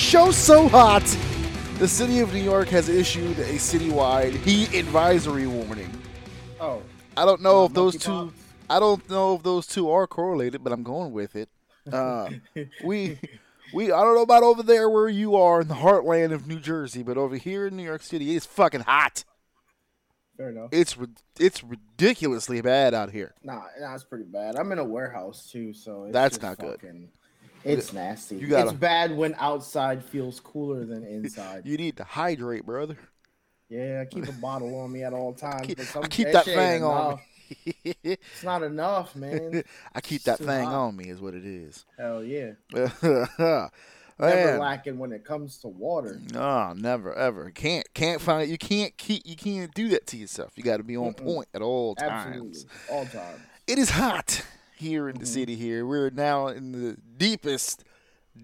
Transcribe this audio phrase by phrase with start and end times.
[0.00, 1.02] Show's so hot.
[1.78, 5.90] The city of New York has issued a citywide heat advisory warning.
[6.60, 6.82] Oh,
[7.16, 8.32] I don't know Uh, if those two monkeypox?
[8.68, 11.48] I don't know if those two are correlated, but I'm going with it.
[11.90, 12.30] Uh,
[12.84, 13.18] we
[13.72, 16.60] we I don't know about over there where you are in the heartland of New
[16.60, 19.24] Jersey, but over here in New York City, it's fucking hot.
[20.36, 20.68] fair enough.
[20.72, 20.96] It's
[21.38, 23.34] it's ridiculously bad out here.
[23.42, 24.56] Nah, nah, it's pretty bad.
[24.56, 26.80] I'm in a warehouse too, so it's That's not good.
[27.64, 28.36] It's nasty.
[28.36, 31.66] you gotta- It's bad when outside feels cooler than inside.
[31.66, 32.96] You need to hydrate, brother.
[33.68, 35.66] yeah, I keep a bottle on me at all times.
[35.66, 37.20] keep- some, I keep that thing on enough.
[38.04, 39.64] It's not enough, man.
[39.94, 40.72] I keep that thing hot.
[40.74, 41.84] on me, is what it is.
[41.98, 42.52] Hell yeah.
[42.72, 43.68] Man.
[44.36, 46.20] Never lacking when it comes to water.
[46.32, 47.50] No, never ever.
[47.50, 48.50] Can't can't find it.
[48.50, 49.22] You can't keep.
[49.26, 50.52] You can't do that to yourself.
[50.56, 51.24] You got to be on Mm-mm.
[51.24, 52.26] point at all times.
[52.26, 52.60] Absolutely.
[52.90, 53.42] All time.
[53.66, 54.44] It is hot
[54.80, 55.28] here in the Mhm.
[55.28, 55.56] city.
[55.56, 57.84] Here we're now in the deepest,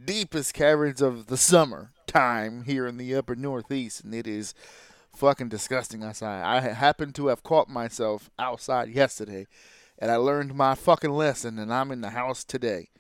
[0.04, 4.54] deepest caverns of the summer time here in the upper northeast, and it is
[5.14, 6.42] fucking disgusting outside.
[6.44, 9.46] I ha- happen to have caught myself outside yesterday,
[9.98, 12.90] and I learned my fucking lesson, and I'm in the house today.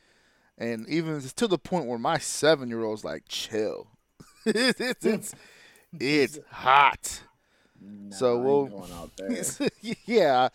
[0.58, 3.88] And even it's to the point where my seven year old's like, chill.
[4.46, 5.34] it's, it's,
[6.00, 7.22] it's hot.
[7.80, 9.68] Nah, So we'll- going out there.
[10.06, 10.48] yeah,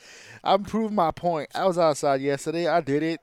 [0.43, 1.49] I'm proving my point.
[1.55, 2.67] I was outside yesterday.
[2.67, 3.19] I did it.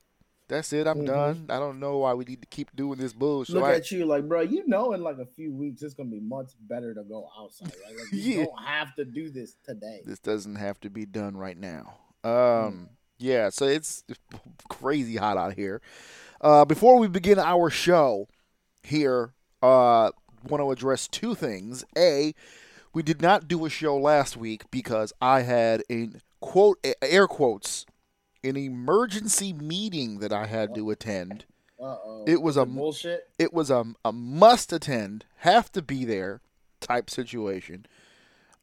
[0.48, 0.86] That's it.
[0.86, 1.06] I'm Mhm.
[1.06, 1.46] done.
[1.50, 3.54] I don't know why we need to keep doing this bullshit.
[3.54, 4.40] Look I- at you, like, bro.
[4.40, 7.66] You know, in like a few weeks, it's gonna be much better to go outside.
[7.86, 7.96] Right?
[7.98, 8.44] Like, you Yeah.
[8.46, 10.00] don't have to do this today.
[10.06, 11.98] this doesn't have to be done right now.
[12.24, 12.66] Mm.
[12.68, 12.88] Um,
[13.18, 14.04] yeah, so it's
[14.70, 15.82] crazy hot out here.
[16.40, 18.26] Uh, before we begin our show
[18.82, 20.10] here, uh,
[20.48, 21.84] want to address two things.
[21.96, 22.32] A,
[22.92, 26.10] we did not do a show last week because I had a
[26.40, 27.86] quote air quotes
[28.44, 31.44] an emergency meeting that I had to attend.
[31.80, 32.24] Uh oh.
[32.26, 33.28] It was a- bullshit.
[33.38, 36.40] It was a, a must attend, have to be there
[36.80, 37.86] type situation.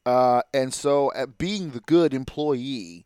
[0.05, 3.05] Uh, and so, at being the good employee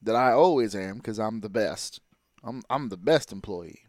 [0.00, 2.00] that I always am, because I'm the best,
[2.42, 3.82] I'm, I'm the best employee.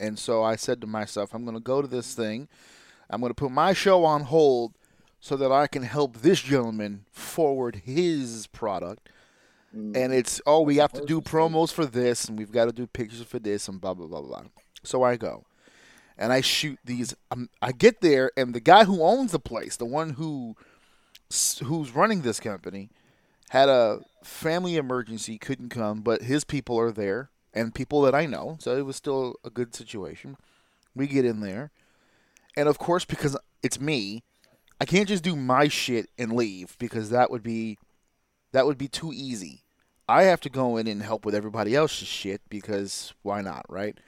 [0.00, 2.48] And so I said to myself, I'm going to go to this thing.
[3.08, 4.74] I'm going to put my show on hold
[5.24, 9.08] so that I can help this gentleman forward his product.
[9.74, 9.96] Mm.
[9.96, 12.86] And it's, oh, we have to do promos for this, and we've got to do
[12.86, 14.42] pictures for this, and blah, blah, blah, blah.
[14.82, 15.46] So I go.
[16.18, 17.14] And I shoot these.
[17.30, 20.56] Um, I get there, and the guy who owns the place, the one who
[21.62, 22.90] who's running this company,
[23.48, 28.26] had a family emergency, couldn't come, but his people are there, and people that I
[28.26, 30.36] know, so it was still a good situation.
[30.94, 31.70] We get in there,
[32.58, 34.22] and of course, because it's me,
[34.80, 37.78] I can't just do my shit and leave because that would be
[38.52, 39.62] that would be too easy.
[40.08, 43.98] I have to go in and help with everybody else's shit because why not, right?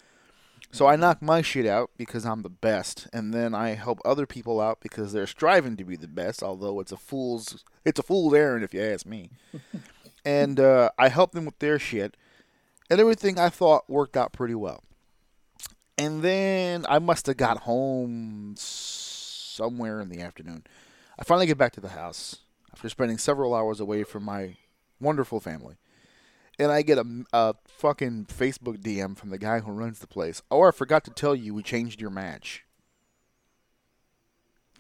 [0.70, 4.26] So I knock my shit out because I'm the best, and then I help other
[4.26, 6.42] people out because they're striving to be the best.
[6.42, 9.30] Although it's a fool's it's a fool's errand if you ask me.
[10.24, 12.16] and uh, I help them with their shit,
[12.90, 14.82] and everything I thought worked out pretty well.
[15.96, 18.54] And then I must have got home
[19.56, 20.64] somewhere in the afternoon.
[21.18, 22.36] I finally get back to the house
[22.72, 24.56] after spending several hours away from my
[25.00, 25.76] wonderful family.
[26.58, 30.42] And I get a, a fucking Facebook DM from the guy who runs the place.
[30.50, 32.64] Oh, I forgot to tell you, we changed your match.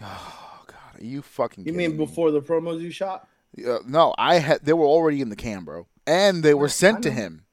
[0.02, 1.64] Oh God, are you fucking?
[1.64, 1.96] You mean me?
[1.96, 3.28] before the promos you shot?
[3.66, 4.64] Uh, no, I had.
[4.64, 7.44] They were already in the can, bro, and they were sent to him.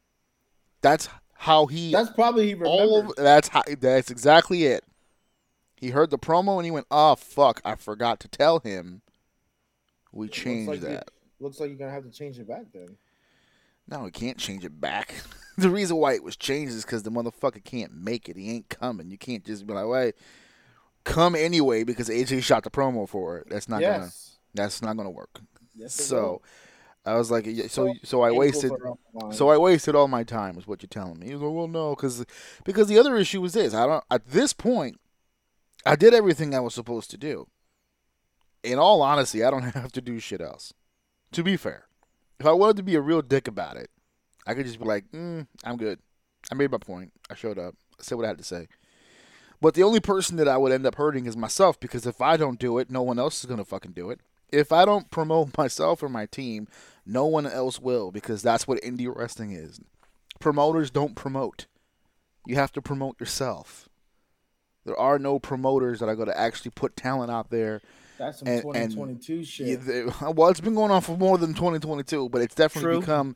[0.82, 4.84] That's how he That's probably he all of that's how that's exactly it.
[5.84, 9.02] He heard the promo and he went, "Oh fuck, I forgot to tell him."
[10.14, 11.12] We Looks changed like you- that.
[11.42, 12.96] looks like you're gonna have to change it back then.
[13.90, 15.14] No, we can't change it back.
[15.58, 18.38] the reason why it was changed is because the motherfucker can't make it.
[18.38, 19.12] He ain't coming.
[19.12, 20.16] You can't just be like, "Wait,
[21.04, 23.50] come anyway," because AJ shot the promo for it.
[23.50, 24.06] That's not gonna.
[24.06, 24.38] yes.
[24.54, 25.42] That's not gonna work.
[25.76, 26.42] Yes, so.
[27.06, 28.70] I was like, yeah, so so I wasted.
[28.70, 29.34] for up the line.
[29.34, 31.26] So I wasted all my time, is what you're telling me.
[31.28, 32.26] He was like, well, no, because
[32.64, 33.74] because the other issue was this.
[33.74, 34.06] I don't.
[34.10, 35.02] At this point,
[35.86, 37.48] I did everything I was supposed to do.
[38.64, 40.74] In all honesty, I don't have to do shit else.
[41.34, 41.88] To be fair,
[42.40, 43.90] if I wanted to be a real dick about it,
[44.46, 46.00] I could just be like, mm, I'm good.
[46.52, 47.12] I made my point.
[47.30, 47.76] I showed up.
[48.00, 48.68] I said what I had to say.
[49.62, 52.36] But the only person that I would end up hurting is myself because if I
[52.36, 54.20] don't do it, no one else is gonna fucking do it.
[54.52, 56.68] If I don't promote myself or my team,
[57.06, 59.80] no one else will because that's what indie wrestling is.
[60.40, 61.68] Promoters don't promote.
[62.46, 63.88] You have to promote yourself.
[64.86, 67.82] There are no promoters that are going to actually put talent out there.
[68.18, 69.68] That's some and- and 2022 shit.
[69.68, 73.00] Yeah, they- well, it's been going on for more than 2022, but it's definitely True.
[73.02, 73.36] become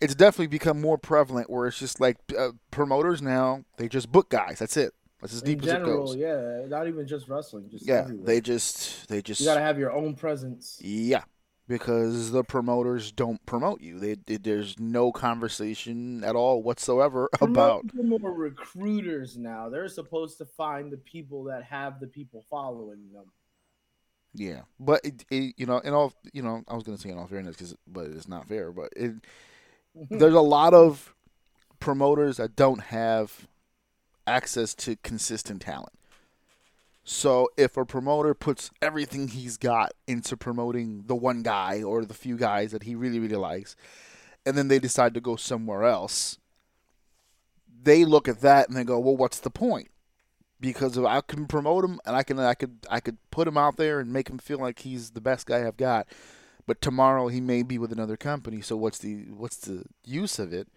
[0.00, 4.28] it's definitely become more prevalent where it's just like uh, promoters now, they just book
[4.30, 4.58] guys.
[4.58, 4.92] That's it.
[5.20, 6.16] That's as In deep as it goes.
[6.16, 7.68] yeah, not even just wrestling.
[7.70, 8.26] Just Yeah, everywhere.
[8.26, 10.78] they just they just you gotta have your own presence.
[10.82, 11.22] Yeah,
[11.72, 13.98] because the promoters don't promote you.
[13.98, 17.84] They, they there's no conversation at all whatsoever about.
[17.94, 19.70] More recruiters now.
[19.70, 23.24] They're supposed to find the people that have the people following them.
[24.34, 27.16] Yeah, but it, it, you know, in all you know, I was gonna say in
[27.16, 28.70] all fairness, cause, but it's not fair.
[28.70, 29.14] But it,
[30.10, 31.14] there's a lot of
[31.80, 33.48] promoters that don't have
[34.26, 35.94] access to consistent talent.
[37.04, 42.14] So if a promoter puts everything he's got into promoting the one guy or the
[42.14, 43.74] few guys that he really really likes,
[44.46, 46.38] and then they decide to go somewhere else,
[47.82, 49.90] they look at that and they go, "Well, what's the point?"
[50.60, 53.58] Because if I can promote him and I can I could I could put him
[53.58, 56.06] out there and make him feel like he's the best guy I've got,
[56.66, 58.60] but tomorrow he may be with another company.
[58.60, 60.68] So what's the what's the use of it?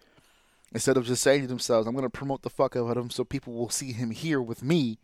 [0.72, 3.10] Instead of just saying to themselves, "I'm going to promote the fuck out of him
[3.10, 4.98] so people will see him here with me."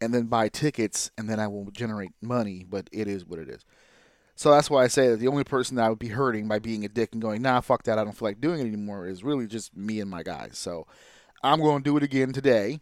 [0.00, 2.64] And then buy tickets, and then I will generate money.
[2.68, 3.64] But it is what it is.
[4.34, 6.60] So that's why I say that the only person that I would be hurting by
[6.60, 9.06] being a dick and going, nah, fuck that, I don't feel like doing it anymore,
[9.06, 10.56] is really just me and my guys.
[10.56, 10.86] So
[11.42, 12.80] I'm going to do it again today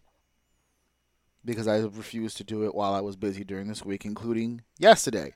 [1.44, 5.34] because I refused to do it while I was busy during this week, including yesterday.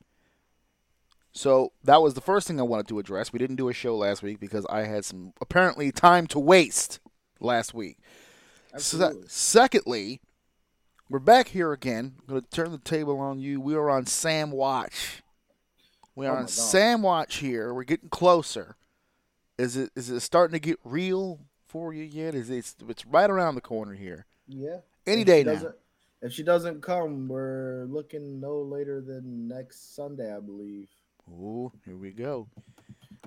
[1.32, 3.32] So that was the first thing I wanted to address.
[3.32, 7.00] We didn't do a show last week because I had some apparently time to waste
[7.40, 7.98] last week.
[8.74, 9.24] Absolutely.
[9.26, 10.20] secondly,
[11.12, 12.14] we're back here again.
[12.20, 13.60] I'm going to turn the table on you.
[13.60, 15.22] We are on Sam Watch.
[16.14, 16.50] We are Oh on God.
[16.50, 17.74] Sam Watch here.
[17.74, 18.76] We're getting closer.
[19.58, 22.34] Is it is it starting to get real for you yet?
[22.34, 24.24] Is it, it's it's right around the corner here.
[24.48, 24.78] Yeah.
[25.06, 25.72] Any If day now.
[26.22, 30.88] If she doesn't come, we're looking no later than next Sunday, I believe.
[31.30, 32.48] Ooh, here we go.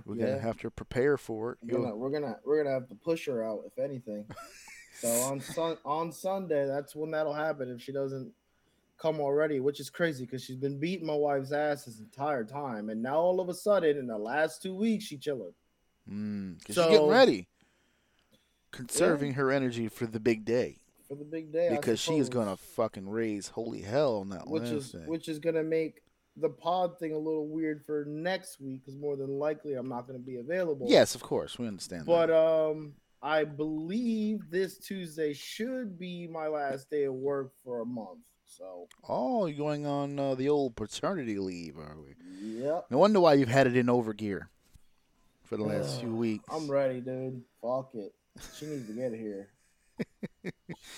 [0.06, 0.26] We're Yeah.
[0.28, 1.58] gonna have to prepare for it.
[1.62, 4.26] We're gonna, we're gonna we're gonna have to push her out, if anything.
[4.96, 8.32] so on sun on Sunday, that's when that'll happen if she doesn't
[8.98, 12.90] come already, which is crazy because she's been beating my wife's ass this entire time,
[12.90, 15.54] and now all of a sudden, in the last two weeks, she chilling.
[16.10, 17.48] Mm, 'cause she's getting ready,
[18.72, 20.78] conserving her energy for the big day
[21.08, 24.64] for the big day because she's suppose, gonna fucking raise holy hell on that which
[24.64, 25.06] is Wednesday.
[25.06, 26.02] which is gonna make
[26.38, 30.08] the pod thing a little weird for next week because more than likely I'm not
[30.08, 30.88] gonna be available.
[30.90, 32.06] yes, of course, we understand.
[32.06, 32.36] But that.
[32.38, 38.20] um, I believe this Tuesday should be my last day of work for a month.
[38.46, 42.14] So, oh, you're going on uh, the old paternity leave, are we?
[42.40, 44.50] yep, No wonder why you've had it in overgear
[45.44, 46.46] for the last few weeks.
[46.50, 47.42] I'm ready, dude.
[47.64, 48.14] Fuck it.
[48.56, 49.50] She needs to get here.
[50.44, 50.52] She's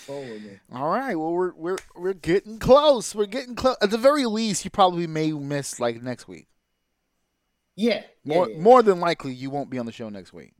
[0.04, 0.58] trolling me.
[0.70, 3.14] All right, well we're we're we're getting close.
[3.14, 3.76] We're getting close.
[3.80, 6.48] At the very least, you probably may miss like next week.
[7.74, 8.02] Yeah.
[8.24, 8.58] yeah, More yeah.
[8.60, 10.52] more than likely, you won't be on the show next week.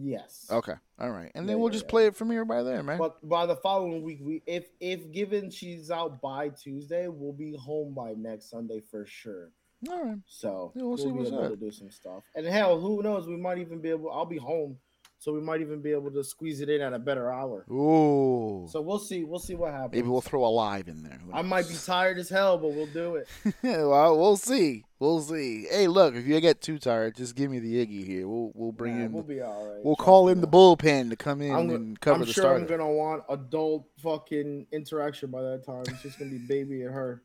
[0.00, 0.46] Yes.
[0.50, 1.90] Okay, all right, and then Yeah, we'll yeah, just yeah.
[1.90, 2.98] play it from here by there, man.
[2.98, 7.56] But by the following week, we if if given she's out by Tuesday, we'll be
[7.56, 9.50] home by next Sunday for sure.
[9.88, 10.18] all right.
[10.26, 11.50] So we'll we'll, see be what's able up.
[11.50, 12.24] to do some stuff.
[12.34, 13.26] And hell, who knows?
[13.28, 14.10] We might even be able.
[14.10, 14.76] I'll be home,
[15.20, 17.64] so we might even be able to squeeze it in at a better hour.
[17.70, 19.24] Ooh, So we'll see.
[19.24, 19.94] We'll see what happens.
[19.94, 21.18] maybe we'll throw a live in there.
[21.32, 23.28] I might be tired as hell, but we'll do it.
[23.62, 24.84] well, we'll see.
[25.00, 25.66] We'll see.
[25.70, 28.28] Hey, look, if you get too tired, just give me the Iggy here.
[28.28, 29.12] We'll we'll bring Nah, in.
[29.12, 29.84] We'll be all right.
[29.84, 32.60] we'll call in the bullpen to come in I'm, and cover I'm the sure starter.
[32.60, 35.82] I'm gonna want adult fucking interaction by that time.
[35.88, 37.22] It's just gonna be baby and her.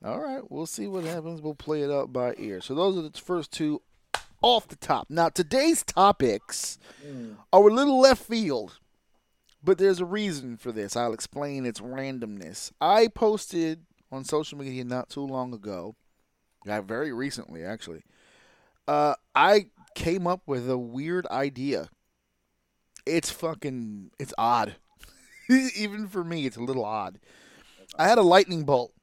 [0.04, 1.42] All right, we'll see what happens.
[1.42, 2.62] We'll play it out by ear.
[2.62, 3.82] So those are the first two
[4.46, 5.08] off the top.
[5.10, 7.38] Now, today's topics Mm.
[7.52, 8.78] are a little left field,
[9.64, 10.96] but there's a reason for this.
[10.96, 12.72] I'll explain its randomness.
[12.80, 15.96] I posted on social media not too long ago,
[16.64, 18.04] yeah, very recently actually.
[18.88, 21.90] Uh, I came up with a weird idea.
[23.08, 24.76] It's fucking, it's odd.
[25.50, 27.20] Even for me, it's a little odd.
[27.98, 28.94] I had a lightning bolt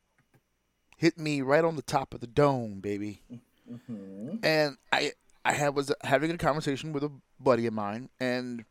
[0.99, 3.23] hit me right on the top of the dome, baby
[3.69, 4.45] Mhm.
[4.45, 5.13] and I
[5.45, 8.65] I had was having a conversation with a buddy of mine, and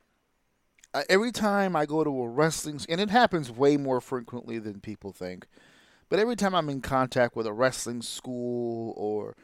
[0.93, 4.79] uh, every time I go to a wrestling, and it happens way more frequently than
[4.79, 5.47] people think,
[6.09, 9.35] but every time I'm in contact with a wrestling school or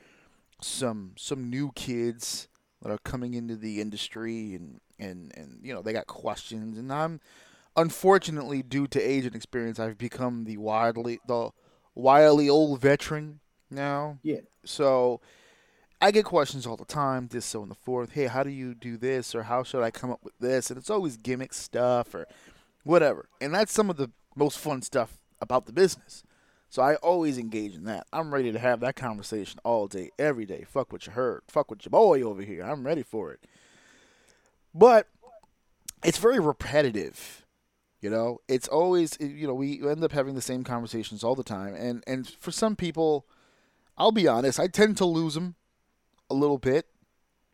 [0.61, 2.47] some some new kids
[2.81, 6.91] that are coming into the industry, and and and you know they got questions, and
[6.91, 7.19] I'm
[7.75, 11.51] unfortunately due to age and experience, I've become the wildly the
[11.95, 14.19] wily old veteran now.
[14.23, 14.41] Yeah.
[14.65, 15.21] So
[15.99, 18.11] I get questions all the time, this, so, and the fourth.
[18.11, 19.33] Hey, how do you do this?
[19.33, 20.69] Or how should I come up with this?
[20.69, 22.27] And it's always gimmick stuff or
[22.83, 23.27] whatever.
[23.41, 26.23] And that's some of the most fun stuff about the business.
[26.69, 28.05] So I always engage in that.
[28.13, 30.65] I'm ready to have that conversation all day, every day.
[30.67, 31.41] Fuck what you heard.
[31.47, 32.63] Fuck what your boy over here.
[32.63, 33.39] I'm ready for it.
[34.75, 35.07] But
[36.03, 37.45] it's very repetitive.
[38.01, 41.33] You know, it's always eh, you know we end up having the same conversations all
[41.33, 43.25] the time, and and for some people,
[43.97, 45.55] I'll be honest, I tend to lose them
[46.29, 46.87] a little bit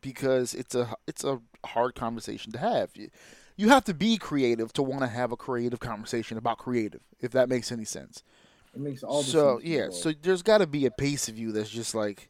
[0.00, 2.90] because it's a it's a hard conversation to have.
[2.94, 3.10] You,
[3.56, 7.32] you have to be creative to want to have a creative conversation about creative, if
[7.32, 8.22] that makes any sense.
[8.74, 11.52] It makes all the so yeah, so there's got to be a piece of you
[11.52, 12.28] that's just like,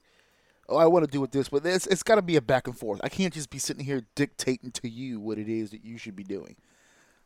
[0.69, 2.67] oh, I want to do it this, but it's it's got to be a back
[2.67, 3.01] and forth.
[3.03, 6.17] I can't just be sitting here dictating to you what it is that you should
[6.17, 6.57] be doing.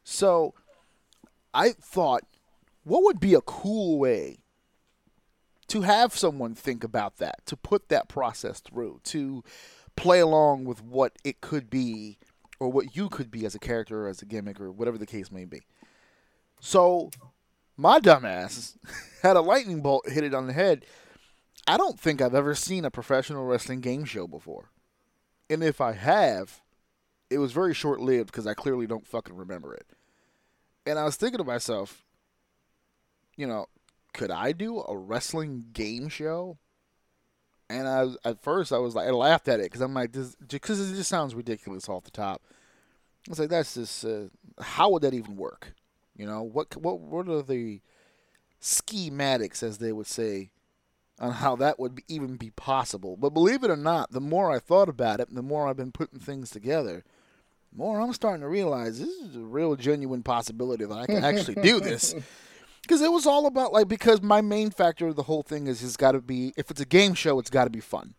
[0.05, 0.55] So,
[1.53, 2.23] I thought,
[2.85, 4.39] what would be a cool way
[5.69, 9.45] to have someone think about that, to put that process through, to
[9.97, 12.19] play along with what it could be,
[12.59, 15.07] or what you could be as a character, or as a gimmick, or whatever the
[15.07, 15.61] case may be.
[16.61, 17.11] So,
[17.77, 18.77] my dumbass
[19.23, 20.85] had a lightning bolt hit it on the head.
[21.67, 24.71] I don't think I've ever seen a professional wrestling game show before.
[25.51, 26.63] And if I have,
[27.31, 29.87] it was very short lived because I clearly don't fucking remember it.
[30.87, 32.05] And I was thinking to myself,
[33.37, 33.67] you know,
[34.19, 36.59] could I do a wrestling game show?
[37.71, 40.35] And I at first I was like, I laughed at it because I'm like, this
[40.35, 42.43] because it just sounds ridiculous off the top.
[43.29, 44.25] I was like, that's just uh,
[44.61, 45.73] how would that even work?
[46.17, 47.81] You know, what what what are the
[48.61, 50.51] schematics, as they would say,
[51.21, 53.17] on how that would be, even be possible?
[53.17, 55.93] But believe it or not, the more I thought about it, the more I've been
[55.93, 57.05] putting things together,
[57.71, 61.23] the more I'm starting to realize this is a real genuine possibility that I can
[61.23, 62.17] actually do this.
[62.89, 65.85] Because it was all about like because my main factor of the whole thing is
[65.85, 68.15] it's got to be if it's a game show, it's got to be fun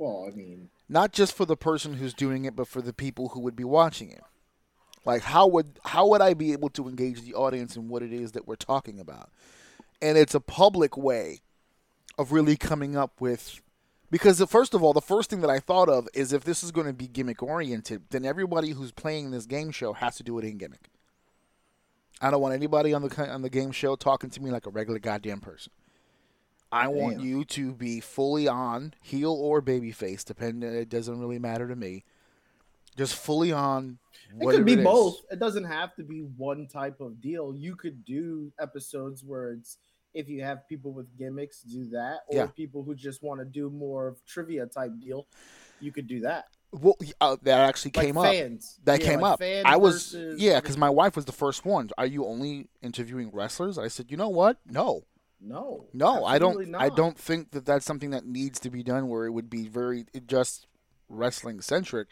[0.00, 3.28] well, I mean, not just for the person who's doing it, but for the people
[3.28, 4.22] who would be watching it.
[5.04, 8.12] Like how would how would I be able to engage the audience in what it
[8.12, 9.30] is that we're talking about?
[10.02, 11.40] And it's a public way
[12.18, 13.60] of really coming up with
[14.10, 16.64] because the, first of all, the first thing that I thought of is if this
[16.64, 20.22] is going to be gimmick oriented, then everybody who's playing this game show has to
[20.22, 20.88] do it in gimmick.
[22.20, 24.70] I don't want anybody on the on the game show talking to me like a
[24.70, 25.72] regular goddamn person.
[26.72, 30.72] I want you to be fully on heel or babyface, depending.
[30.72, 32.04] It doesn't really matter to me.
[32.96, 33.98] Just fully on.
[34.38, 34.84] it could be is.
[34.84, 35.16] both.
[35.30, 37.54] It doesn't have to be one type of deal.
[37.56, 39.78] You could do episodes where it's
[40.12, 42.46] if you have people with gimmicks, do that, or Yeah.
[42.46, 45.26] people who just want to do more of trivia type deal,
[45.80, 46.46] you could do that.
[46.72, 48.34] Well, uh, that actually Like came up.
[48.84, 49.42] That Yeah, came like up.
[49.64, 51.90] I was yeah, because my wife was the first one.
[51.98, 53.76] Are you only interviewing wrestlers?
[53.78, 54.58] I said, you know what?
[54.66, 55.04] No,
[55.40, 56.50] no, no, I don't.
[56.50, 59.50] absolutely I don't think that that's something that needs to be done where it would
[59.50, 60.66] be very just
[61.08, 62.08] wrestling centric.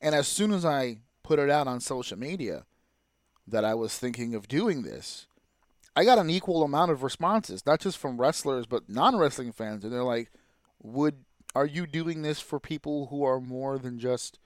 [0.00, 2.64] And as soon as I put it out on social media
[3.46, 5.26] that I was thinking of doing this,
[5.94, 9.92] I got an equal amount of responses, not just from wrestlers but non-wrestling fans, and
[9.92, 10.30] they're like,
[10.82, 14.38] "Would are you doing this for people who are more than just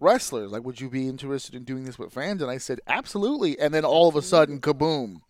[0.00, 0.52] wrestlers?
[0.52, 3.72] Like, would you be interested in doing this with fans?" And I said, "Absolutely." And
[3.72, 5.20] then all of a sudden, kaboom!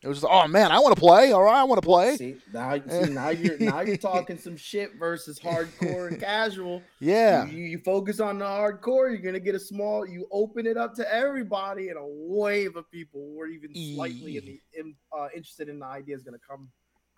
[0.00, 1.32] It was just, "Oh man, I want to play.
[1.32, 4.56] All right, I want to play." See now, see now you're now you're talking some
[4.56, 6.82] shit versus hardcore and casual.
[7.00, 10.06] Yeah, You, you focus on the hardcore, you're gonna get a small.
[10.06, 14.36] You open it up to everybody, and a wave of people who are even slightly
[14.36, 16.68] in the, in, uh, interested in the idea is gonna come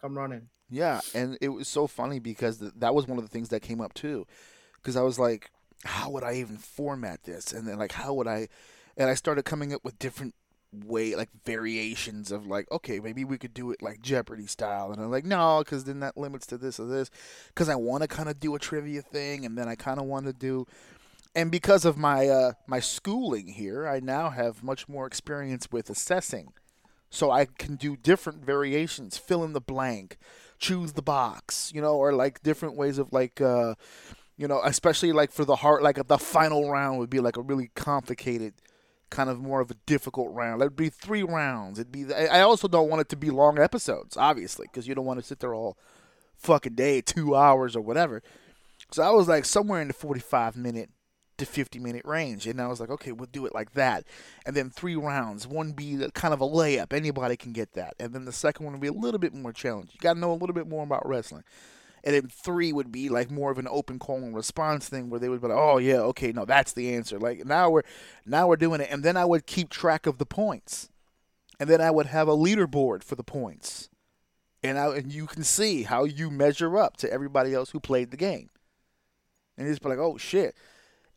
[0.01, 0.49] come running.
[0.71, 3.61] Yeah, and it was so funny because th- that was one of the things that
[3.61, 4.27] came up too.
[4.77, 5.51] Because I was like,
[5.85, 7.53] how would I even format this?
[7.53, 8.49] And then like, how would I?
[8.97, 10.35] And I started coming up with different
[10.73, 15.03] way like variations of like okay maybe we could do it like Jeopardy style and
[15.03, 17.11] I'm like no because then that limits to this or this
[17.49, 20.07] because I want to kind of do a trivia thing and then I kind of
[20.07, 20.67] want to do
[21.35, 25.91] and because of my uh, my schooling here I now have much more experience with
[25.91, 26.53] assessing
[27.11, 30.17] so I can do different variations fill in the blank
[30.59, 33.75] choose the box you know or like different ways of like uh,
[34.37, 37.43] you know especially like for the heart like the final round would be like a
[37.43, 38.55] really complicated
[39.11, 40.63] kind of more of a difficult round.
[40.63, 41.79] It'd be three rounds.
[41.79, 42.13] It'd be.
[42.15, 45.27] I also don't want it to be long episodes, obviously, because you don't want to
[45.27, 45.77] sit there all
[46.37, 48.23] fucking day, two hours or whatever.
[48.91, 50.91] So I was like somewhere in the forty-five minute
[51.41, 54.05] to fifty minute range, and I was like, okay, we'll do it like that,
[54.47, 55.47] and then three rounds.
[55.47, 58.75] One be kind of a layup, anybody can get that, and then the second one
[58.75, 59.93] would be a little bit more challenging.
[59.95, 61.45] You got to know a little bit more about wrestling
[62.05, 65.21] and then three would be like more of an open call and response thing where
[65.21, 67.83] they would be like, "Oh yeah, okay, no, that's the answer." Like now we're
[68.25, 70.89] now we're doing it, and then I would keep track of the points,
[71.59, 73.89] and then I would have a leaderboard for the points,
[74.63, 78.11] and I and you can see how you measure up to everybody else who played
[78.11, 78.51] the game,
[79.57, 80.55] and it's like, "Oh shit."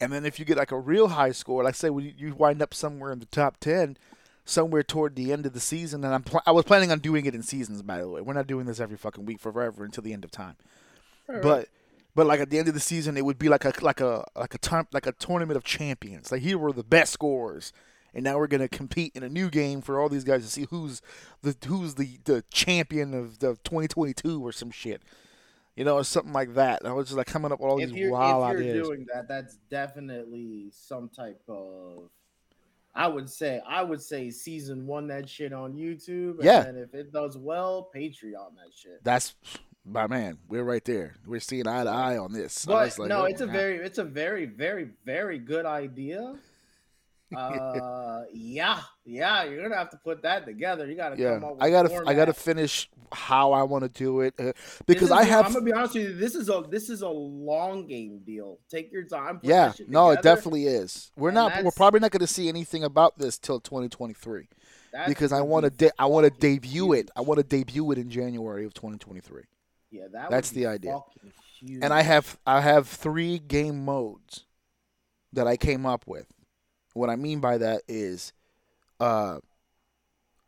[0.03, 2.73] And then if you get like a real high score, like say you wind up
[2.73, 3.97] somewhere in the top ten,
[4.45, 7.25] somewhere toward the end of the season, and I'm pl- I was planning on doing
[7.25, 7.81] it in seasons.
[7.81, 10.31] By the way, we're not doing this every fucking week forever until the end of
[10.31, 10.55] time.
[11.27, 11.41] Right.
[11.41, 11.69] But
[12.15, 14.25] but like at the end of the season, it would be like a like a
[14.35, 16.31] like a time like a tournament of champions.
[16.31, 17.73] Like here were the best scorers,
[18.13, 20.67] and now we're gonna compete in a new game for all these guys to see
[20.69, 21.01] who's
[21.41, 25.01] the who's the the champion of the 2022 or some shit.
[25.75, 26.85] You know, or something like that.
[26.85, 28.87] I was just like coming up with all if these wild if you're ideas.
[28.87, 32.09] doing that, that's definitely some type of.
[32.95, 36.35] I would say I would say season one that shit on YouTube.
[36.35, 36.61] And Yeah.
[36.63, 39.03] then if it does well, Patreon that shit.
[39.03, 39.33] That's
[39.83, 40.37] my man.
[40.47, 41.15] We're right there.
[41.25, 42.65] We're seeing eye to eye on this.
[42.65, 46.35] But like, no, oh it's a my very, it's a very, very, very good idea.
[47.35, 50.85] Uh, yeah, yeah, you're gonna have to put that together.
[50.85, 51.35] You gotta yeah.
[51.35, 52.07] come up with I gotta format.
[52.07, 54.53] I gotta finish how I want to do it uh,
[54.85, 56.15] because This I have I'm gonna be honest with you.
[56.15, 58.59] This is a this is a long game deal.
[58.69, 59.39] Take your time.
[59.43, 61.11] Yeah, no, it definitely is.
[61.15, 61.63] We're And not.
[61.63, 64.47] We're probably not to see anything about this till 2023
[64.91, 65.69] That's because I want to.
[65.69, 67.09] De- I want to debut it.
[67.15, 69.43] I want to debut it in January of 2023.
[69.91, 70.99] Yeah, that That's would be the idea.
[71.59, 71.83] huge.
[71.83, 74.45] And I have I have three game modes
[75.33, 76.27] that I came up with.
[76.93, 78.33] What I mean by that is,
[78.99, 79.39] uh,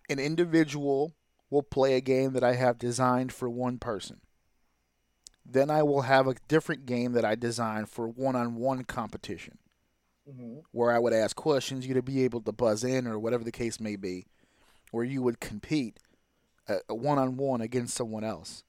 [0.10, 1.14] an individual
[1.50, 4.22] will play a game that I have designed for one person.
[5.46, 9.60] Then I will have a different game that I designed for one-on-one competition.
[10.28, 10.64] Mhm.
[10.72, 13.52] where I would ask questions, you to be able to buzz in or whatever the
[13.52, 14.26] case may be,
[14.90, 16.00] where you would compete
[16.88, 18.64] one on one against someone else.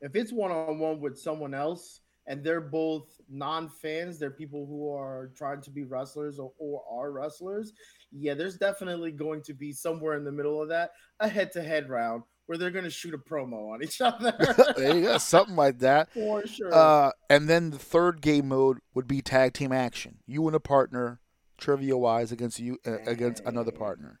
[0.00, 4.66] If it's one on one with someone else and they're both non fans, they're people
[4.66, 7.72] who are trying to be wrestlers or, or are wrestlers,
[8.12, 11.62] yeah, there's definitely going to be somewhere in the middle of that a head to
[11.62, 14.34] head round where they're going to shoot a promo on each other.
[14.76, 16.10] there you go, something like that.
[16.14, 16.72] For sure.
[16.72, 20.18] Uh, and then the third game mode would be tag team action.
[20.26, 21.20] You and a partner,
[21.58, 24.20] trivia wise, against you uh, against another partner.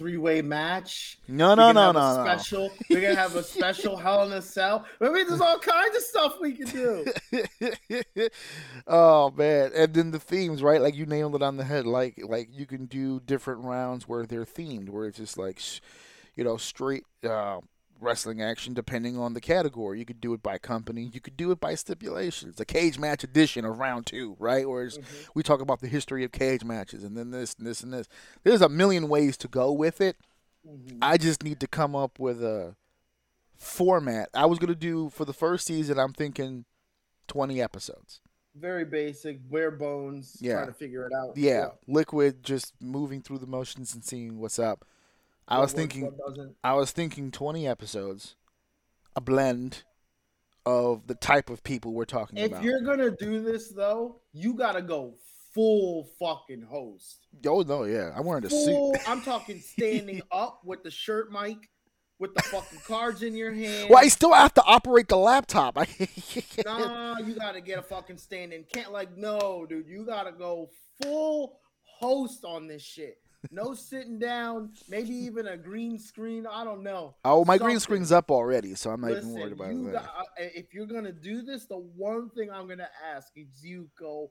[0.00, 1.18] Three way match.
[1.28, 2.24] No, no, no, no, no.
[2.24, 2.70] Special.
[2.88, 4.86] We're gonna have a special Hell in a Cell.
[4.98, 7.04] I mean, there's all kinds of stuff we can do.
[8.86, 12.18] oh man and then the themes right like you nailed it on the head like
[12.26, 15.60] like you can do different rounds where they're themed where it's just like
[16.34, 17.60] you know straight uh,
[18.00, 21.50] wrestling action depending on the category you could do it by company you could do
[21.50, 24.98] it by stipulations a cage match edition of round two right whereas
[25.34, 28.08] we talk about the history of cage matches and then this and this and this
[28.44, 30.16] there's a million ways to go with it
[30.68, 30.98] Mhm.
[31.00, 32.76] i just need to come up with a
[33.56, 36.64] format i was going to do for the first season i'm thinking
[37.28, 38.20] 20 episodes
[38.54, 40.36] Very basic, bare bones.
[40.40, 40.54] Yeah.
[40.54, 41.36] Trying to figure it out.
[41.36, 44.84] Yeah, liquid just moving through the motions and seeing what's up.
[45.50, 46.10] I was thinking.
[46.62, 48.36] I was thinking 20 episodes,
[49.16, 49.82] a blend
[50.64, 52.58] of the type of people we're talking If about.
[52.60, 55.14] If you're gonna do this though, you gotta go
[55.54, 57.26] full fucking host.
[57.46, 58.96] Oh no, yeah, I'm wearing a suit.
[59.06, 61.68] I'm talking standing up with the shirt mic,
[62.18, 63.90] with the fucking cards in your hand.
[63.90, 65.78] Well, I still have to operate the laptop.
[65.78, 65.86] I
[66.64, 68.64] Nah, you gotta get a fucking standing.
[68.72, 69.88] Can't like no, dude.
[69.88, 70.70] You gotta go
[71.02, 71.58] full
[71.98, 73.18] host on this shit.
[73.50, 74.72] No sitting down.
[74.88, 76.46] Maybe even a green screen.
[76.46, 77.14] I don't know.
[77.24, 80.04] oh, my green screen's up already, so I'm not even worried about you that.
[80.04, 84.30] got, if you're gonna do this, the one thing I'm gonna ask is you go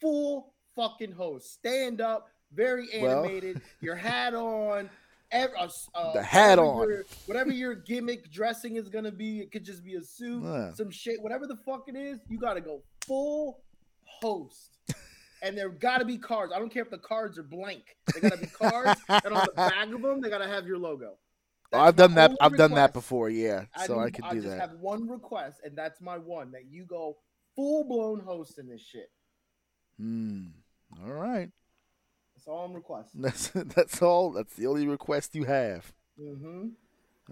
[0.00, 4.90] full fucking host, stand up, very Well- animated, your hat on,
[5.32, 5.46] uh,
[5.94, 6.88] uh, The hat whatever on.
[6.88, 9.40] your- whatever your gimmick dressing is gonna be.
[9.40, 10.72] It could just be a suit, Yeah.
[10.74, 12.18] some shit, whatever the fuck it is.
[12.28, 13.62] You gotta go full
[14.20, 14.78] host.
[15.42, 16.52] And there got to be cards.
[16.54, 17.96] I don't care if the cards are blank.
[18.14, 20.66] They got to be cards, and on the back of them, they got to have
[20.66, 21.16] your logo.
[21.72, 22.32] I've done that.
[22.40, 23.28] I've done that before.
[23.28, 24.60] Yeah, so I can I do just that.
[24.60, 27.18] have one request, and that's my one that you go
[27.54, 29.10] full blown host in this shit.
[29.98, 30.46] Hmm.
[31.04, 31.50] All right.
[32.34, 33.20] That's all I'm requesting.
[33.22, 34.30] That's that's all.
[34.30, 35.92] That's the only request you have.
[36.20, 36.68] Mm-hmm.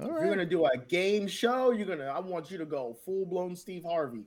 [0.03, 0.25] All right.
[0.25, 2.07] you're gonna do a game show, you're gonna.
[2.07, 4.25] I want you to go full blown Steve Harvey.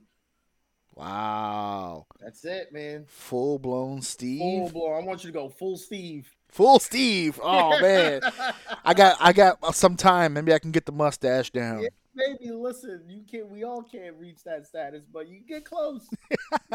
[1.00, 2.04] Wow.
[2.20, 3.06] That's it, man.
[3.08, 4.40] Full blown Steve.
[4.40, 5.02] Full blown.
[5.02, 6.30] I want you to go full Steve.
[6.48, 7.40] Full Steve.
[7.42, 8.20] Oh man.
[8.84, 10.34] I got I got some time.
[10.34, 11.82] Maybe I can get the mustache down.
[11.82, 11.88] Yeah.
[12.14, 13.48] Maybe listen, you can.
[13.48, 16.06] We all can't reach that status, but you get close.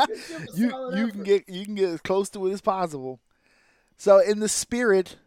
[0.07, 3.19] Give you you can get you can get as close to it as possible.
[3.97, 5.17] So in the spirit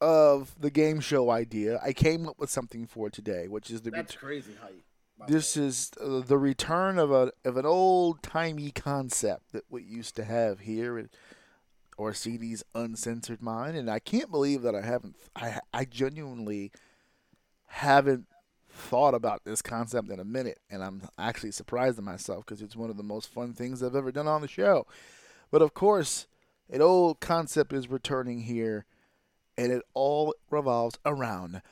[0.00, 3.90] of the game show idea, I came up with something for today, which is the
[3.90, 4.84] That's ret- crazy hype.
[5.26, 10.14] This is uh, the return of a of an old timey concept that we used
[10.16, 11.06] to have here at
[11.96, 16.70] Orsini's Uncensored Mind, and I can't believe that I haven't I I genuinely
[17.66, 18.26] haven't
[18.70, 22.76] thought about this concept in a minute, and I'm actually surprised at myself because it's
[22.76, 24.86] one of the most fun things I've ever done on the show.
[25.50, 26.26] But of course,
[26.70, 28.86] an old concept is returning here,
[29.56, 31.62] and it all revolves around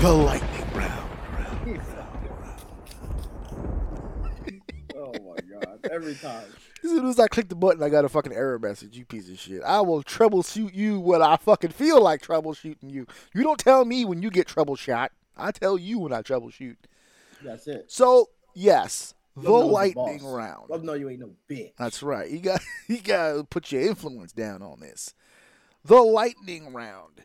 [0.00, 1.10] the lightning round.
[1.66, 2.01] oh my
[5.90, 6.44] Every time.
[6.84, 8.96] As soon as I click the button, I got a fucking error message.
[8.96, 9.62] You piece of shit.
[9.62, 13.06] I will troubleshoot you when I fucking feel like troubleshooting you.
[13.34, 15.08] You don't tell me when you get troubleshot.
[15.36, 16.76] I tell you when I troubleshoot.
[17.42, 17.86] That's it.
[17.88, 20.22] So yes, the Love the lightning boss.
[20.22, 20.70] round.
[20.70, 21.72] Love know you ain't no bitch.
[21.78, 22.30] That's right.
[22.30, 25.14] You got you got to put your influence down on this.
[25.84, 27.22] The lightning round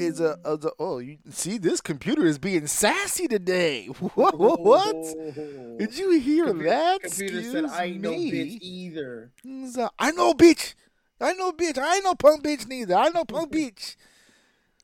[0.00, 3.86] is a, is a oh you see this computer is being sassy today.
[4.14, 4.92] What what?
[5.78, 7.02] Did you hear Computer- that?
[7.02, 9.32] Computer said I ain't no bitch either.
[9.78, 10.74] Uh, I know bitch.
[11.20, 11.78] I know bitch.
[11.78, 12.94] I ain't no punk bitch neither.
[12.94, 13.96] I know punk bitch.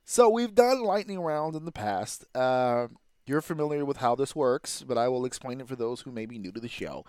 [0.05, 2.25] So we've done lightning rounds in the past.
[2.35, 2.89] Uh,
[3.27, 6.27] you're familiar with how this works, but I will explain it for those who may
[6.27, 7.05] be new to the show.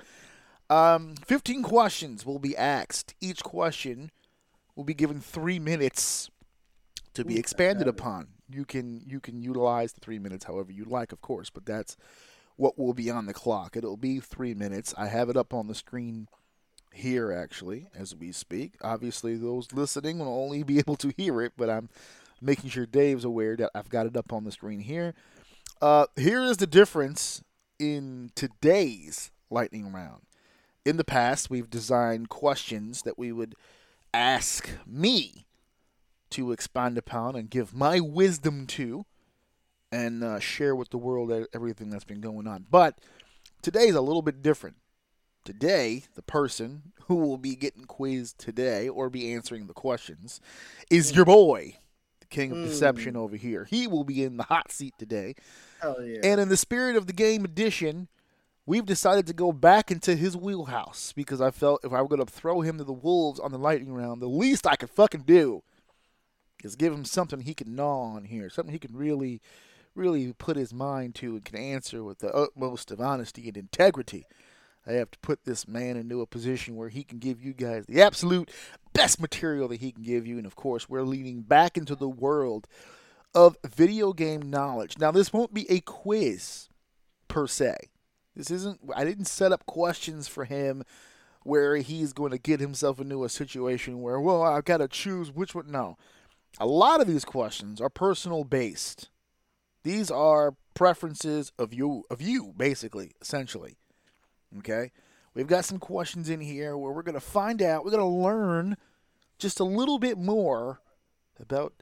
[0.69, 3.13] Um, 15 questions will be asked.
[3.19, 4.11] Each question
[4.75, 6.29] will be given three minutes
[7.15, 8.27] to be Ooh, expanded upon.
[8.49, 11.97] You can you can utilize the three minutes however you like, of course, but that's
[12.55, 13.75] what will be on the clock.
[13.75, 14.93] It'll be three minutes.
[14.97, 16.27] I have it up on the screen
[16.93, 18.75] here actually as we speak.
[18.81, 21.89] Obviously, those listening will only be able to hear it, but I'm
[22.41, 25.13] making sure Dave's aware that I've got it up on the screen here.
[25.81, 27.43] Uh, here is the difference
[27.79, 30.21] in today's lightning round.
[30.85, 33.55] In the past, we've designed questions that we would
[34.13, 35.44] ask me
[36.35, 39.05] to expand upon and give my wisdom to
[39.91, 42.65] and uh, share with the world everything that's been going on.
[42.69, 42.99] But
[43.61, 44.75] today's a little bit different.
[45.45, 50.41] Today, the person who will be getting quizzed today or be answering the questions
[50.89, 51.77] is your boy,
[52.19, 52.65] the king of Mm.
[52.67, 53.65] deception over here.
[53.69, 55.35] He will be in the hot seat today.
[55.81, 56.19] Hell yeah.
[56.23, 58.07] And in the spirit of the game edition,
[58.65, 62.25] we've decided to go back into his wheelhouse because I felt if I were going
[62.25, 65.21] to throw him to the wolves on the lightning round, the least I could fucking
[65.27, 65.61] do
[66.65, 69.41] is give him something he can gnaw on here, something he can really,
[69.93, 74.25] really put his mind to and can answer with the utmost of honesty and integrity.
[74.87, 77.85] I have to put this man into a position where he can give you guys
[77.85, 78.51] the absolute
[78.93, 80.37] best material that he can give you.
[80.37, 82.67] And of course, we're leading back into the world
[83.33, 84.97] of video game knowledge.
[84.97, 86.69] Now, this won't be a quiz
[87.27, 87.75] per se.
[88.35, 90.83] This isn't, I didn't set up questions for him
[91.43, 95.31] where he's going to get himself into a situation where, well, I've got to choose
[95.31, 95.71] which one.
[95.71, 95.97] No.
[96.59, 99.09] A lot of these questions are personal based.
[99.83, 103.77] These are preferences of you, of you, basically, essentially.
[104.59, 104.91] Okay?
[105.33, 108.05] We've got some questions in here where we're going to find out, we're going to
[108.07, 108.77] learn
[109.37, 110.79] just a little bit more
[111.39, 111.73] about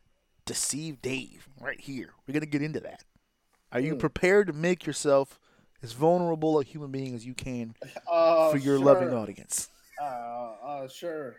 [0.46, 2.10] Deceive Dave right here.
[2.28, 3.04] We're going to get into that.
[3.72, 4.00] Are you Hmm.
[4.00, 5.40] prepared to make yourself
[5.84, 7.76] as vulnerable a human being as you can
[8.10, 8.86] Uh, for your sure.
[8.86, 9.70] loving audience?
[10.02, 11.36] Uh, uh, sure.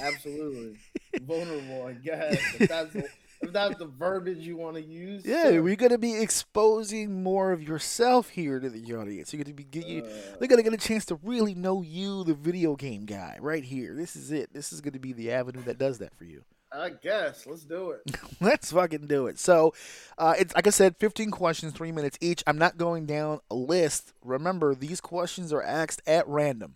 [0.00, 0.78] Absolutely.
[1.22, 2.34] Vulnerable, I guess.
[2.60, 3.08] If that's the,
[3.42, 5.24] if that's the verbiage you want to use.
[5.24, 5.62] Yeah, sure.
[5.62, 9.32] we're gonna be exposing more of yourself here to the audience.
[9.32, 12.24] You're gonna be get you, Uh, they're gonna get a chance to really know you,
[12.24, 13.94] the video game guy, right here.
[13.94, 14.52] This is it.
[14.52, 16.44] This is gonna be the avenue that does that for you.
[16.72, 17.46] I guess.
[17.46, 18.16] Let's do it.
[18.40, 19.38] Let's fucking do it.
[19.38, 19.72] So,
[20.18, 22.42] uh, it's like I said, 15 questions, three minutes each.
[22.46, 24.12] I'm not going down a list.
[24.22, 26.74] Remember, these questions are asked at random.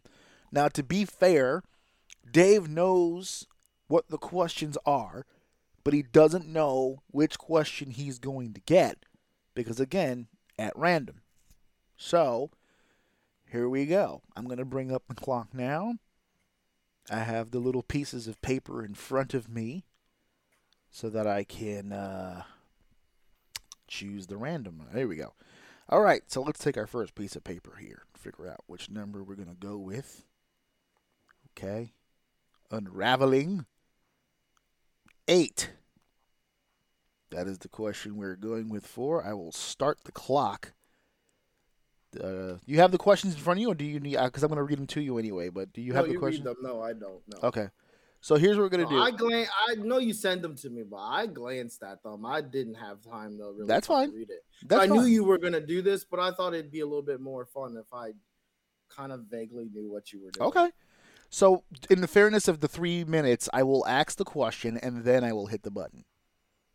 [0.53, 1.63] Now, to be fair,
[2.31, 3.47] Dave knows
[3.89, 5.27] what the questions are,
[5.85, 9.05] but he doesn't know which question he's going to get
[9.55, 11.23] because, again, at random.
[11.97, 12.51] So,
[13.51, 14.23] here we go.
[14.37, 15.95] I'm going to bring up the clock now.
[17.11, 19.85] I have the little pieces of paper in front of me
[20.91, 22.45] so that I can uh,
[23.89, 24.83] choose the random.
[24.93, 25.35] There we go.
[25.89, 28.03] All right, so let's take our first piece of paper here.
[28.17, 30.25] Figure out which number we're going to go with.
[31.59, 31.93] Okay.
[32.71, 33.67] Unraveling.
[35.29, 35.71] Eight.
[37.31, 39.25] That is the question we're going with for.
[39.25, 40.73] I will start the clock.
[42.21, 44.17] Uh, you have the questions in front of you, or do you need?
[44.21, 45.49] Because I'm going to read them to you anyway.
[45.49, 46.45] But do you have the you question?
[46.45, 46.63] read them.
[46.63, 47.23] No, I don't.
[47.29, 47.49] No.
[47.49, 47.69] Okay.
[48.21, 49.03] So here's what we're going to No, do.
[49.03, 52.27] I glan- I know you send them to me, but I glanced at them.
[52.27, 54.11] I didn't have time to really That's fine.
[54.13, 54.45] read it.
[54.67, 57.01] That's I knew you were gonna do this, but I thought it'd be a little
[57.01, 58.11] bit more fun if I
[58.95, 60.49] kind of vaguely knew what you were doing.
[60.49, 60.71] Okay.
[61.33, 65.23] So, in the fairness of the three minutes, I will ask the question and then
[65.23, 66.05] I will hit the button.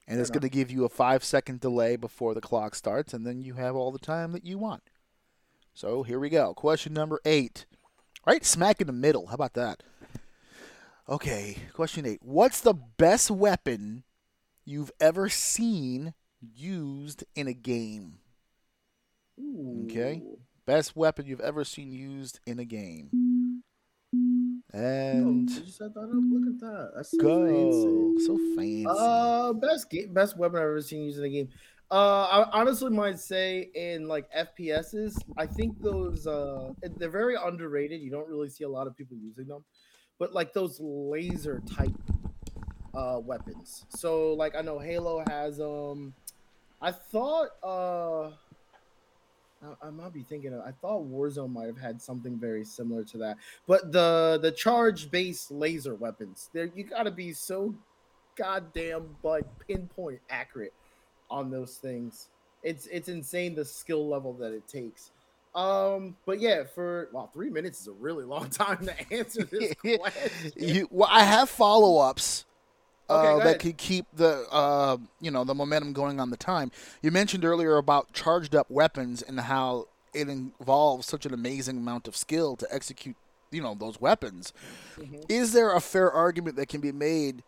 [0.08, 3.26] And it's going to give you a five second delay before the clock starts, and
[3.26, 4.84] then you have all the time that you want.
[5.74, 6.54] So, here we go.
[6.54, 7.66] Question number eight.
[8.26, 9.28] Right smack in the middle.
[9.28, 9.84] How about that?
[11.10, 11.58] Okay.
[11.74, 12.22] Question eight.
[12.24, 14.04] What's the best weapon
[14.64, 18.20] you've ever seen used in a game?
[19.86, 20.24] Okay.
[20.66, 23.10] Best weapon you've ever seen used in a game.
[24.76, 26.10] Oh, And you set that up?
[26.12, 26.92] Look at that.
[26.96, 27.46] That's so go.
[27.46, 28.26] fancy.
[28.26, 28.86] So fancy.
[28.88, 31.50] Uh, best game, best weapon I've ever seen used in a game.
[31.90, 38.02] Uh, I honestly might say in like FPSs, I think those uh they're very underrated.
[38.02, 39.64] You don't really see a lot of people using them,
[40.18, 41.94] but like those laser type
[42.94, 43.86] uh weapons.
[43.90, 46.14] So like I know Halo has um,
[46.82, 48.32] I thought uh.
[49.66, 50.62] I- I might be thinking of.
[50.62, 55.10] I thought Warzone might have had something very similar to that, but the the charge
[55.12, 57.74] based laser weapons, there you got to be so
[58.36, 60.74] goddamn like pinpoint accurate
[61.30, 62.30] on those things.
[62.64, 65.12] It's it's insane the skill level that it takes.
[65.54, 69.74] Um, but yeah, for wow, three minutes is a really long time to answer this
[69.76, 70.52] question.
[70.58, 72.46] you, well, I have follow ups.
[73.10, 76.72] Okay, Uh, that could keep the uh, you know the momentum going on the time.
[77.02, 82.08] You mentioned earlier about charged up weapons and how it involves such an amazing amount
[82.08, 83.16] of skill to execute
[83.52, 84.54] you know those weapons.
[84.98, 85.26] Mhm.
[85.30, 87.44] Is there a fair argument that can be made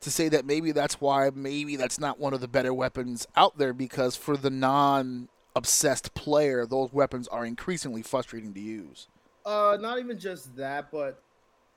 [0.00, 3.58] to say that maybe that's why maybe that's not one of the better weapons out
[3.58, 9.06] there because for the non obsessed player those weapons are increasingly frustrating to use.
[9.44, 11.22] Uh, not even just that, but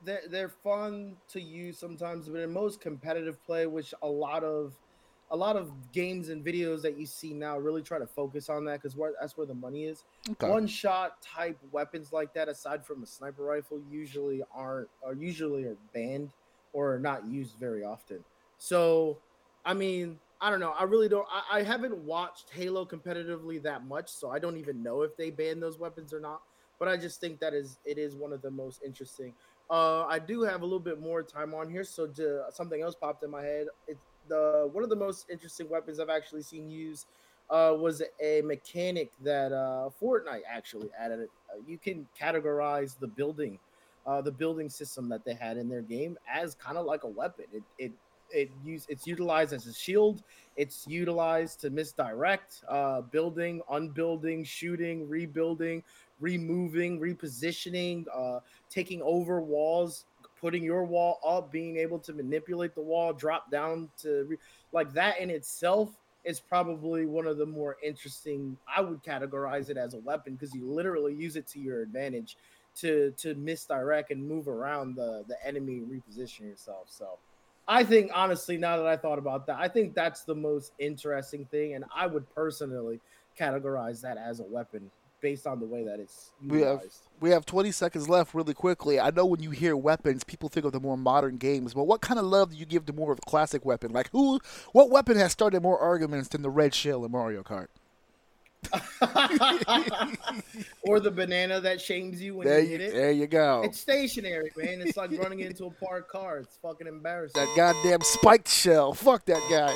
[0.04, 2.30] they're they're fun to use sometimes.
[2.30, 4.74] But in most competitive play, which a lot of
[5.30, 8.64] a lot of games and videos that you see now really try to focus on
[8.66, 10.06] that because that's where the money is.
[10.30, 10.48] Okay.
[10.50, 15.66] One shot type weapons like that, aside from a sniper rifle, usually aren't are usually
[15.66, 16.32] are banned
[16.74, 18.24] or are not used very often.
[18.58, 19.18] So,
[19.66, 20.74] I mean, I don't know.
[20.78, 21.28] I really don't.
[21.32, 25.30] I, I haven't watched Halo competitively that much, so I don't even know if they
[25.30, 26.42] ban those weapons or not.
[26.80, 29.34] But I just think that is it is one of the most interesting.
[29.70, 32.96] Uh, I do have a little bit more time on here, so to, something else
[32.96, 33.68] popped in my head.
[33.88, 34.00] It's
[34.30, 37.08] the one of the most interesting weapons I've actually seen used
[37.50, 41.28] uh, was a mechanic that uh, Fortnite actually added.
[41.50, 43.60] Uh, you can categorize the building,
[44.06, 47.10] uh, the building system that they had in their game as kind of like a
[47.10, 47.46] weapon.
[47.54, 47.92] It it
[48.30, 50.24] it use it's utilized as a shield.
[50.56, 55.84] It's utilized to misdirect uh, building, unbuilding, shooting, rebuilding,
[56.20, 60.06] removing, repositioning, uh, taking over walls,
[60.40, 64.38] putting your wall up, being able to manipulate the wall, drop down to re-
[64.72, 65.90] like that in itself
[66.24, 68.58] is probably one of the more interesting.
[68.74, 72.38] I would categorize it as a weapon because you literally use it to your advantage
[72.78, 76.88] to to misdirect and move around the the enemy, and reposition yourself.
[76.90, 77.18] So.
[77.70, 81.44] I think honestly, now that I thought about that, I think that's the most interesting
[81.52, 83.02] thing, and I would personally
[83.38, 84.90] categorize that as a weapon
[85.22, 86.52] based on the way that it's utilized.
[86.52, 86.82] We have
[87.20, 89.00] we have 20 seconds left really quickly.
[89.00, 92.02] I know when you hear weapons, people think of the more modern games, but what
[92.02, 93.92] kind of love do you give to more of a classic weapon?
[93.92, 94.40] Like who
[94.74, 97.68] what weapon has started more arguments than the red shell in Mario Kart?
[100.82, 102.94] or the banana that shames you when There you you, hit it.
[102.94, 103.62] there you go.
[103.64, 104.82] It's stationary, man.
[104.82, 106.40] It's like running into a parked car.
[106.40, 107.40] It's fucking embarrassing.
[107.42, 108.94] that goddamn spiked shell.
[108.94, 109.76] Fuck that guy.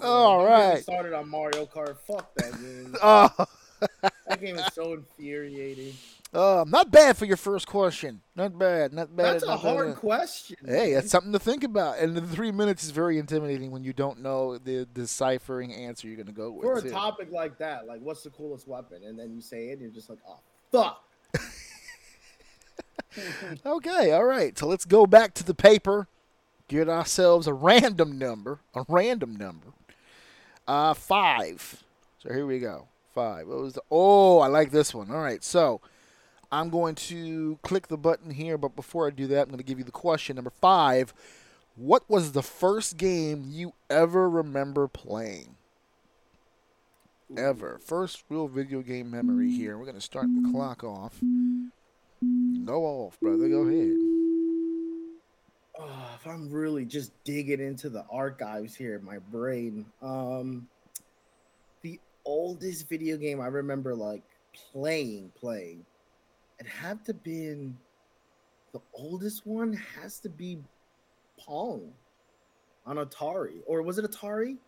[0.00, 0.82] All Don't get me right.
[0.82, 1.96] Started on Mario Kart.
[2.06, 2.94] Fuck that game.
[3.02, 3.46] Oh,
[4.02, 5.94] that game is so infuriating.
[6.34, 8.20] uh, not bad for your first question.
[8.34, 8.92] Not bad.
[8.92, 9.34] Not bad.
[9.34, 9.74] That's a not bad.
[9.74, 10.56] hard question.
[10.64, 11.98] Hey, that's something to think about.
[11.98, 16.16] And the three minutes is very intimidating when you don't know the deciphering answer you're
[16.16, 16.62] going to go with.
[16.62, 16.90] for a too.
[16.90, 17.86] topic like that.
[17.86, 19.02] Like, what's the coolest weapon?
[19.04, 20.38] And then you say it, and you're just like, oh
[20.72, 21.02] fuck.
[23.64, 24.58] Okay, all right.
[24.58, 26.06] So let's go back to the paper.
[26.68, 28.60] Get ourselves a random number.
[28.74, 29.68] A random number.
[30.68, 31.82] Uh, five.
[32.18, 32.88] So here we go.
[33.16, 33.48] Five.
[33.48, 33.82] What was the?
[33.90, 35.10] Oh, I like this one.
[35.10, 35.42] All right.
[35.42, 35.80] So
[36.52, 39.64] I'm going to click the button here, but before I do that, I'm going to
[39.64, 41.14] give you the question number five.
[41.76, 45.56] What was the first game you ever remember playing?
[47.34, 47.80] Ever.
[47.82, 49.78] First real video game memory here.
[49.78, 51.18] We're going to start the clock off.
[52.66, 53.48] Go off, brother.
[53.48, 53.96] Go ahead.
[55.78, 60.68] Oh, if I'm really just digging into the archives here my brain, um,
[62.26, 64.22] oldest video game I remember like
[64.72, 65.86] playing, playing,
[66.58, 67.76] it had to been
[68.72, 70.58] the oldest one has to be
[71.38, 71.92] Pong
[72.84, 74.58] on Atari, or was it Atari?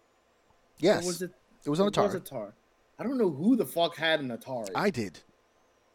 [0.79, 1.05] Yes.
[1.05, 1.31] Or was it?
[1.65, 2.15] it was on it Atari.
[2.15, 2.53] Was Atari.
[2.99, 4.71] I don't know who the fuck had an Atari.
[4.75, 5.21] I did.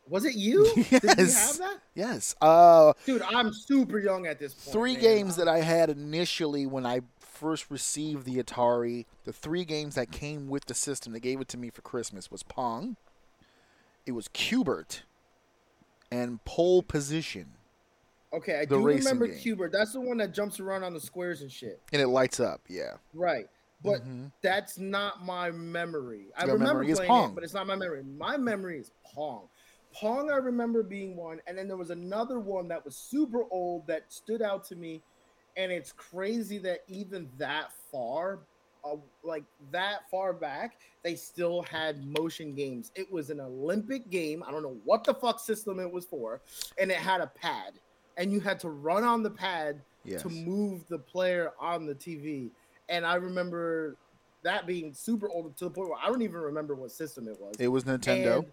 [0.08, 0.72] was it you?
[0.76, 0.90] Yes.
[0.90, 1.78] Did you have that?
[1.96, 2.36] Yes.
[2.42, 4.74] Uh, Dude, I'm super young at this point.
[4.74, 5.02] three man.
[5.02, 7.02] games that I had initially when I
[7.34, 9.06] first received the Atari.
[9.26, 12.30] The three games that came with the system, they gave it to me for Christmas,
[12.32, 12.96] was Pong.
[14.06, 15.04] It was Q*bert,
[16.12, 17.54] and Pole Position,
[18.34, 19.38] Okay, I do remember game.
[19.38, 19.72] Q*bert.
[19.72, 21.80] That's the one that jumps around on the squares and shit.
[21.92, 22.62] and it lights up.
[22.68, 22.96] Yeah.
[23.14, 23.46] Right.
[23.84, 24.32] But Mhm.
[24.42, 26.32] that's not my memory.
[26.36, 27.32] I Your remember memory playing Pong.
[27.32, 28.02] it, but it's not my memory.
[28.04, 29.50] My memory is Pong.
[29.94, 33.86] Pong, I remember being one, and then there was another one that was super old
[33.86, 35.04] that stood out to me,
[35.58, 38.40] and it's crazy that even that far,
[38.86, 42.92] uh, like that far back, they still had motion games.
[42.96, 44.44] It was an Olympic game.
[44.48, 46.42] I don't know what the fuck system it was for,
[46.80, 47.74] and it had a pad,
[48.18, 50.22] and you had to run on the pad Yes.
[50.24, 52.50] to move the player on the TV.
[52.90, 53.96] And I remember
[54.44, 57.40] that being super old to the point where I don't even remember what system it
[57.40, 57.56] was.
[57.58, 58.40] It was Nintendo.
[58.40, 58.52] And-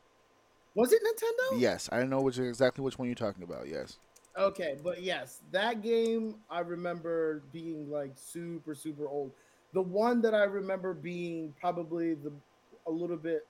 [0.76, 1.58] was it Nintendo?
[1.60, 3.66] Yes, I know which exactly which one you're talking about.
[3.66, 3.98] Yes.
[4.38, 9.32] Okay, but yes, that game I remember being like super super old.
[9.72, 12.32] The one that I remember being probably the
[12.86, 13.42] a little bit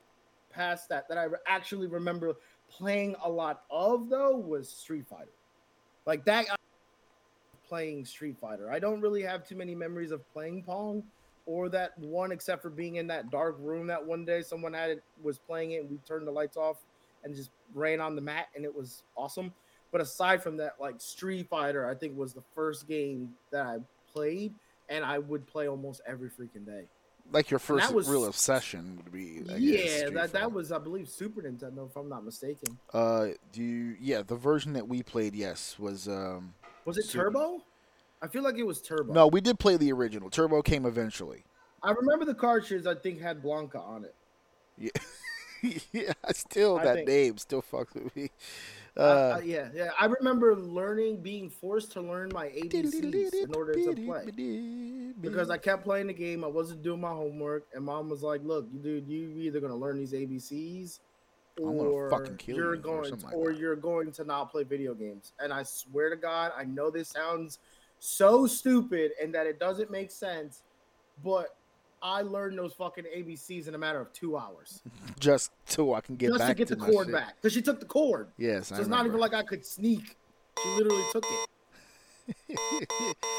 [0.49, 2.35] past that that I actually remember
[2.69, 5.33] playing a lot of though was Street Fighter.
[6.05, 6.55] Like that I-
[7.67, 8.71] playing Street Fighter.
[8.71, 11.03] I don't really have too many memories of playing Pong
[11.45, 14.89] or that one except for being in that dark room that one day someone had
[14.91, 16.77] it was playing it and we turned the lights off
[17.23, 19.53] and just ran on the mat and it was awesome.
[19.91, 23.77] But aside from that, like Street Fighter, I think was the first game that I
[24.13, 24.53] played,
[24.89, 26.85] and I would play almost every freaking day.
[27.31, 29.41] Like your first was- real obsession would be.
[29.49, 32.77] I yeah, Street that, that was, I believe, Super Nintendo, if I'm not mistaken.
[32.93, 36.53] Uh, do you, yeah, the version that we played, yes, was um.
[36.85, 37.61] Was it Super- Turbo?
[38.21, 39.13] I feel like it was Turbo.
[39.13, 40.29] No, we did play the original.
[40.29, 41.43] Turbo came eventually.
[41.83, 42.85] I remember the cartridge.
[42.85, 44.13] I think had Blanka on it.
[44.77, 44.89] yeah,
[45.91, 48.29] still I still that think- name still fucks with me.
[48.97, 49.91] Uh, Uh, yeah, yeah.
[49.97, 55.13] I remember learning, being forced to learn my ABCs in order to play.
[55.21, 56.43] because I kept playing the game.
[56.43, 59.97] I wasn't doing my homework, and mom was like, "Look, dude, you either gonna learn
[59.97, 60.99] these ABCs,
[61.57, 62.09] or
[62.47, 65.63] you're you," going, something like or you're going to not play video games." And I
[65.63, 67.59] swear to God, I know this sounds
[67.99, 70.63] so stupid and that it doesn't make sense,
[71.23, 71.55] but
[72.03, 74.81] I learned those fucking ABCs in a matter of two hours
[75.19, 77.15] just two, I can get just back to get the my cord shit.
[77.15, 78.29] back because she took the cord.
[78.37, 80.15] Yes, So I it's not even like I could sneak.
[80.61, 81.47] She literally took it.
[82.49, 82.55] So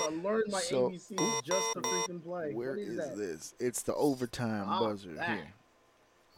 [0.07, 2.53] I learned my So, ABCs just to freaking play.
[2.53, 3.17] Where is is, that?
[3.17, 3.55] this?
[3.59, 5.29] It's the overtime Stop buzzer that.
[5.29, 5.53] here.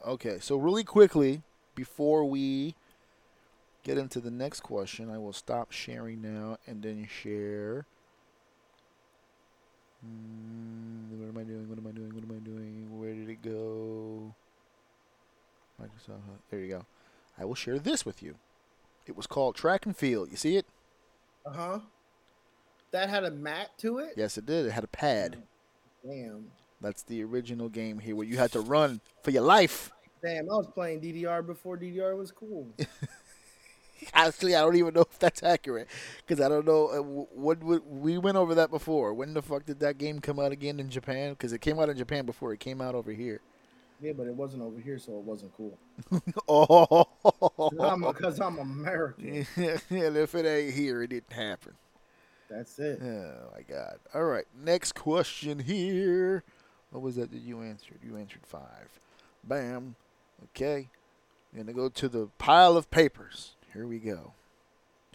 [0.07, 1.43] Okay, so really quickly
[1.75, 2.75] before we
[3.83, 7.87] get into the next question, I will stop sharing now and then share.
[10.05, 11.69] Mm, what am I doing?
[11.69, 12.15] What am I doing?
[12.15, 13.01] What am I doing?
[13.01, 14.35] Where did it go?
[15.81, 16.21] Microsoft.
[16.51, 16.87] There you go.
[17.39, 18.37] I will share this with you.
[19.07, 20.31] It was called Track and Field.
[20.31, 20.67] You see it?
[21.45, 21.79] Uh huh.
[22.93, 24.15] That had a mat to it.
[24.17, 24.67] Yes, it did.
[24.67, 25.43] It had a pad.
[26.07, 26.47] Damn.
[26.81, 29.91] That's the original game here where you had to run for your life.
[30.23, 30.51] Damn.
[30.51, 32.69] I was playing DDR before DDR was cool.
[34.15, 35.89] Honestly, I don't even know if that's accurate
[36.27, 39.15] because I don't know uh, what, what we went over that before.
[39.15, 41.31] When the fuck did that game come out again in Japan?
[41.31, 43.41] Because it came out in Japan before it came out over here.
[44.01, 45.79] yeah, but it wasn't over here, so it wasn't cool.
[46.49, 47.07] Oh,
[48.13, 49.47] Because I'm, American.
[49.57, 51.75] and if it ain't here, it didn't happen.
[52.51, 53.01] That's it.
[53.03, 53.99] Oh my god!
[54.13, 56.45] All right, next question here.
[56.91, 57.99] What was that that you answered?
[58.05, 59.01] You answered five.
[59.43, 59.97] Bam.
[60.51, 60.89] Okay.
[61.53, 63.57] We're gonna go to the pile of papers.
[63.75, 64.33] Here we go.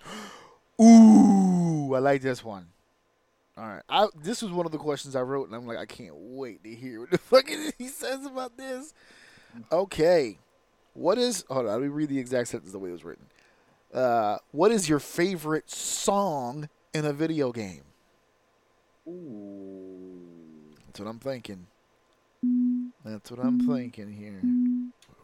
[0.81, 2.67] Ooh, I like this one.
[3.57, 5.85] All right, I, this was one of the questions I wrote, and I'm like, I
[5.85, 8.93] can't wait to hear what the fuck he says about this.
[9.71, 10.37] Okay,
[10.93, 11.43] what is?
[11.49, 13.25] Hold on, let me read the exact sentence the way it was written.
[13.93, 17.83] Uh, what is your favorite song in a video game?
[19.07, 20.19] Ooh.
[20.85, 21.67] That's what I'm thinking.
[23.03, 24.41] That's what I'm thinking here.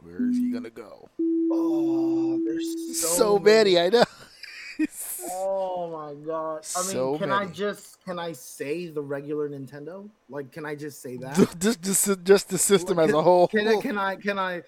[0.06, 1.10] Where is he gonna go?
[1.52, 3.80] Oh, There's so, so, many.
[3.80, 4.04] I know.
[5.32, 6.66] Oh my god!
[6.76, 10.08] I mean, So can I just can I say the regular Nintendo?
[10.30, 11.36] Like, can I just say that?
[11.60, 13.48] just, just, just the system Like, as a whole.
[13.48, 13.82] Can I?
[13.82, 14.16] Can I?
[14.16, 14.62] Can I?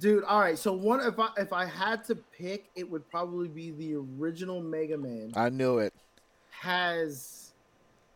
[0.00, 0.58] Dude, all right.
[0.58, 4.60] So one, if I if I had to pick, it would probably be the original
[4.60, 5.32] Mega Man.
[5.34, 5.94] I knew it.
[6.50, 7.52] Has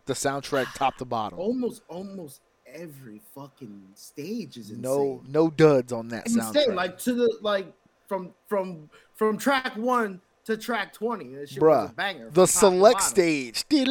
[0.06, 1.38] The soundtrack, top to bottom.
[1.38, 2.40] almost almost
[2.74, 4.82] every fucking stage is insane.
[4.82, 6.42] no, no duds on that insane.
[6.42, 6.74] soundtrack.
[6.74, 7.72] Like to the like
[8.06, 11.34] from from from track one to track twenty.
[11.34, 12.30] That shit Bruh, a banger.
[12.30, 13.82] the from top to select stage like,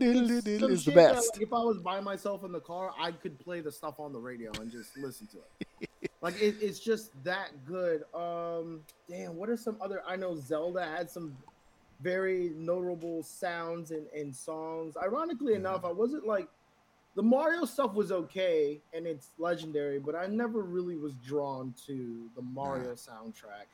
[0.00, 1.30] is the shit that, best.
[1.34, 4.12] like, if I was by myself in the car, I could play the stuff on
[4.12, 6.10] the radio and just listen to it.
[6.20, 8.02] like it, it's just that good.
[8.12, 10.02] Um, damn, what are some other?
[10.06, 11.36] I know Zelda had some
[12.00, 14.96] very notable sounds and, and songs.
[15.02, 16.48] Ironically enough, I wasn't like
[17.16, 22.28] the Mario stuff was okay and it's legendary, but I never really was drawn to
[22.34, 23.66] the Mario soundtrack.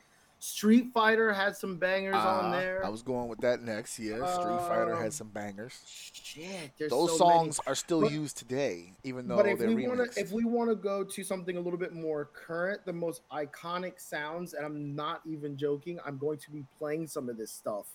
[0.43, 2.83] Street Fighter had some bangers on Uh, there.
[2.83, 3.99] I was going with that next.
[3.99, 5.79] Yeah, Street Fighter Um, had some bangers.
[5.85, 7.37] Shit, there's Those so many.
[7.39, 10.13] songs are still But- used today, even though But if they're we want remixed.
[10.15, 13.21] to, if we want to go to something a little bit more current, the most
[13.31, 17.51] iconic sounds, and I'm not even joking, I'm going to be playing some of this
[17.51, 17.85] stuff,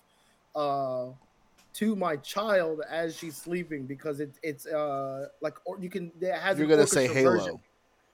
[0.57, 1.11] uh,
[1.75, 6.35] to my child as she's sleeping because it, it's uh like or you can it
[6.35, 7.31] has You're gonna say Halo.
[7.31, 7.61] version.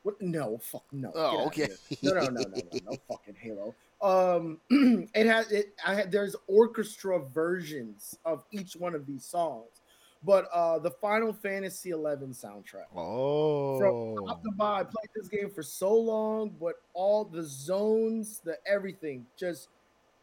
[0.02, 0.20] What?
[0.20, 1.12] No, fuck no.
[1.14, 1.68] Oh, okay.
[2.02, 3.72] No, no, no, no, no, no, fucking Halo.
[4.02, 4.58] Um,
[5.14, 5.74] it has it.
[5.86, 9.80] I had there's orchestra versions of each one of these songs,
[10.24, 12.90] but uh, the Final Fantasy XI soundtrack.
[12.96, 13.78] oh,
[14.26, 18.56] Top to bottom, I played this game for so long, but all the zones, the
[18.66, 19.68] everything, just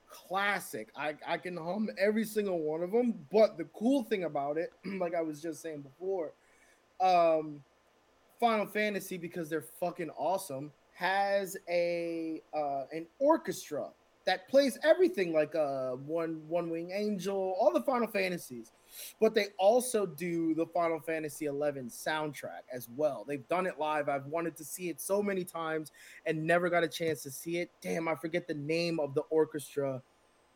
[0.09, 0.89] classic.
[0.95, 3.13] I, I can hum every single one of them.
[3.31, 6.33] But the cool thing about it, like I was just saying before,
[6.99, 7.63] um,
[8.39, 13.87] Final Fantasy because they're fucking awesome has a uh, an orchestra
[14.25, 18.73] that plays everything like uh, one one wing angel, all the Final Fantasies,
[19.19, 23.25] but they also do the Final Fantasy 11 soundtrack as well.
[23.27, 24.09] They've done it live.
[24.09, 25.91] I've wanted to see it so many times
[26.25, 27.71] and never got a chance to see it.
[27.81, 30.01] Damn, I forget the name of the orchestra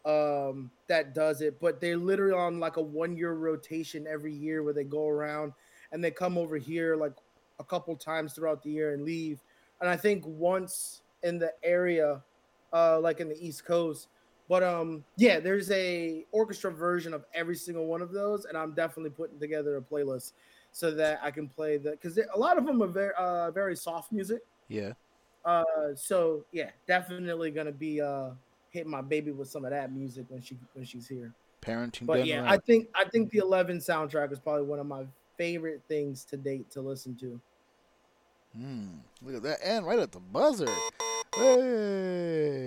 [0.06, 4.62] um that does it but they're literally on like a one year rotation every year
[4.62, 5.54] where they go around
[5.94, 7.14] and they come over here like
[7.60, 9.42] a couple times throughout the year and leave
[9.80, 12.22] and i think once in the area
[12.74, 14.10] uh like in the east coast
[14.50, 18.74] but um yeah there's a orchestra version of every single one of those and i'm
[18.74, 20.34] definitely putting together a playlist
[20.72, 23.76] so that i can play the because a lot of them are very uh very
[23.76, 24.92] soft music yeah.
[25.46, 25.64] uh
[25.96, 28.30] so yeah definitely gonna be uh
[28.72, 31.34] hitting my baby with some of that music when she when she's here
[31.64, 32.06] Parenting.
[32.06, 32.52] but yeah, right.
[32.52, 35.06] I think I think the Eleven soundtrack is probably one of my
[35.38, 37.40] favorite things to date to listen to.
[38.56, 38.88] Hmm,
[39.22, 40.68] look at that, and right at the buzzer.
[41.36, 42.66] Hey.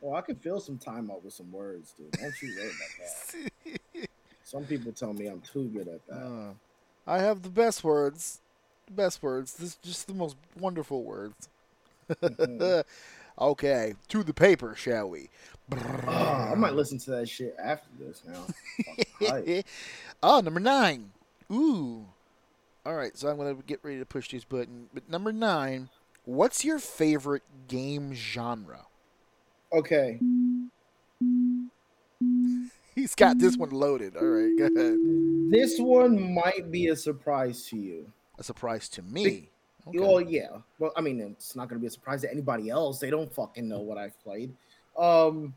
[0.00, 2.10] Well, I can fill some time up with some words, dude.
[2.12, 4.08] Don't you worry about that.
[4.44, 6.16] Some people tell me I'm too good at that.
[6.16, 6.52] Uh,
[7.06, 8.40] I have the best words.
[8.86, 9.54] The best words.
[9.54, 11.48] This just the most wonderful words.
[12.10, 12.82] Mhm.
[13.40, 15.28] okay, to the paper, shall we?
[16.08, 19.62] Ah, I might listen to that shit after this now.
[20.20, 21.12] Oh, number nine.
[21.52, 22.06] Ooh.
[22.84, 24.88] All right, so I'm gonna get ready to push this button.
[24.92, 25.90] But number nine,
[26.24, 28.86] what's your favorite game genre?
[29.72, 30.18] Okay,
[32.94, 34.16] He's got this one loaded.
[34.16, 34.98] All right, go ahead.
[35.50, 38.12] this one might be a surprise to you.
[38.38, 39.48] A surprise to me.
[39.86, 39.98] Okay.
[39.98, 40.58] Well, yeah.
[40.78, 42.98] Well, I mean, it's not gonna be a surprise to anybody else.
[42.98, 44.52] They don't fucking know what I've played.
[44.98, 45.54] Um,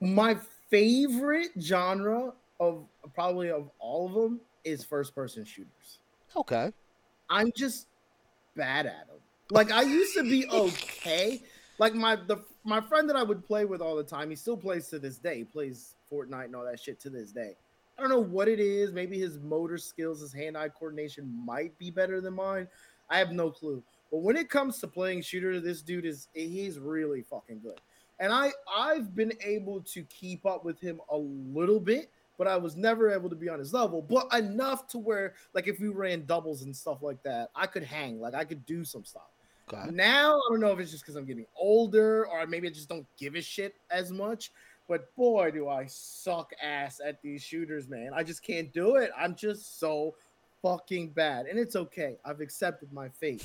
[0.00, 0.36] my
[0.70, 2.84] favorite genre of
[3.14, 6.00] probably of all of them is first-person shooters.
[6.34, 6.72] Okay.
[7.30, 7.86] I'm just
[8.56, 9.16] bad at them.
[9.50, 11.40] Like I used to be okay.
[11.78, 14.56] Like my the my friend that I would play with all the time, he still
[14.56, 15.38] plays to this day.
[15.38, 17.52] He plays Fortnite and all that shit to this day.
[17.96, 18.92] I don't know what it is.
[18.92, 22.68] Maybe his motor skills, his hand-eye coordination might be better than mine.
[23.08, 23.82] I have no clue.
[24.10, 27.80] But when it comes to playing shooter, this dude is he's really fucking good.
[28.18, 32.56] And I I've been able to keep up with him a little bit, but I
[32.56, 34.02] was never able to be on his level.
[34.02, 37.82] But enough to where like if we ran doubles and stuff like that, I could
[37.84, 39.30] hang, like I could do some stuff.
[39.72, 39.94] It.
[39.94, 42.88] Now I don't know if it's just because I'm getting older or maybe I just
[42.88, 44.52] don't give a shit as much.
[44.88, 48.12] But boy, do I suck ass at these shooters, man.
[48.14, 49.10] I just can't do it.
[49.16, 50.14] I'm just so
[50.62, 51.46] fucking bad.
[51.46, 52.16] And it's okay.
[52.24, 53.44] I've accepted my fate.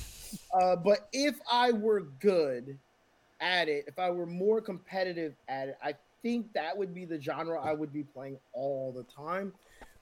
[0.54, 2.78] Uh, but if I were good
[3.40, 7.20] at it, if I were more competitive at it, I think that would be the
[7.20, 9.52] genre I would be playing all the time.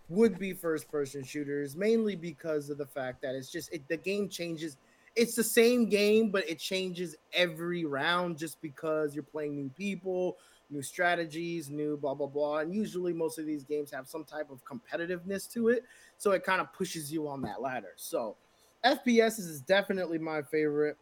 [0.09, 3.97] Would be first person shooters, mainly because of the fact that it's just it, the
[3.97, 4.77] game changes.
[5.21, 10.39] It's the same game, but it changes every round just because you're playing new people,
[10.71, 12.61] new strategies, new blah blah blah.
[12.61, 15.85] And usually most of these games have some type of competitiveness to it.
[16.16, 17.93] So it kind of pushes you on that ladder.
[17.97, 18.39] So
[18.83, 20.97] FPS is definitely my favorite.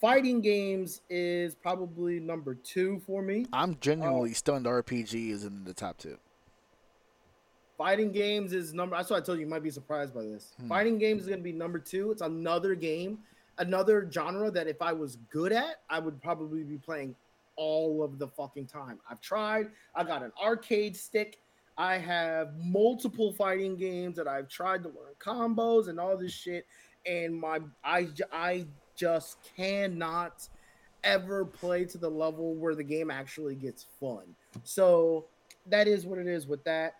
[0.00, 3.44] Fighting games is probably number two for me.
[3.52, 4.64] I'm genuinely um, stunned.
[4.64, 6.16] RPG is in the top two.
[7.76, 8.96] Fighting games is number.
[8.96, 10.54] That's why I told you you might be surprised by this.
[10.60, 10.68] Hmm.
[10.68, 12.10] Fighting games is going to be number two.
[12.10, 13.18] It's another game,
[13.58, 17.14] another genre that if I was good at, I would probably be playing
[17.56, 18.98] all of the fucking time.
[19.10, 19.68] I've tried.
[19.94, 21.38] I got an arcade stick.
[21.78, 26.66] I have multiple fighting games that I've tried to learn combos and all this shit,
[27.04, 30.48] and my I I just cannot
[31.04, 34.34] ever play to the level where the game actually gets fun.
[34.64, 35.26] So
[35.66, 36.94] that is what it is with that.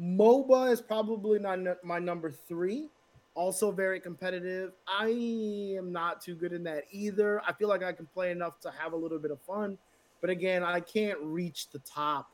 [0.00, 2.88] MOBA is probably not my number three.
[3.34, 4.72] Also very competitive.
[4.86, 5.08] I
[5.76, 7.40] am not too good in that either.
[7.46, 9.76] I feel like I can play enough to have a little bit of fun,
[10.20, 12.30] but again, I can't reach the top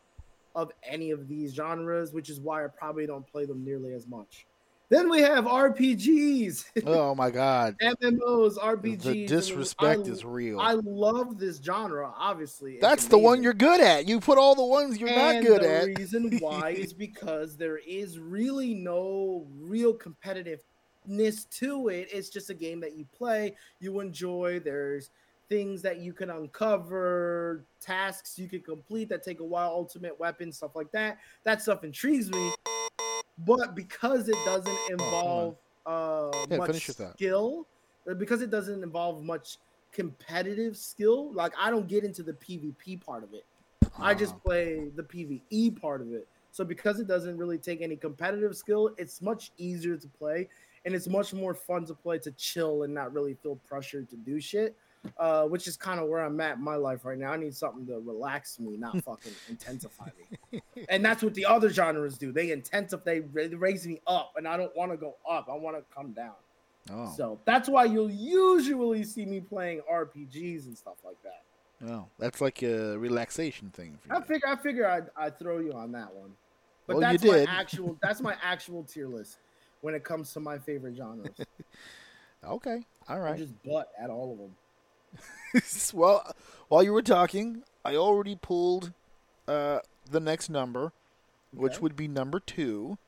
[0.54, 4.06] of any of these genres, which is why I probably don't play them nearly as
[4.06, 4.46] much.
[4.93, 9.03] Then we have RPGs, Oh my god, MMOs, RPGs.
[9.03, 10.61] the disrespect I- is real.
[10.61, 12.12] I love this genre.
[12.14, 14.07] Obviously, That's the one you're good at.
[14.07, 15.99] You put all the ones you're not And good the at.
[15.99, 22.09] reason why is because there is really no real competitiveness to it.
[22.12, 24.61] It's just a game that you play, you enjoy.
[24.61, 25.09] There's
[25.49, 30.59] things that you can uncover, tasks you can complete that take a while, ultimate weapons,
[30.59, 31.16] stuff like that.
[31.45, 32.53] That stuff intrigues me.
[33.47, 37.16] But because it doesn't involve uh, Yeah, much finish your thought.
[37.16, 37.68] skill,
[38.11, 39.59] uh, because it doesn't involve much
[39.93, 43.45] competitive skill, like I don't get into the PvP part of it.
[44.01, 44.40] I just Ah.
[44.47, 46.28] play the PvE part of it.
[46.51, 50.49] So because it doesn't really take any competitive skill, it's much easier to play
[50.84, 54.16] and it's much more fun to play to chill and not really feel pressured to
[54.16, 54.76] do shit.
[55.18, 57.32] Uh, which is kind of where I'm at in my life right now.
[57.32, 60.09] I need something to relax me, not fucking intensify
[60.53, 60.62] me.
[60.88, 62.30] And that's what the other genres do.
[62.30, 65.48] They intensify, they raise me up, and I don't want to go up.
[65.50, 66.34] I want to come down.
[66.92, 71.88] Oh, So that's why you'll usually see me playing RPGs and stuff like that.
[71.90, 75.72] oh, that's like a relaxation thing for I figure I figure I'd, I'd throw you
[75.72, 76.30] on that one.
[76.86, 79.38] But Well, that's my actual that's my actual tier list
[79.80, 81.34] when it comes to my favorite genres.
[82.44, 84.50] Okay, all I just butt at all of them.
[85.92, 86.34] well,
[86.68, 88.92] while you were talking, I already pulled
[89.46, 90.92] uh, the next number,
[91.52, 92.98] which would be number two.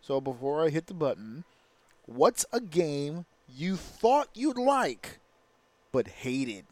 [0.00, 1.44] So before I hit the button,
[2.06, 5.18] what's a game you thought you'd like
[5.92, 6.64] but hated?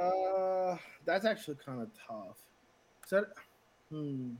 [0.00, 2.38] Uh that's actually kind of tough.
[3.06, 3.24] So
[3.90, 4.30] hmm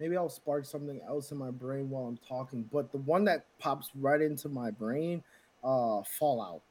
[0.00, 3.46] maybe I'll spark something else in my brain while I'm talking, but the one that
[3.58, 5.22] pops right into my brain,
[5.62, 6.62] uh Fallout.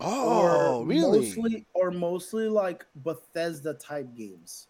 [0.00, 1.20] Oh, or really?
[1.20, 4.66] Mostly, or mostly like Bethesda type games.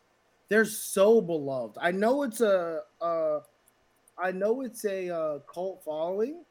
[0.48, 1.78] They're so beloved.
[1.80, 3.40] I know it's a, uh,
[4.18, 6.44] I know it's a uh, cult following.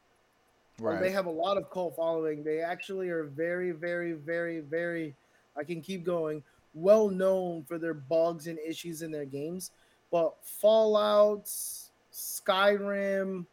[0.82, 2.42] or They have a lot of cult following.
[2.42, 5.14] They actually are very, very, very, very.
[5.56, 6.42] I can keep going.
[6.74, 9.70] Well known for their bugs and issues in their games,
[10.12, 11.50] but Fallout,
[12.12, 13.46] Skyrim,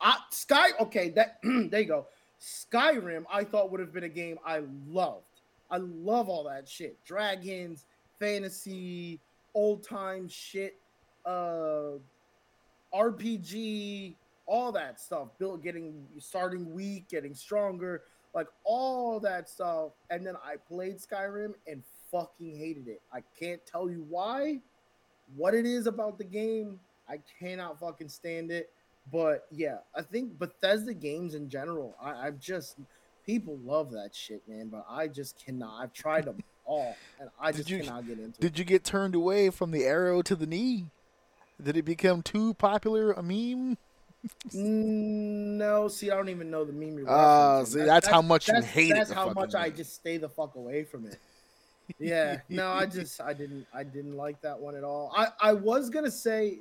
[0.00, 0.68] I, Sky.
[0.78, 2.06] Okay, that there you go.
[2.40, 5.24] Skyrim, I thought would have been a game I loved.
[5.70, 7.02] I love all that shit.
[7.04, 7.86] Dragons,
[8.20, 9.18] fantasy,
[9.54, 10.78] old time shit,
[11.24, 11.92] uh,
[12.94, 15.28] RPG, all that stuff.
[15.38, 18.02] Built, getting starting weak, getting stronger,
[18.34, 19.92] like all that stuff.
[20.10, 21.82] And then I played Skyrim and
[22.12, 23.00] fucking hated it.
[23.12, 24.60] I can't tell you why,
[25.34, 26.78] what it is about the game.
[27.08, 28.70] I cannot fucking stand it.
[29.12, 32.76] But yeah, I think Bethesda games in general, I, I've just
[33.24, 34.68] people love that shit, man.
[34.68, 35.80] But I just cannot.
[35.80, 38.40] I've tried them all, and I Did just you- cannot get into it.
[38.40, 40.86] Did you get turned away from the arrow to the knee?
[41.62, 43.78] Did it become too popular a meme?
[44.52, 46.98] No, see, I don't even know the meme.
[46.98, 47.66] You're Ah, referencing.
[47.68, 50.28] see, That- that's how much you that's, hated That's how much I just stay the
[50.28, 51.16] fuck away from it.
[51.98, 55.12] Yeah, no, I just I didn't I didn't like that one at all.
[55.16, 56.58] I I was gonna say,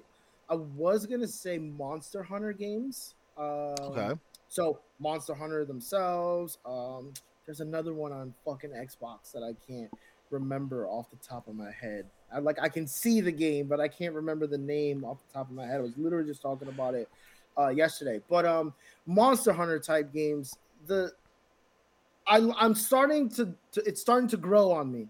[0.50, 3.16] I was gonna say Monster Hunter games.
[3.38, 4.14] Um, Okay.
[4.48, 6.60] So Monster Hunter themselves.
[6.66, 7.14] Um,
[7.46, 9.92] there's another one on fucking Xbox that I can't
[10.32, 12.06] remember off the top of my head.
[12.34, 15.34] I like I can see the game, but I can't remember the name off the
[15.34, 15.78] top of my head.
[15.78, 17.10] I was literally just talking about it
[17.58, 18.22] uh, yesterday.
[18.30, 18.74] But um,
[19.06, 20.58] Monster Hunter type games,
[20.88, 21.12] the
[22.28, 25.08] I, I'm starting to, to it's starting to grow on me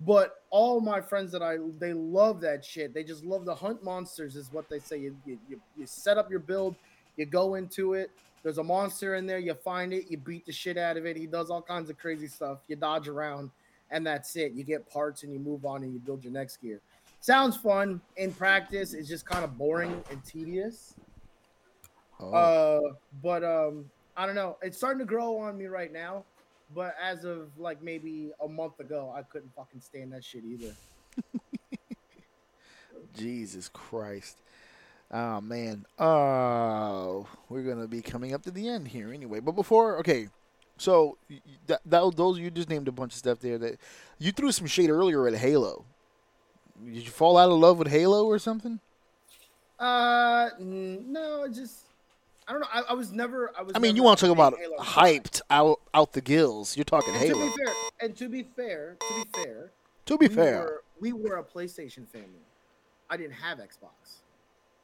[0.00, 2.94] But all my friends that I they love that shit.
[2.94, 4.98] They just love to hunt monsters, is what they say.
[4.98, 6.76] You you, you, set up your build,
[7.16, 8.10] you go into it.
[8.42, 9.38] There's a monster in there.
[9.38, 10.10] You find it.
[10.10, 11.16] You beat the shit out of it.
[11.16, 12.58] He does all kinds of crazy stuff.
[12.68, 13.50] You dodge around,
[13.90, 14.52] and that's it.
[14.52, 16.80] You get parts and you move on and you build your next gear.
[17.20, 18.94] Sounds fun in practice.
[18.94, 20.94] It's just kind of boring and tedious.
[22.20, 22.32] Oh.
[22.32, 22.80] Uh,
[23.22, 24.56] but um, I don't know.
[24.62, 26.24] It's starting to grow on me right now.
[26.74, 30.74] But as of like maybe a month ago, I couldn't fucking stand that shit either.
[33.16, 34.38] Jesus Christ.
[35.10, 35.86] Oh man.
[35.98, 39.40] Oh, we're gonna be coming up to the end here anyway.
[39.40, 40.28] But before, okay.
[40.76, 41.18] So
[41.66, 43.78] that, that those you just named a bunch of stuff there that
[44.18, 45.84] you threw some shade earlier at Halo.
[46.84, 48.78] Did you fall out of love with Halo or something?
[49.78, 51.87] Uh, no, just
[52.48, 52.66] I don't know.
[52.72, 53.52] I, I was never.
[53.56, 53.72] I was.
[53.74, 56.76] I mean, you want to talk about Halo hyped out out the gills.
[56.76, 59.70] You're talking And to be fair, and to be fair, to be fair,
[60.06, 62.46] To be we fair, were, we were a PlayStation family.
[63.10, 64.22] I didn't have Xbox.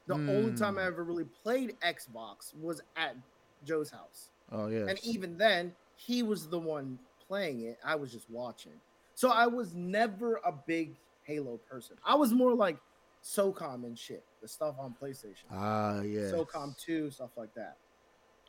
[0.07, 0.87] The only time I Mm.
[0.89, 3.17] ever really played Xbox was at
[3.65, 4.29] Joe's house.
[4.53, 4.87] oh yeah.
[4.87, 7.79] And even then, he was the one playing it.
[7.83, 8.73] I was just watching.
[9.15, 11.97] So I was never a big Halo person.
[12.05, 12.77] I was more like
[13.23, 15.45] SOCOM and shit, the stuff on PlayStation.
[15.51, 16.31] Ah yeah.
[16.31, 17.79] SOCOM 2, stuff like that.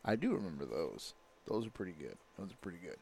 [0.04, 1.14] I do remember those.
[1.48, 2.18] Those are pretty good.
[2.38, 2.98] Those are pretty good.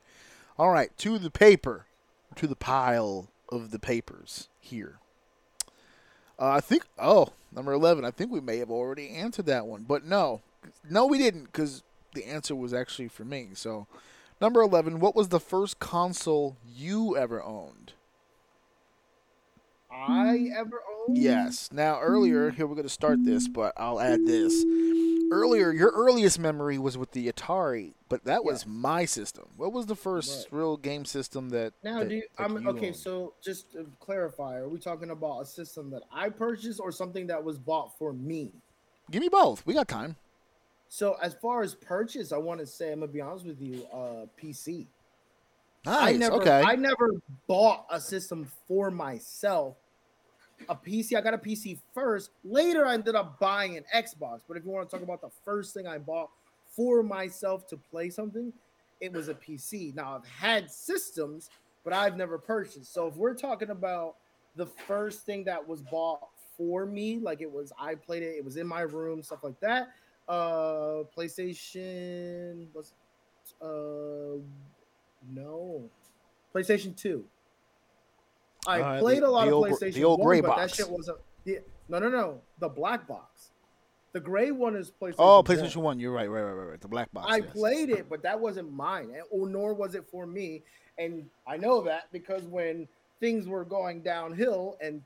[0.59, 1.87] All right, to the paper,
[2.35, 4.99] to the pile of the papers here.
[6.37, 6.83] Uh, I think.
[6.99, 8.05] Oh, number eleven.
[8.05, 10.41] I think we may have already answered that one, but no,
[10.87, 11.81] no, we didn't, because
[12.13, 13.49] the answer was actually for me.
[13.53, 13.87] So,
[14.39, 14.99] number eleven.
[14.99, 17.93] What was the first console you ever owned?
[19.93, 21.17] I ever owned?
[21.17, 21.69] Yes.
[21.71, 24.63] Now, earlier, here we're going to start this, but I'll add this.
[25.31, 28.67] Earlier, your earliest memory was with the Atari, but that was Yes.
[28.67, 29.45] my system.
[29.57, 30.57] What was the first Right.
[30.59, 31.73] real game system that?
[31.83, 32.87] Now, that- do you, that I'm you okay.
[32.87, 32.95] owned?
[32.95, 37.27] So, just to clarify, are we talking about a system that I purchased or something
[37.27, 38.51] that was bought for me?
[39.11, 39.65] give me both.
[39.65, 40.15] We got time.
[40.87, 43.85] So, as far as purchase, I want to say I'm gonna be honest with you.
[43.91, 44.87] Uh, PC.
[45.85, 46.13] Nice.
[46.13, 46.61] I never, okay.
[46.65, 47.09] I never
[47.47, 49.75] bought a system for myself.
[50.69, 52.31] A PC, I got a PC first.
[52.43, 54.41] Later, I ended up buying an Xbox.
[54.47, 56.29] But if you want to talk about the first thing I bought
[56.67, 58.51] for myself to play something,
[58.99, 59.93] it was a PC.
[59.95, 61.49] Now I've had systems,
[61.83, 62.93] but I've never purchased.
[62.93, 64.15] So if we're talking about
[64.55, 68.45] the first thing that was bought for me, like it was, I played it, it
[68.45, 69.89] was in my room, stuff like that.
[70.27, 72.93] Uh, PlayStation was,
[73.61, 74.39] uh,
[75.29, 75.89] no,
[76.53, 77.25] PlayStation Two.
[78.67, 80.71] I Uh, played the- a lot of old PlayStation the old 1, gray but that
[80.71, 81.17] shit wasn't.
[81.45, 81.59] Yeah,
[81.89, 83.51] no, no, no, the black box.
[84.13, 85.15] The gray one is PlayStation.
[85.17, 85.99] oh, PlayStation One.
[85.99, 86.29] You're right.
[86.29, 86.43] Right.
[86.43, 86.51] Right.
[86.51, 86.69] Right.
[86.69, 86.81] right.
[86.81, 87.27] The black box.
[87.29, 87.51] I yes.
[87.51, 90.61] played it, but that wasn't mine, or nor was it for me.
[90.99, 92.87] And I know that because when
[93.19, 95.01] things were going downhill and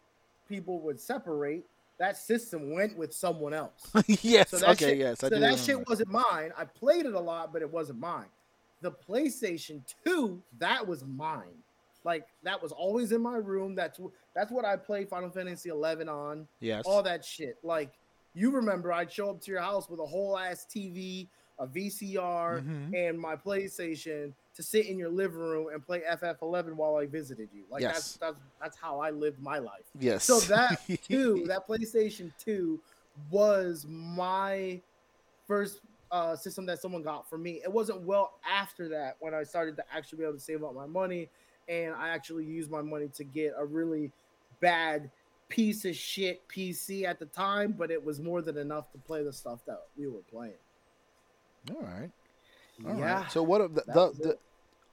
[0.50, 1.66] people would separate,
[2.00, 3.90] that system went with someone else.
[4.22, 4.50] yes.
[4.50, 4.90] So okay.
[4.90, 5.24] shit, yes.
[5.24, 5.58] I so that remember.
[5.58, 6.52] shit wasn't mine.
[6.58, 8.28] I played it a lot, but it wasn't mine.
[8.82, 11.64] The PlayStation 2, that was mine.
[12.04, 13.76] Like that was always in my room.
[13.76, 14.00] That's
[14.36, 16.48] that's what I played Final Fantasy 11 on.
[16.60, 16.84] Yes.
[16.86, 17.58] All that shit.
[17.64, 17.92] Like
[18.34, 21.28] you remember, I'd show up to your house with a whole ass TV,
[21.60, 22.96] a VCR, Mhm.
[23.10, 27.50] and my PlayStation to sit in your living room and play FF11 while I visited
[27.54, 27.64] you.
[27.70, 27.94] Like Yes.
[27.94, 29.86] that's that's that's how I lived my life.
[30.00, 30.24] Yes.
[30.24, 32.80] So that two, that PlayStation Two,
[33.32, 34.80] was my
[35.48, 35.82] first
[36.12, 37.60] uh, system that someone got for me.
[37.64, 40.74] It wasn't well after that when I started to actually be able to save up
[40.74, 41.28] my money,
[41.68, 44.12] and I actually used my money to get a really
[44.60, 45.12] bad
[45.50, 49.24] piece of shit PC at the time, but it was more than enough to play
[49.24, 50.54] the stuff that we were playing.
[51.72, 52.12] All right.
[52.86, 53.00] All right.
[53.00, 53.28] yeah.
[53.28, 53.74] So what?
[53.74, 54.38] The, the,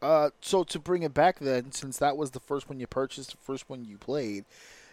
[0.01, 2.87] the uh, so to bring it back then, since that was the first one you
[2.87, 4.45] purchased, the first one you played,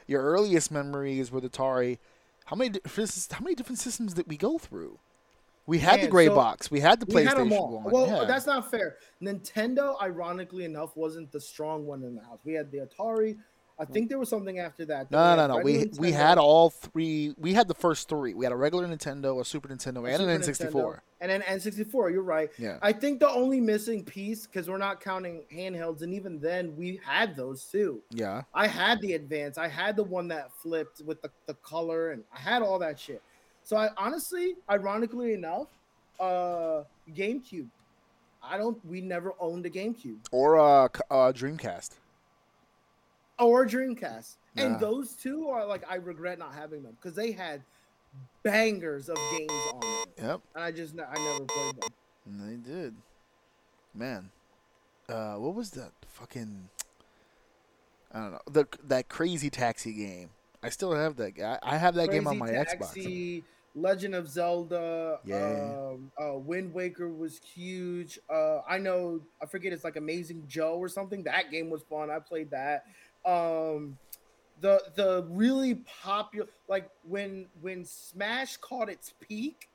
[0.08, 1.98] your earliest memories with Atari.
[2.46, 2.80] How many
[3.32, 5.00] how many different systems did we go through?
[5.72, 6.70] We had the gray so box.
[6.70, 7.80] We had the We had PlayStation all.
[7.80, 7.94] one.
[7.94, 8.26] Well, yeah.
[8.26, 8.98] that's not fair.
[9.24, 12.40] Nintendo, ironically enough, wasn't the strong one in the house.
[12.44, 13.38] We had the Atari.
[13.80, 15.10] I think there was something after that.
[15.10, 15.64] that no, no, no.
[15.64, 17.34] We we had all three.
[17.38, 18.34] We had the first three.
[18.34, 20.72] We had a regular Nintendo, a Super Nintendo, a and an N64.
[20.72, 22.12] Nintendo, and an N64.
[22.12, 22.52] You're right.
[22.60, 22.78] Yeah.
[22.82, 27.00] I think the only missing piece, because we're not counting handhelds, and even then we
[27.04, 28.04] had those too.
[28.12, 28.42] Yeah.
[28.54, 29.58] I had the advance.
[29.58, 33.00] I had the one that flipped with the, the color, and I had all that
[33.00, 33.24] shit.
[33.72, 35.68] So I honestly, ironically enough,
[36.20, 36.84] uh
[37.16, 37.68] GameCube.
[38.44, 38.78] I don't.
[38.86, 41.92] We never owned a GameCube Or uh, c- uh Dreamcast.
[43.40, 44.66] or Dreamcast, Yeah.
[44.66, 47.64] and those two are like I regret not having them because they had
[48.44, 50.42] bangers of games on them, Yep.
[50.56, 51.90] and I just I never played them.
[52.26, 52.94] And they did.
[53.96, 54.32] Man.
[55.08, 56.68] Uh, what was that fucking
[58.12, 60.32] I don't know the that crazy taxi game.
[60.62, 61.40] I still have that.
[61.40, 63.44] I, I have that game on my Crazy Xbox.
[63.74, 65.92] Legend of Zelda, Yeah.
[65.94, 68.20] um, uh, Wind Waker was huge.
[68.30, 71.24] Uh, I know, I forget, it's like Amazing Joe or something.
[71.24, 72.10] That game was fun.
[72.12, 72.86] I played that.
[73.26, 73.98] Um,
[74.60, 79.70] the the really popular, like when when Smash caught its peak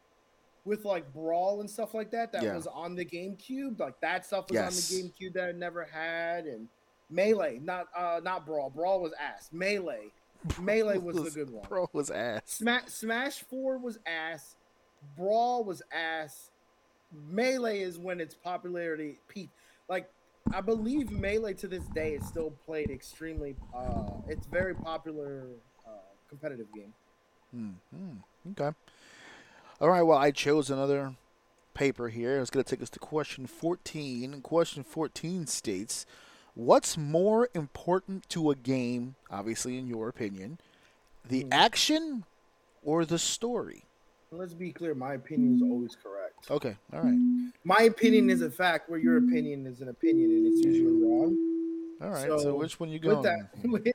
[0.64, 2.54] with like Brawl and stuff like that, that Yeah.
[2.54, 3.78] was on the GameCube.
[3.80, 4.92] Like that stuff was Yes.
[4.92, 6.68] on the GameCube that I never had, and
[7.10, 8.70] Melee, not uh, not Brawl.
[8.70, 9.48] Brawl was ass.
[9.52, 10.12] Melee.
[10.60, 11.66] Melee was the good one.
[11.68, 12.42] Brawl was ass.
[12.46, 14.56] Smash Smash Four was ass.
[15.16, 16.50] Brawl was ass.
[17.30, 19.52] Melee is when its popularity peaked.
[19.88, 20.10] Like
[20.52, 23.56] I believe Melee to this day is still played extremely.
[23.74, 25.46] Uh, it's very popular
[25.86, 25.90] uh,
[26.28, 26.94] competitive game.
[27.52, 28.50] Hmm.
[28.52, 28.76] Okay.
[29.80, 30.02] All right.
[30.02, 31.14] Well, I chose another
[31.74, 32.40] paper here.
[32.40, 34.40] It's going to take us to question 14.
[34.42, 36.06] Question 14 states
[36.56, 40.58] What's more important to a game, obviously, in your opinion,
[41.22, 41.52] the Hmm.
[41.52, 42.24] action
[42.82, 43.84] or the story?
[44.30, 44.94] Let's be clear.
[44.94, 46.50] My opinion is always correct.
[46.50, 46.74] Okay.
[46.94, 47.18] All right.
[47.62, 51.36] My opinion is a fact, where your opinion is an opinion, and it's usually wrong.
[52.00, 52.28] All right.
[52.30, 53.18] So, So, which one you going?
[53.18, 53.86] With that, with,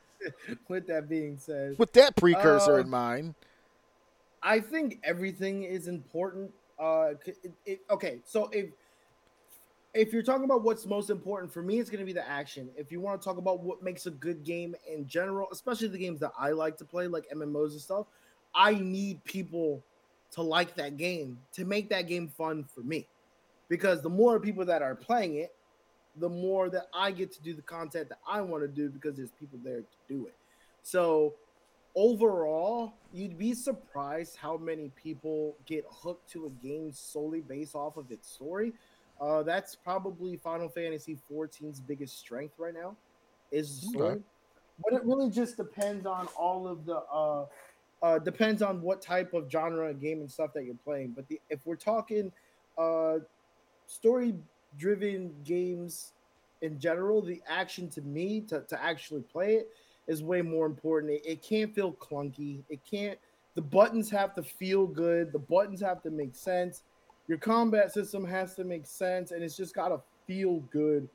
[0.68, 3.34] with that being said, With that precursor Uh, in mind.
[4.40, 6.52] I think everything is important.
[6.78, 8.70] Uh, it, it, okay, so if
[9.94, 12.70] if you're talking about what's most important for me, it's going to be the action.
[12.76, 15.98] If you want to talk about what makes a good game in general, especially the
[15.98, 18.06] games that I like to play, like MMOs and stuff,
[18.54, 19.82] I need people
[20.32, 23.06] to like that game to make that game fun for me.
[23.68, 25.54] Because the more people that are playing it,
[26.16, 29.16] the more that I get to do the content that I want to do because
[29.16, 30.34] there's people there to do it.
[30.82, 31.34] So
[31.94, 37.96] overall, you'd be surprised how many people get hooked to a game solely based off
[37.96, 38.72] of its story.
[39.22, 42.96] Uh, that's probably Final Fantasy 14's biggest strength right now,
[43.52, 44.10] is the story.
[44.10, 44.20] Okay.
[44.84, 47.46] But it really just depends on all of the uh,
[48.02, 51.12] uh, depends on what type of genre of game and stuff that you're playing.
[51.14, 52.32] But the, if we're talking
[52.76, 53.18] uh,
[53.86, 54.34] story
[54.76, 56.12] driven games
[56.62, 59.68] in general, the action to me to, to actually play it
[60.08, 61.12] is way more important.
[61.12, 62.62] It, it can't feel clunky.
[62.68, 63.18] It can't.
[63.54, 65.32] The buttons have to feel good.
[65.32, 66.82] The buttons have to make sense.
[67.32, 71.08] Your combat system has to make sense, and it's just gotta feel good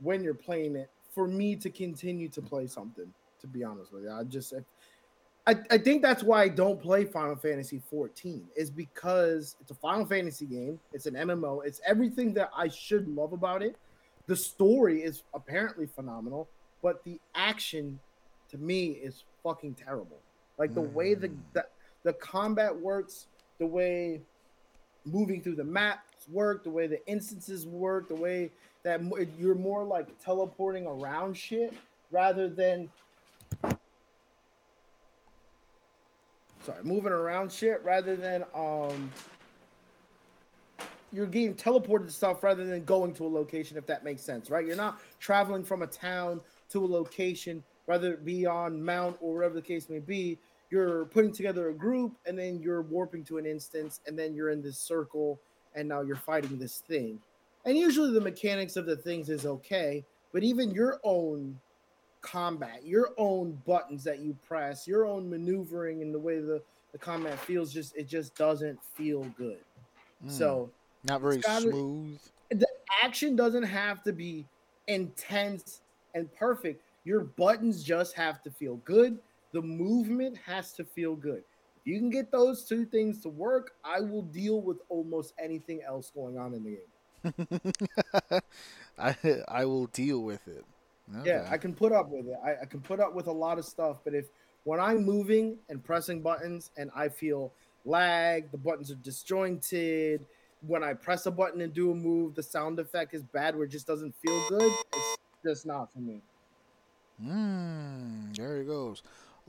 [0.00, 0.88] when you're playing it.
[1.12, 4.54] For me to continue to play something, to be honest with you, I just.
[5.48, 9.74] I, I think that's why I don't play Final Fantasy 14 is because it's a
[9.74, 10.78] Final Fantasy game.
[10.92, 11.66] It's an MMO.
[11.66, 13.74] It's everything that I should love about it.
[14.28, 16.48] The story is apparently phenomenal,
[16.80, 17.98] but the action
[18.50, 20.20] to me is fucking terrible.
[20.58, 21.38] Like the way the, Mm.
[21.54, 21.66] the
[22.04, 23.26] the combat works,
[23.58, 24.20] the way
[25.12, 28.50] moving through the maps work, the way the instances work, the way
[28.82, 29.00] that
[29.38, 31.74] you're more like teleporting around shit
[32.10, 32.88] rather than
[36.64, 39.10] sorry, moving around shit rather than um
[41.12, 44.48] you're getting teleported to stuff rather than going to a location if that makes sense,
[44.48, 44.64] right?
[44.64, 46.40] You're not traveling from a town
[46.70, 50.38] to a location, whether it be on Mount or whatever the case may be.
[50.70, 54.50] You're putting together a group and then you're warping to an instance and then you're
[54.50, 55.40] in this circle
[55.74, 57.18] and now you're fighting this thing.
[57.64, 61.58] And usually the mechanics of the things is okay, but even your own
[62.22, 66.62] combat, your own buttons that you press, your own maneuvering and the way the,
[66.92, 69.58] the combat feels just it just doesn't feel good.
[70.24, 70.30] Mm.
[70.30, 70.70] So
[71.04, 72.18] Not very gotta- smooth.
[72.50, 72.66] the
[73.02, 74.46] action doesn't have to be
[74.86, 75.80] intense
[76.14, 76.82] and perfect.
[77.04, 79.18] Your buttons just have to feel good.
[79.52, 81.42] The movement has to feel good.
[81.80, 85.82] If you can get those two things to work, I will deal with almost anything
[85.86, 88.40] else going on in the game.
[88.98, 89.16] I
[89.48, 90.64] I will deal with it.
[91.24, 92.36] Yeah, I can put up with it.
[92.44, 94.26] I, I can put up with a lot of stuff, but if
[94.64, 97.52] when I'm moving and pressing buttons and I feel
[97.84, 100.26] lag, the buttons are disjointed.
[100.66, 103.64] When I press a button and do a move, the sound effect is bad where
[103.64, 104.70] it just doesn't feel good.
[104.92, 106.20] It's just not for me.
[107.22, 109.02] Mm, there he goes.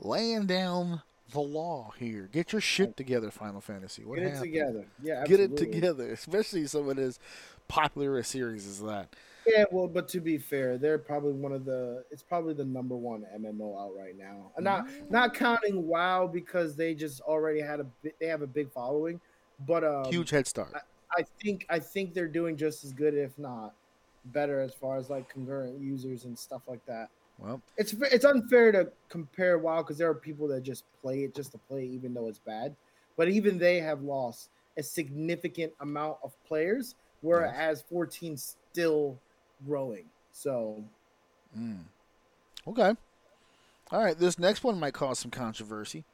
[0.04, 2.28] Laying down the law here.
[2.32, 4.04] Get your shit together, Final Fantasy.
[4.04, 4.84] What Get it together.
[5.02, 5.56] Yeah, absolutely.
[5.56, 7.18] Get it together, especially someone as
[7.68, 9.14] popular a series as that.
[9.46, 12.04] Yeah, well, but to be fair, they're probably one of the.
[12.10, 14.52] It's probably the number one MMO out right now.
[14.56, 17.86] And Not not counting WoW because they just already had a
[18.20, 19.20] they have a big following,
[19.66, 20.72] but um, Huge head start.
[21.16, 23.74] I think I think they're doing just as good, if not
[24.26, 27.08] better, as far as like concurrent users and stuff like that.
[27.42, 31.34] Well, It's it's unfair to compare WoW because there are people that just play it
[31.34, 32.76] just to play, even though it's bad.
[33.16, 39.18] But even they have lost a significant amount of players, whereas 14 still
[39.66, 40.04] growing.
[40.32, 40.84] So
[41.58, 41.80] mm.
[42.66, 42.94] Okay.
[43.90, 44.16] All right.
[44.16, 46.04] This next one might cause some controversy.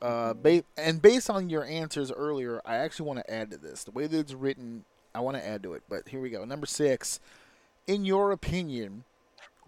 [0.00, 3.84] Uh, ba- and based on your answers earlier, I actually want to add to this.
[3.84, 5.82] The way that it's written, I want to add to it.
[5.88, 6.44] But here we go.
[6.44, 7.20] Number six.
[7.86, 9.04] In your opinion,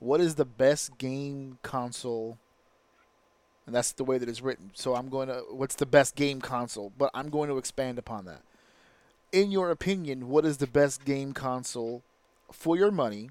[0.03, 2.39] what is the best game console?
[3.67, 4.73] And that's the way that it's written.
[4.75, 5.45] So I'm going to.
[5.51, 6.93] What's the best game console?
[6.99, 8.43] But I'm going to expand upon that.
[9.31, 12.03] In your opinion, what is the best game console
[12.51, 13.31] for your money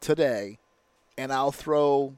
[0.00, 0.58] today?
[1.16, 2.14] And I'll throw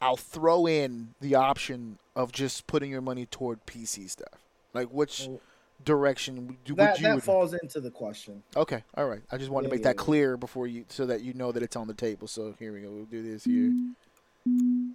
[0.00, 4.40] I'll throw in the option of just putting your money toward PC stuff.
[4.74, 5.40] Like which Well,
[5.84, 7.06] direction do, That would you?
[7.14, 8.42] that falls into the question.
[8.56, 9.22] okay, all right.
[9.30, 10.04] I just wanted to make yeah, that yeah.
[10.04, 12.26] clear before you, so that you know that it's on the table.
[12.28, 12.90] So here we go.
[12.90, 13.72] We'll do this here.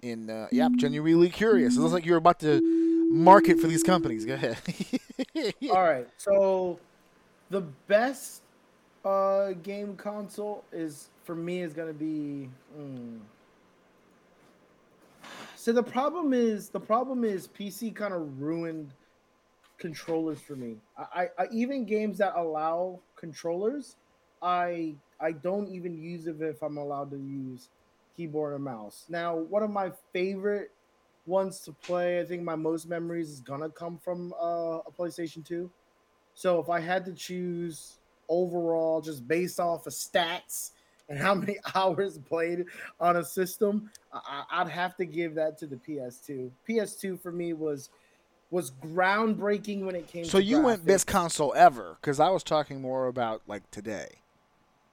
[0.02, 1.76] In uh, yeah, I'm genuinely curious.
[1.76, 2.60] It looks like you're about to
[3.10, 4.26] market for these companies.
[4.26, 4.58] Go ahead.
[5.70, 6.78] All right, so
[7.50, 8.42] the best
[9.04, 12.48] uh, game console is for me is gonna be.
[12.78, 13.18] mm.
[15.56, 18.92] So the problem is the problem is PC kind of ruined
[19.78, 20.78] controllers for me.
[20.96, 21.04] I,
[21.38, 23.96] I, I even games that allow controllers,
[24.42, 27.70] I I don't even use it if I'm allowed to use
[28.16, 29.04] keyboard and mouse.
[29.08, 30.70] Now, one of my favorite
[31.26, 35.44] ones to play, I think my most memories is gonna come from uh, a PlayStation
[35.44, 35.70] 2.
[36.34, 37.98] So if I had to choose
[38.28, 40.70] overall, just based off of stats
[41.08, 42.64] and how many hours played
[43.00, 46.52] on a system, I, I- I'd have to give that to the PS2.
[46.64, 47.90] PS2 for me was
[48.50, 50.24] was groundbreaking when it came.
[50.24, 54.08] so you went best console ever because I was talking more about like today.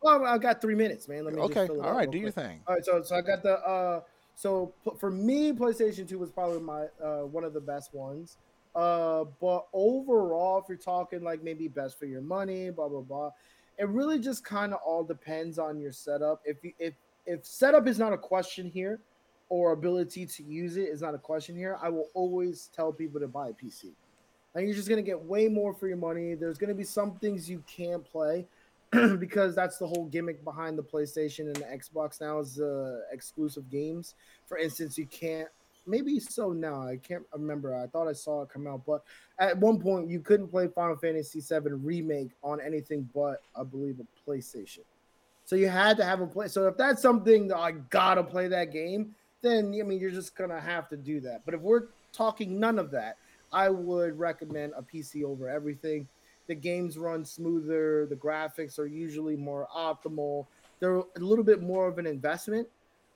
[0.01, 1.25] Well, I got three minutes, man.
[1.25, 2.09] Let me Okay, all right.
[2.09, 2.61] Do your thing.
[2.67, 4.01] All right, so so I got the uh
[4.35, 8.37] so for me PlayStation 2 was probably my uh one of the best ones.
[8.75, 13.31] Uh but overall if you're talking like maybe best for your money, blah blah blah,
[13.79, 16.41] it really just kind of all depends on your setup.
[16.43, 16.93] If you if
[17.25, 18.99] if setup is not a question here
[19.49, 23.19] or ability to use it is not a question here, I will always tell people
[23.19, 23.91] to buy a PC.
[24.55, 26.33] And you're just gonna get way more for your money.
[26.33, 28.45] There's gonna be some things you can't play
[29.19, 33.69] because that's the whole gimmick behind the PlayStation and the Xbox now is uh, exclusive
[33.69, 34.15] games.
[34.47, 35.49] For instance, you can't.
[35.87, 36.81] Maybe so now.
[36.81, 37.75] I can't remember.
[37.75, 39.03] I thought I saw it come out, but
[39.37, 43.99] at one point you couldn't play Final Fantasy VII remake on anything but I believe
[43.99, 44.79] a PlayStation.
[45.45, 46.47] So you had to have a play.
[46.47, 49.13] So if that's something that I gotta play that game,
[49.45, 51.41] then I mean you're just gonna have to do that.
[51.45, 53.17] But if we're talking none of that,
[53.51, 56.07] I would recommend a PC over everything.
[56.47, 60.45] The games run smoother the graphics are usually more optimal
[60.79, 62.67] they're a little bit more of an investment.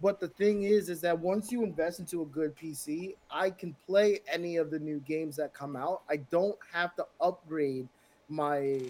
[0.01, 3.75] But the thing is is that once you invest into a good pc i can
[3.86, 6.03] play any of the new games that come out.
[6.09, 7.88] I don't have to upgrade
[8.30, 8.82] my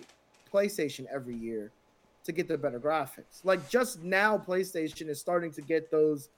[0.53, 1.71] playstation every year
[2.25, 3.43] to get the better graphics.
[3.43, 6.29] Like just now playstation is starting to get those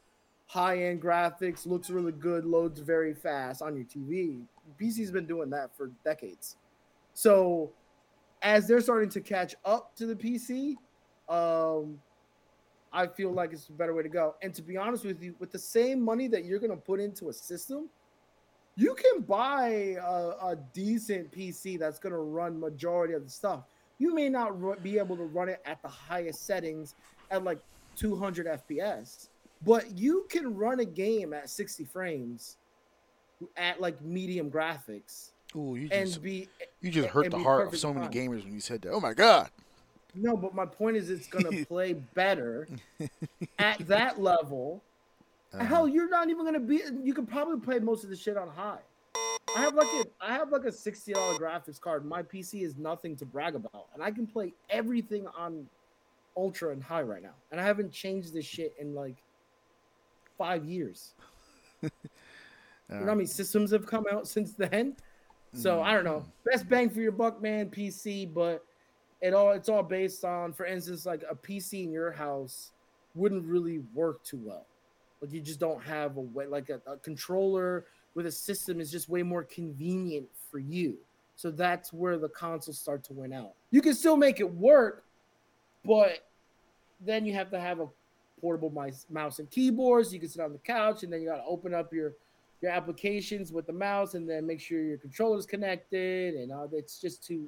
[0.51, 4.41] high-end graphics looks really good loads very fast on your tv
[4.77, 6.57] pc's been doing that for decades
[7.13, 7.71] so
[8.41, 10.75] as they're starting to catch up to the PC,
[11.29, 11.99] um,
[12.91, 14.35] I feel like it's a better way to go.
[14.41, 16.99] And to be honest with you, with the same money that you're going to put
[16.99, 17.89] into a system,
[18.75, 23.63] you can buy a, a decent PC that's going to run majority of the stuff.
[23.99, 26.95] You may not be able to run it at the highest settings
[27.29, 27.59] at like
[27.95, 29.29] 200 FPS,
[29.65, 32.57] but you can run a game at 60 frames
[33.57, 36.47] at like medium graphics Ooh, you and just be
[36.79, 38.13] you just hurt the heart of so many fine.
[38.13, 38.91] gamers when you said that.
[38.91, 39.49] Oh my god.
[40.13, 42.67] No, but my point is, it's gonna play better
[43.59, 44.81] at that level.
[45.53, 45.63] Uh-huh.
[45.63, 46.81] Hell, you're not even gonna be.
[47.03, 48.79] You can probably play most of the shit on high.
[49.55, 52.05] I have like a, I have like a sixty dollar graphics card.
[52.05, 55.67] My PC is nothing to brag about, and I can play everything on
[56.37, 57.35] ultra and high right now.
[57.51, 59.17] And I haven't changed this shit in like
[60.41, 61.13] five years.
[62.91, 64.97] You know how many uh, systems have come out since then?
[65.53, 65.83] So mm.
[65.83, 66.25] I don't know.
[66.45, 67.69] Best bang for your buck, man.
[67.69, 68.65] PC, but
[69.21, 72.71] it all it's all based on, for instance, like a PC in your house
[73.15, 74.65] wouldn't really work too well.
[75.21, 78.91] Like you just don't have a way like a, a controller with a system is
[78.91, 80.97] just way more convenient for you.
[81.37, 83.53] So that's where the consoles start to win out.
[83.71, 85.05] You can still make it work,
[85.85, 86.27] but
[86.99, 87.87] then you have to have a
[88.41, 90.13] portable mice, mouse and keyboards.
[90.13, 92.13] You can sit on the couch, and then you got to open up your
[92.61, 96.35] your applications with the mouse, and then make sure your controller's connected.
[96.35, 97.47] And uh, it's just too,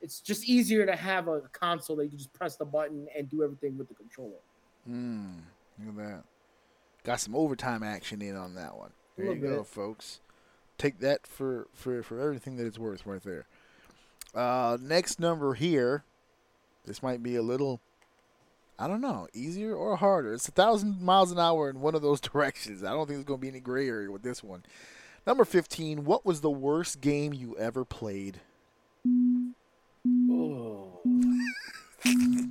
[0.00, 3.30] it's just easier to have a console that you can just press the button and
[3.30, 4.40] do everything with the controller.
[4.88, 5.36] Mm,
[5.78, 6.24] look at that.
[7.04, 8.90] Got some overtime action in on that one.
[9.16, 10.20] There you little go, folks.
[10.76, 13.46] Take that for, for, for everything that it's worth right there.
[14.34, 16.04] Uh, next number here.
[16.86, 17.80] This might be a little.
[18.80, 20.32] I don't know, easier or harder.
[20.32, 22.82] It's a thousand miles an hour in one of those directions.
[22.82, 24.62] I don't think there's going to be any gray area with this one.
[25.26, 28.40] Number 15, what was the worst game you ever played?
[30.30, 31.02] Oh.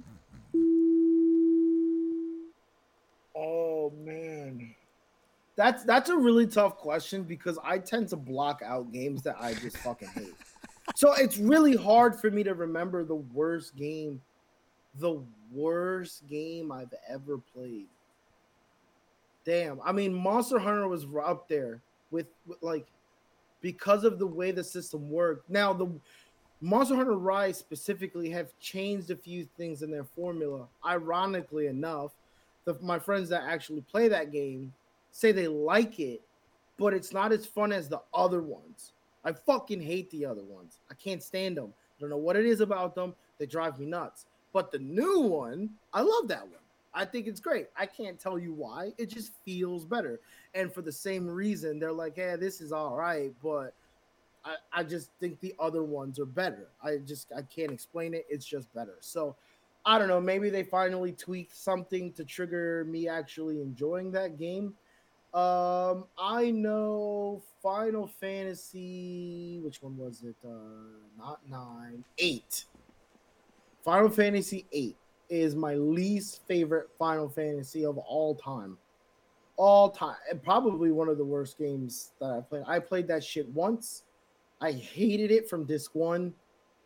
[3.35, 4.75] oh man.
[5.55, 9.55] That's that's a really tough question because I tend to block out games that I
[9.55, 10.35] just fucking hate.
[10.95, 14.21] So it's really hard for me to remember the worst game,
[14.99, 15.21] the
[15.51, 17.87] worst game I've ever played.
[19.45, 21.81] Damn, I mean Monster Hunter was up there
[22.11, 22.85] with, with like
[23.61, 25.49] because of the way the system worked.
[25.49, 25.89] Now the
[26.61, 30.67] Monster Hunter Rise specifically have changed a few things in their formula.
[30.85, 32.11] Ironically enough,
[32.65, 34.73] the, my friends that actually play that game
[35.11, 36.21] say they like it,
[36.77, 38.91] but it's not as fun as the other ones.
[39.23, 40.79] I fucking hate the other ones.
[40.91, 41.73] I can't stand them.
[41.97, 43.15] I don't know what it is about them.
[43.37, 44.25] They drive me nuts.
[44.53, 46.53] But the new one, I love that one.
[46.93, 47.67] I think it's great.
[47.77, 48.93] I can't tell you why.
[48.97, 50.19] It just feels better.
[50.55, 53.73] And for the same reason, they're like, hey, this is all right, but
[54.43, 56.67] I, I just think the other ones are better.
[56.83, 58.25] I just I can't explain it.
[58.29, 58.95] It's just better.
[59.01, 59.35] So
[59.85, 60.21] I don't know.
[60.21, 64.73] Maybe they finally tweaked something to trigger me actually enjoying that game.
[65.33, 69.59] Um, I know Final Fantasy.
[69.63, 70.35] Which one was it?
[70.43, 70.49] Uh,
[71.17, 72.65] not nine, eight.
[73.83, 74.95] Final Fantasy VIII
[75.29, 78.77] is my least favorite Final Fantasy of all time.
[79.55, 82.63] All time, and probably one of the worst games that I played.
[82.65, 84.03] I played that shit once.
[84.61, 86.33] I hated it from disc one.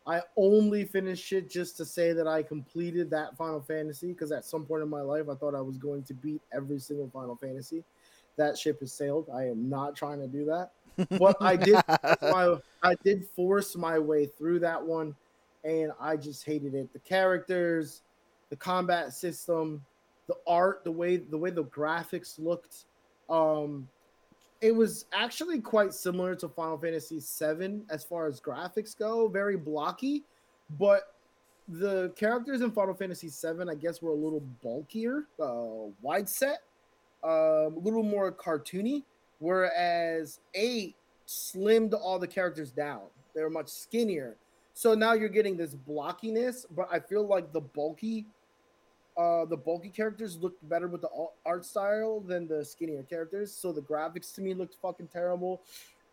[0.06, 4.44] I only finished it just to say that I completed that Final Fantasy because at
[4.44, 7.36] some point in my life I thought I was going to beat every single Final
[7.36, 7.84] Fantasy.
[8.36, 9.30] That ship has sailed.
[9.34, 10.72] I am not trying to do that.
[11.20, 11.76] But I did
[12.22, 15.16] my, I did force my way through that one
[15.64, 16.91] and I just hated it.
[16.93, 18.01] The characters,
[18.49, 19.84] the combat system,
[20.28, 22.86] the art, the way the way the graphics looked.
[23.30, 23.88] Um
[24.61, 29.57] it was actually quite similar to Final Fantasy VII as far as graphics go, very
[29.57, 30.24] blocky,
[30.80, 31.14] but
[31.68, 36.64] the characters in Final Fantasy VII, I guess, were a little bulkier, uh, wide set,
[37.24, 39.03] um, a little more cartoony,
[39.39, 40.95] whereas eight
[41.28, 43.01] slimmed all the characters down.
[43.34, 44.38] They were much skinnier.
[44.74, 48.26] So now you're getting this blockiness, but I feel like the bulky
[49.15, 51.09] uh the bulky characters looked better with the
[51.45, 53.53] art style than the skinnier characters.
[53.53, 55.61] So the graphics to me looked fucking terrible.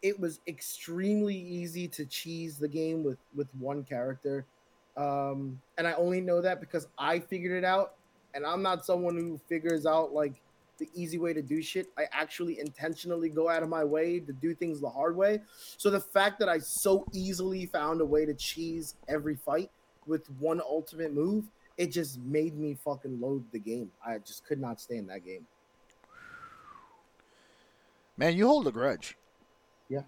[0.03, 4.45] It was extremely easy to cheese the game with with one character.
[4.97, 7.95] Um and i only know that because i figured it out.
[8.35, 10.35] And i'm not someone who figures out like
[10.81, 14.33] the easy way to do shit i actually intentionally go out of my way to
[14.33, 15.41] do things the hard way
[15.77, 19.71] so the fact that i so easily found a way to cheese every fight
[20.07, 21.45] with one ultimate move
[21.81, 23.91] it just made me fucking load the game.
[24.05, 25.47] I just could not stand that game.
[28.19, 29.17] Man, you hold a grudge.
[29.89, 30.03] Yeah.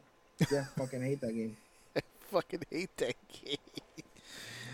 [0.51, 1.57] Yeah, fucking hate that game.
[2.31, 3.57] fucking hate that game.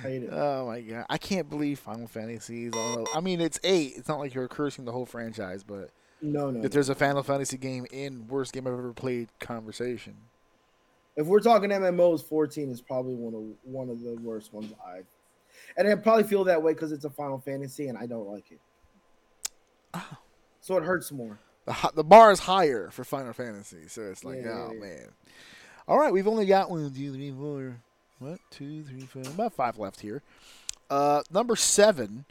[0.02, 0.30] Hate it.
[0.32, 3.06] Oh my god, I can't believe Final Fantasy is all.
[3.14, 3.94] I mean, it's eight.
[3.96, 5.90] It's not like you're cursing the whole franchise, but
[6.22, 6.64] no, no.
[6.64, 10.16] If there's a Final Fantasy game in worst game I've ever played conversation,
[11.16, 15.06] if we're talking MMOs, 14 is probably one of one of the worst ones I've
[15.76, 18.50] and I probably feel that way because it's a Final Fantasy and I don't like
[18.50, 18.60] it.
[19.94, 20.16] Oh.
[20.60, 21.38] So it hurts more.
[21.66, 24.80] The, the bar is higher for Final Fantasy, so it's like, Yeah, oh yeah.
[24.80, 25.08] man.
[25.86, 27.80] All right, we've only got one, two, three, four,
[28.18, 30.22] what, two, three, four, about five left here.
[30.90, 32.24] Uh, number seven.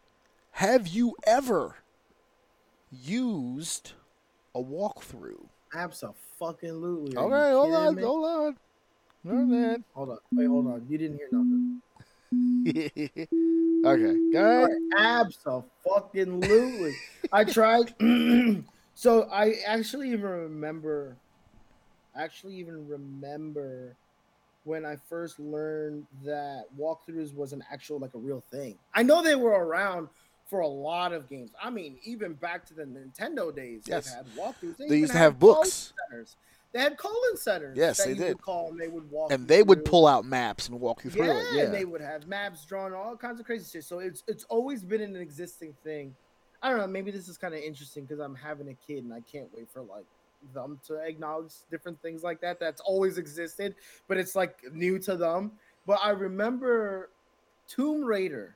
[0.51, 1.75] Have you ever
[2.91, 3.93] used
[4.55, 5.45] a walkthrough?
[5.73, 7.15] Absolutely.
[7.15, 8.01] All Are right, you hold on, me?
[8.01, 8.57] hold on.
[9.27, 9.85] Hold on.
[9.93, 10.17] Hold on.
[10.31, 10.85] Wait, hold on.
[10.89, 11.81] You didn't hear nothing.
[13.85, 14.77] okay, go ahead.
[14.97, 16.95] Absolutely.
[17.31, 17.93] I tried.
[18.95, 21.15] so I actually even remember,
[22.15, 23.95] actually even remember
[24.67, 28.77] when I first learned that walkthroughs was an actual like a real thing.
[28.93, 30.09] I know they were around
[30.45, 31.51] for a lot of games.
[31.61, 34.11] I mean, even back to the Nintendo days, Yes.
[34.11, 34.77] they had walkthroughs.
[34.77, 35.93] They even used to have books.
[36.09, 36.35] centers.
[36.73, 37.77] They had calling centers.
[37.77, 38.27] Yes, they you did.
[38.35, 39.31] Would call and they would walk.
[39.31, 41.45] And you they would pull out maps and walk you through yeah, it.
[41.53, 41.63] Yeah.
[41.63, 43.85] and they would have maps drawn, all kinds of crazy shit.
[43.85, 46.13] So it's it's always been an existing thing.
[46.61, 46.87] I don't know.
[46.87, 49.69] Maybe this is kind of interesting because I'm having a kid and I can't wait
[49.71, 50.05] for like
[50.53, 52.59] them to acknowledge different things like that.
[52.59, 53.75] That's always existed,
[54.07, 55.53] but it's like new to them.
[55.85, 57.09] But I remember
[57.67, 58.55] Tomb Raider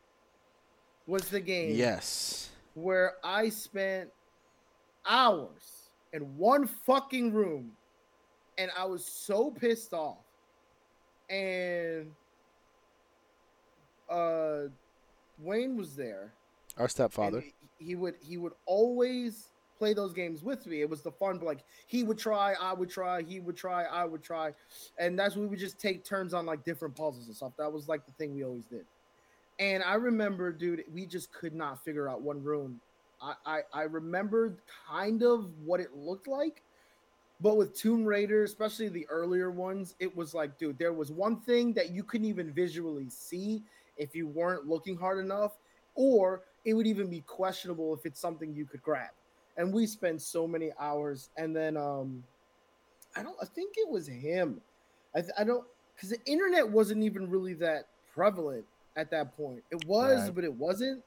[1.08, 2.50] was the game yes.
[2.74, 4.10] where I spent
[5.06, 7.72] hours in one fucking room
[8.58, 10.18] and I was so pissed off.
[11.30, 12.12] And
[14.10, 14.64] uh
[15.40, 16.34] Wayne was there.
[16.78, 17.42] Our stepfather.
[17.42, 19.48] He- he would he would always
[19.82, 20.82] play those games with me.
[20.82, 23.86] It was the fun, but like he would try, I would try, he would try,
[23.86, 24.54] I would try,
[25.00, 27.54] and that's we would just take turns on like different puzzles and stuff.
[27.58, 28.86] That was like the thing we always did.
[29.58, 32.80] And I remember, dude, we just could not figure out one room.
[33.24, 33.88] I I, I
[34.88, 36.62] kind of what it looked like,
[37.42, 41.38] but with Tomb Raider, especially the earlier ones, it was like, dude, there was one
[41.38, 43.64] thing that you couldn't even visually see
[43.98, 45.54] if you weren't looking hard enough,
[45.96, 49.10] or it would even be questionable if it's something you could grab.
[49.58, 52.24] And we spent so many hours, and then um,
[53.16, 54.62] I don't, I think it was him.
[55.16, 59.62] I, I don't, because the internet wasn't even really that prevalent at that point.
[59.72, 60.36] It was, Right.
[60.36, 61.04] but it wasn't.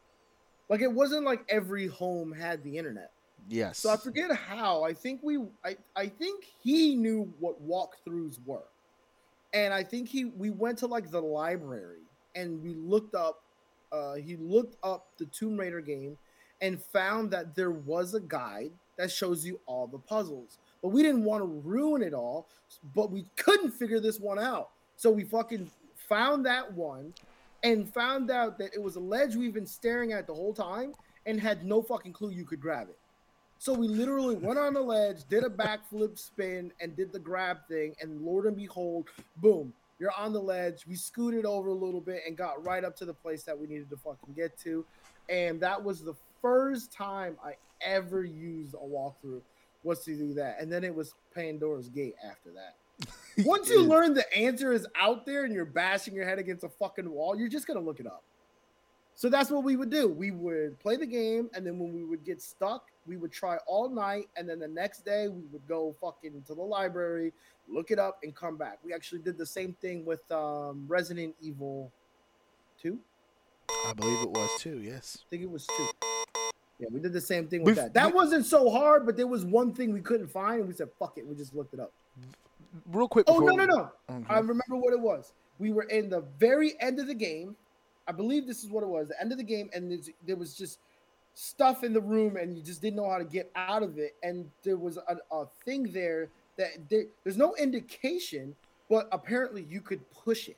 [0.69, 3.11] Like it wasn't like every home had the internet.
[3.49, 3.79] Yes.
[3.79, 4.83] So I forget how.
[4.83, 8.65] I think we I, I think he knew what walkthroughs were.
[9.53, 12.01] And I think he we went to like the library
[12.35, 13.43] and we looked up
[13.93, 16.17] uh he looked up the Tomb Raider game
[16.61, 20.59] and found that there was a guide that shows you all the puzzles.
[20.83, 22.47] But we didn't want to ruin it all,
[22.95, 24.71] but we couldn't figure this one out.
[24.97, 25.71] So we fucking
[26.09, 27.15] found that one
[27.63, 30.95] and found out that it was a ledge we've been staring at the whole time
[31.27, 32.99] and had no fucking clue you could grab it.
[33.59, 37.67] So we literally went on the ledge, did a backflip spin, and did the grab
[37.67, 37.95] thing.
[38.03, 40.87] And Lord and behold, boom, you're on the ledge.
[40.87, 43.67] We scooted over a little bit and got right up to the place that we
[43.67, 44.85] needed to fucking get to.
[45.31, 46.15] And that was the
[46.45, 49.41] first time I ever used a walkthrough
[49.83, 50.61] was to do that.
[50.61, 52.77] And then it was Pandora's Gate after that.
[53.47, 56.69] Once you learn the answer is out there and you're bashing your head against a
[56.69, 58.23] fucking wall, you're just gonna look it up.
[59.15, 60.07] So that's what we would do.
[60.07, 63.57] We would play the game, and then when we would get stuck, we would try
[63.67, 67.33] all night, and then the next day we would go fucking to the library,
[67.69, 68.79] look it up, and come back.
[68.85, 71.93] We actually did the same thing with um, Resident Evil
[72.83, 72.99] 2.
[73.87, 74.81] I believe it was too.
[74.81, 75.19] Yes.
[75.23, 75.89] I think it was 2.
[76.81, 77.95] Yeah, we did the same thing with We've- that.
[77.95, 80.75] That we- wasn't so hard, but there was one thing we couldn't find, and we
[80.75, 81.27] said, fuck it.
[81.27, 81.93] We just looked it up.
[82.91, 83.27] Real quick.
[83.29, 83.93] Oh, before no, no, we- no.
[84.09, 84.27] Oh, okay.
[84.29, 85.33] I remember what it was.
[85.59, 87.57] We were in the very end of the game.
[88.09, 89.09] I believe this is what it was.
[89.09, 90.79] The end of the game, and there's, there was just
[91.35, 94.17] stuff in the room, and you just didn't know how to get out of it.
[94.23, 98.55] And there was a, a thing there that there, there's no indication,
[98.91, 100.57] but apparently you could push it.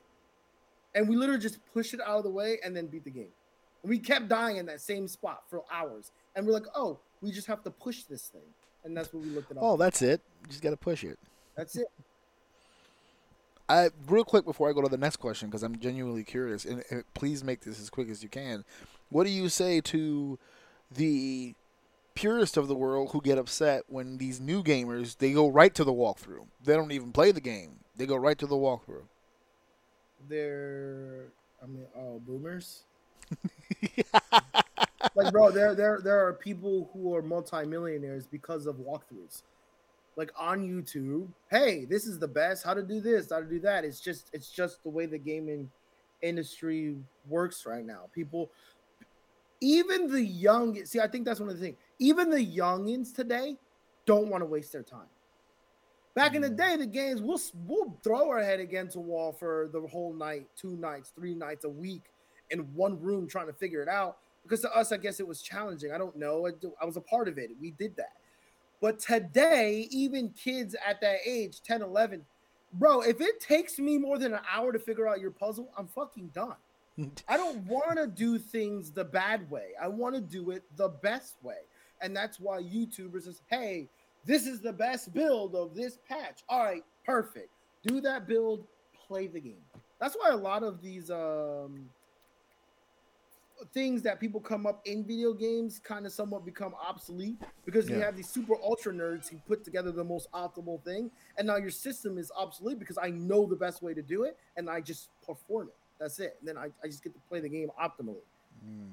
[0.97, 3.29] And we literally just pushed it out of the way and then beat the game.
[3.83, 6.11] And we kept dying in that same spot for hours.
[6.35, 8.49] And we're like, oh, we just have to push this thing.
[8.83, 9.59] And that's what we looked up.
[9.61, 10.23] Oh, that's it.
[10.43, 11.19] You just got to push it.
[11.55, 11.87] that's it.
[13.69, 16.85] I real quick before I go to the next question because I'm genuinely curious, and,
[16.89, 18.65] and please make this as quick as you can.
[19.11, 20.39] What do you say to
[20.91, 21.55] the
[22.15, 25.83] purist of the world who get upset when these new gamers they go right to
[25.83, 26.47] the walkthrough?
[26.65, 29.03] They don't even play the game; they go right to the walkthrough.
[30.29, 32.85] They're I mean, oh, boomers.
[35.15, 39.43] like, bro, there there there are people who are multimillionaires because of walkthroughs.
[40.17, 42.65] Like on YouTube, hey, this is the best.
[42.65, 43.31] How to do this?
[43.31, 43.85] How to do that?
[43.85, 45.71] It's just it's just the way the gaming
[46.23, 46.97] industry
[47.29, 48.09] works right now.
[48.15, 48.51] People,
[49.61, 51.77] even the young, see, I think that's one of the things.
[51.99, 53.57] Even the youngins today
[54.07, 55.09] don't want to waste their time.
[56.17, 56.57] Back in the Mm.
[56.57, 60.49] day, the games we'll we'll throw our head against a wall for the whole night,
[60.57, 62.05] two nights, three nights a week
[62.51, 64.17] in one room trying to figure it out.
[64.43, 65.93] Because to us, I guess it was challenging.
[65.93, 66.47] I don't know.
[66.47, 67.51] I, I was a part of it.
[67.61, 68.15] We did that.
[68.81, 72.25] But today, even kids at that age, 10, 11,
[72.73, 75.87] bro, if it takes me more than an hour to figure out your puzzle, I'm
[75.89, 76.57] fucking done.
[77.29, 79.71] I don't want to do things the bad way.
[79.83, 81.59] I want to do it the best way.
[82.01, 83.89] And that's why YouTubers is, hey,
[84.27, 86.43] this is the best build of this patch.
[86.49, 87.51] All right, perfect.
[87.87, 88.67] Do that build,
[89.07, 89.63] play the game.
[90.01, 91.89] That's why a lot of these um
[93.73, 97.97] things that people come up in video games kind of somewhat become obsolete because you
[97.97, 101.71] have these super ultra nerds who put together the most optimal thing and now your
[101.71, 105.09] system is obsolete because I know the best way to do it and I just
[105.25, 105.75] perform it.
[105.99, 106.37] That's it.
[106.41, 108.21] And then I, I just get to play the game optimally.
[108.63, 108.91] Mm.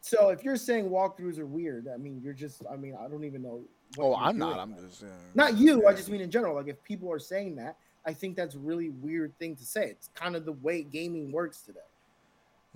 [0.00, 3.24] So if you're saying walkthroughs are weird, I mean, you're just, I mean, I don't
[3.24, 3.62] even know.
[3.98, 4.58] Oh, I'm not.
[4.58, 5.86] I'm just uh, Not you.
[5.86, 6.54] I just mean in general.
[6.54, 9.86] Like if people are saying that, I think that's a really weird thing to say.
[9.86, 11.80] It's kind of the way gaming works today.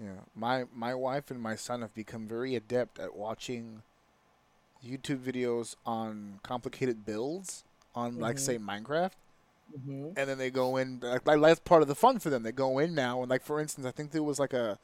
[0.02, 3.82] Yeah, my my wife and my son have become very adept at watching
[4.84, 7.64] YouTube videos on complicated builds
[7.94, 8.40] on, like, Mhm.
[8.40, 9.12] say, Minecraft.
[9.84, 10.98] hmm and then they go in.
[11.00, 12.42] Like, like, that's part of the fun for them.
[12.42, 14.78] They go in now, and like for instance, I think there was like a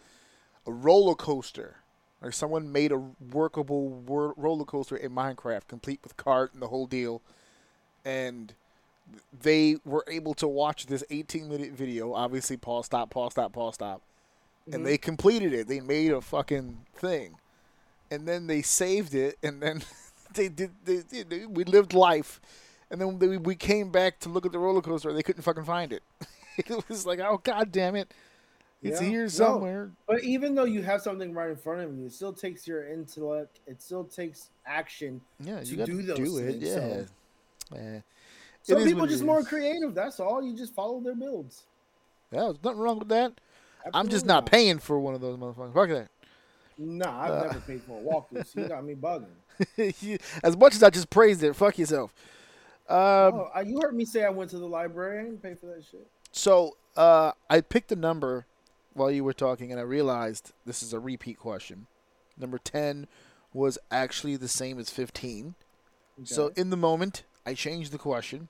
[0.67, 1.77] a roller coaster.
[2.23, 3.03] Like someone made a
[3.33, 7.21] workable wor- roller coaster in Minecraft, complete with cart and the whole deal,
[8.05, 8.55] and
[9.43, 12.15] they were able to watch this 18 minute video.
[12.15, 14.01] Obviously, pause, stop, pause, stop, pause, stop,
[14.69, 14.75] Mhm.
[14.75, 15.69] and they completed it.
[15.69, 17.37] They made a fucking thing,
[18.11, 19.83] and then they saved it, and then
[20.35, 20.71] they did.
[20.85, 22.41] They, they, we lived life,
[22.91, 25.11] and then they, we came back to look at the roller coaster.
[25.11, 26.03] and They couldn't fucking find it.
[26.57, 28.13] it was like, oh god damn it,
[28.83, 29.09] it's Yeah.
[29.09, 29.29] here No.
[29.29, 29.91] somewhere.
[30.07, 32.87] But even though you have something right in front of you, it still takes your
[32.87, 33.61] intellect.
[33.67, 35.21] It still takes action.
[35.41, 36.53] Yeah, you got do to those do it.
[36.61, 37.05] things, Yeah.
[37.73, 38.03] so-
[38.63, 39.95] Some people just more creative.
[39.95, 40.43] That's all.
[40.43, 41.65] You just follow their builds.
[42.33, 43.33] Yeah, there's nothing wrong with that.
[43.95, 45.73] I'm just Absolutely not paying for one of those motherfuckers.
[45.75, 46.09] Fuck that.
[46.79, 48.45] Nah, I've Uh, never paid for a walkthrough.
[48.47, 50.21] So you got me bugging.
[50.43, 52.13] As much as I just praised it, fuck yourself.
[52.89, 55.21] Um, oh, uh, you heard me say I went to the library.
[55.21, 56.07] I didn't pay for that shit.
[56.33, 58.47] So uh, I picked a number
[58.97, 61.87] while you were talking, and I realized this is a repeat question.
[62.37, 63.07] Number ten
[63.53, 65.55] was actually the same as fifteen.
[66.25, 68.49] So in the moment, I changed the question,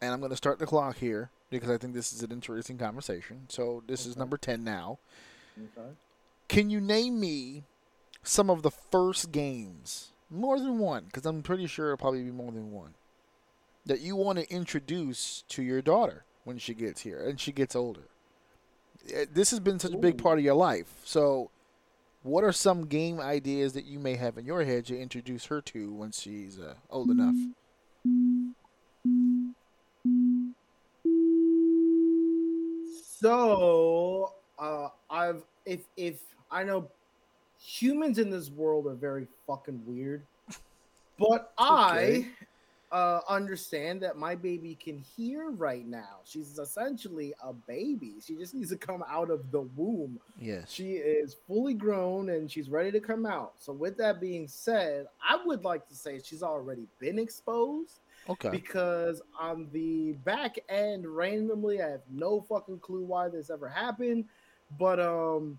[0.00, 2.76] and I'm going to start the clock here because I think this is an interesting
[2.76, 3.46] conversation.
[3.48, 4.98] So this is number ten now.
[5.58, 5.88] Okay.
[6.48, 7.64] Can you name me
[8.22, 12.30] some of the first games, more than one, because I'm pretty sure it'll probably be
[12.30, 12.94] more than one,
[13.86, 17.74] that you want to introduce to your daughter when she gets here and she gets
[17.74, 18.08] older?
[19.12, 20.92] Eh, This has been such a big part of your life.
[21.04, 21.50] So,
[22.22, 25.60] what are some game ideas that you may have in your head to introduce her
[25.62, 27.34] to when she's uh, old enough?
[33.20, 36.20] So, uh, I've if if
[36.50, 36.88] I know
[37.60, 40.22] humans in this world are very fucking weird,
[41.18, 42.26] but Okay.
[42.26, 42.26] I
[42.90, 46.20] uh, understand that my baby can hear right now.
[46.24, 48.14] She's essentially a baby.
[48.24, 50.18] She just needs to come out of the womb.
[50.38, 50.70] Yes.
[50.72, 53.52] She is fully grown and she's ready to come out.
[53.58, 58.50] So, with that being said, I would like to say she's already been exposed Okay.
[58.50, 64.26] because on the back end randomly i have no fucking clue why this ever happened
[64.78, 65.58] but um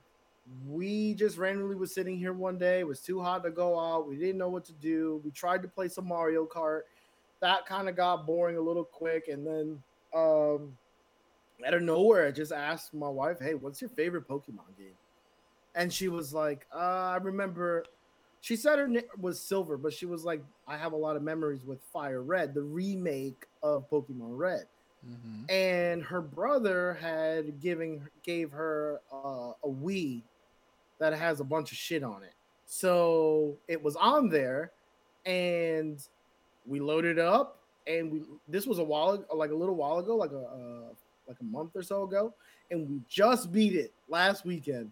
[0.68, 4.08] we just randomly was sitting here one day it was too hot to go out
[4.08, 6.82] we didn't know what to do we tried to play some mario kart
[7.42, 9.82] that kind of got boring a little quick and then
[10.14, 10.72] um
[11.66, 14.96] out of nowhere i just asked my wife hey what's your favorite pokemon game
[15.76, 17.84] and she was like uh i remember
[18.42, 21.24] she said her name was Silver, but she was like, I have a lot of
[21.24, 24.66] memories with Fire Red, the remake of Pokemon Red.
[25.04, 30.22] hmm And her brother had giving gave her uh, a Wii
[31.00, 32.34] that has a bunch of shit on it.
[32.66, 34.72] So it was on there,
[35.26, 36.00] and
[36.66, 37.58] we loaded up.
[37.88, 40.94] And we this was a while like a little while ago, like a uh,
[41.28, 42.34] like a month or so ago,
[42.70, 44.92] and we just beat it last weekend.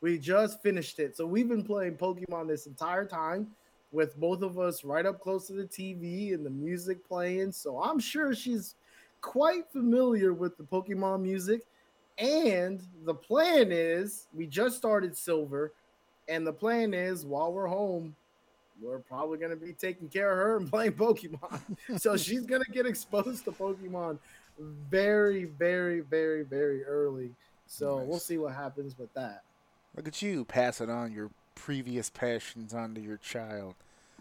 [0.00, 1.16] We just finished it.
[1.16, 3.48] So we've been playing Pokemon this entire time
[3.92, 7.52] with both of us right up close to the TV and the music playing.
[7.52, 8.74] So I'm sure she's
[9.20, 11.62] quite familiar with the Pokemon music.
[12.18, 15.72] And the plan is we just started Silver,
[16.28, 18.14] and the plan is while we're home,
[18.82, 21.60] we're probably going to be taking care of her and playing Pokemon.
[21.98, 24.18] so she's going to get exposed to Pokemon
[24.58, 27.30] very, very, very, very early.
[27.66, 29.42] So we'll see what happens with that.
[29.96, 33.74] Look at you passing on your previous passions onto your child.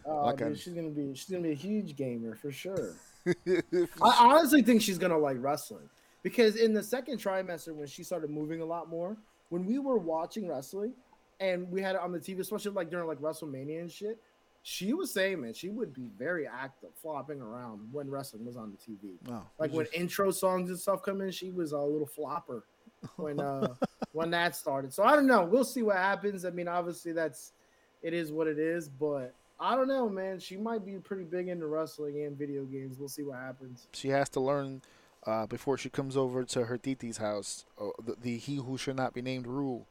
[0.06, 2.96] Oh, Like dude, she's gonna be she's gonna be a huge gamer for sure.
[3.28, 5.90] I honestly think she's gonna like wrestling
[6.24, 9.18] because in the second trimester when she started moving a lot more,
[9.50, 10.94] when we were watching wrestling
[11.40, 14.20] and we had it on the TV, especially like during like WrestleMania and shit,
[14.64, 18.72] she was saying man she would be very active, flopping around when wrestling was on
[18.72, 19.16] the TV.
[19.30, 22.66] Oh, Like when intro songs and stuff come in, she was a little flopper
[23.16, 23.74] when uh
[24.14, 24.94] when that started.
[24.94, 25.44] So I don't know.
[25.44, 26.46] We'll see what happens.
[26.46, 27.54] I mean, obviously that's
[28.04, 30.40] it is what it is, but I don't know, man.
[30.40, 32.98] She might be pretty big into wrestling and video games.
[32.98, 33.88] We'll see what happens.
[33.94, 34.82] she has to learn
[35.26, 38.96] uh, before she comes over to her titi's house uh, the, the he who should
[38.96, 39.88] not be named rule.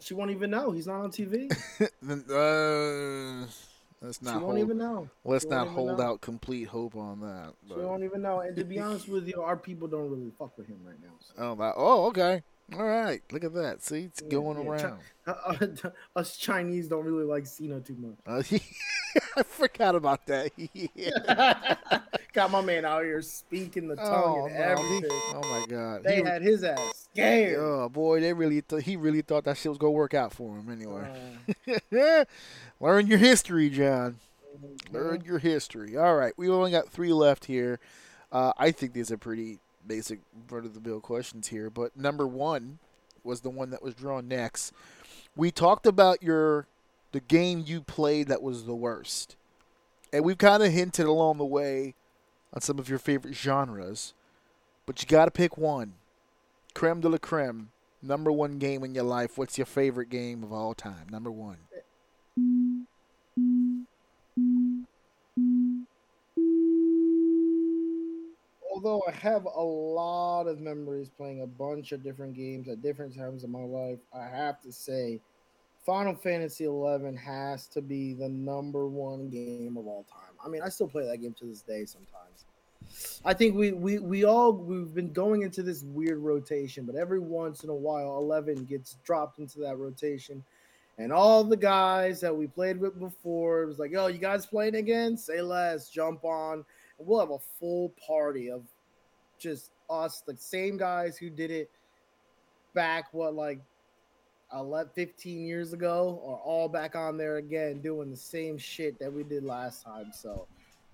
[0.00, 0.70] She won't even know.
[0.72, 1.48] He's not on TV.
[2.02, 3.46] Then, uh,
[4.00, 5.08] let's she not won't hold, even know.
[5.24, 6.04] let's she won't hold know.
[6.04, 7.52] out complete hope on that.
[7.68, 8.40] She but- won't even know.
[8.40, 11.12] And to be honest with you, our people don't really fuck with him right now.
[11.20, 11.32] So.
[11.38, 12.42] oh, that, oh, okay,
[12.76, 13.20] all right.
[13.32, 13.82] Look at that.
[13.82, 15.00] See, it's going yeah, around.
[15.26, 15.54] Uh,
[16.16, 18.16] us Chinese don't really like Cena too much.
[18.26, 18.42] Uh,
[19.36, 20.50] I forgot about that.
[20.72, 21.76] yeah.
[22.32, 25.02] Got my man out here speaking the tongue Oh, and no, everything.
[25.02, 26.02] he- oh my god.
[26.02, 27.58] They He- had his ass scared.
[27.60, 30.56] Oh boy, they really th- he really thought that shit was gonna work out for
[30.56, 31.06] him anyway.
[31.96, 32.24] Uh,
[32.80, 34.16] Learn your history, John.
[34.58, 34.92] mhm.
[34.92, 35.96] Learn your history.
[35.96, 37.78] All right, we only got three left here.
[38.32, 40.20] Uh, I think these are pretty basic
[40.50, 42.78] run of the bill questions here, but number one
[43.24, 44.72] was the one that was drawn next.
[45.36, 46.66] We talked about your
[47.12, 49.36] the game you played that was the worst,
[50.12, 51.94] and we've kind of hinted along the way
[52.52, 54.14] on some of your favorite genres,
[54.86, 55.94] but you got to pick one.
[56.74, 57.70] Creme de la creme,
[58.02, 59.36] number one game in your life.
[59.36, 61.06] What's your favorite game of all time?
[61.10, 61.58] Number one.
[68.72, 73.16] Although I have a lot of memories playing a bunch of different games at different
[73.16, 75.20] times of my life, I have to say
[75.84, 80.34] Final Fantasy XI has to be the number one game of all time.
[80.44, 82.44] I mean, I still play that game to this day sometimes.
[83.24, 87.20] I think we we we all we've been going into this weird rotation, but every
[87.20, 90.42] once in a while, Eleven gets dropped into that rotation,
[90.98, 94.46] and all the guys that we played with before it was like, "Yo, you guys
[94.46, 95.16] playing again?
[95.16, 96.64] Say less, jump on."
[97.00, 98.62] We'll have a full party of
[99.38, 101.70] just us, the same guys who did it
[102.74, 103.60] back what like
[104.52, 109.12] 11, 15 years ago, are all back on there again doing the same shit that
[109.12, 110.12] we did last time.
[110.12, 110.46] So.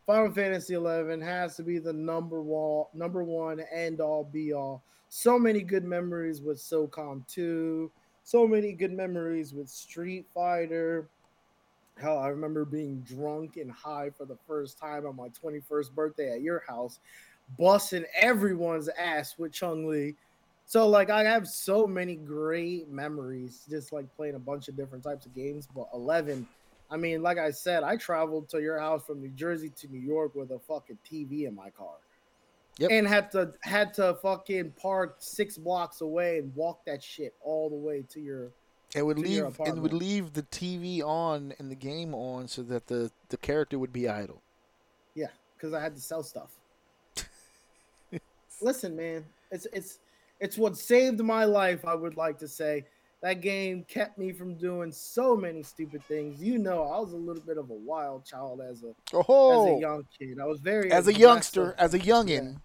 [0.06, 4.84] Final Fantasy XI has to be the number one, number one end all be all.
[5.08, 7.90] So many good memories with SOCOM 2,
[8.22, 11.08] so many good memories with Street Fighter.
[11.98, 16.32] Hell, I remember being drunk and high for the first time on my 21st birthday
[16.32, 17.00] at your house,
[17.58, 20.14] busting everyone's ass with Chung Li.
[20.66, 25.04] So, like, I have so many great memories just like playing a bunch of different
[25.04, 25.68] types of games.
[25.74, 26.46] But 11
[26.90, 30.00] I mean, like I said, I traveled to your house from New Jersey to New
[30.00, 31.94] York with a fucking TV in my car.
[32.78, 32.90] Yep.
[32.92, 37.70] And had to had to fucking park six blocks away and walk that shit all
[37.70, 38.50] the way to your
[38.96, 42.86] It would leave and would leave the TV on and the game on so that
[42.86, 44.40] the the character would be idle.
[45.14, 46.50] yeah, because I had to sell stuff.
[48.62, 49.98] Listen, man, it's it's
[50.40, 52.86] it's what saved my life, I would like to say.
[53.22, 56.42] That game kept me from doing so many stupid things.
[56.42, 59.76] You know, I was a little bit of a wild child as a Oh, as
[59.76, 60.38] a young kid.
[60.40, 62.60] I was very as a youngster, as a youngin.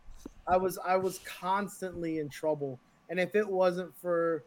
[0.47, 2.79] I was I was constantly in trouble,
[3.09, 4.43] and if it wasn't for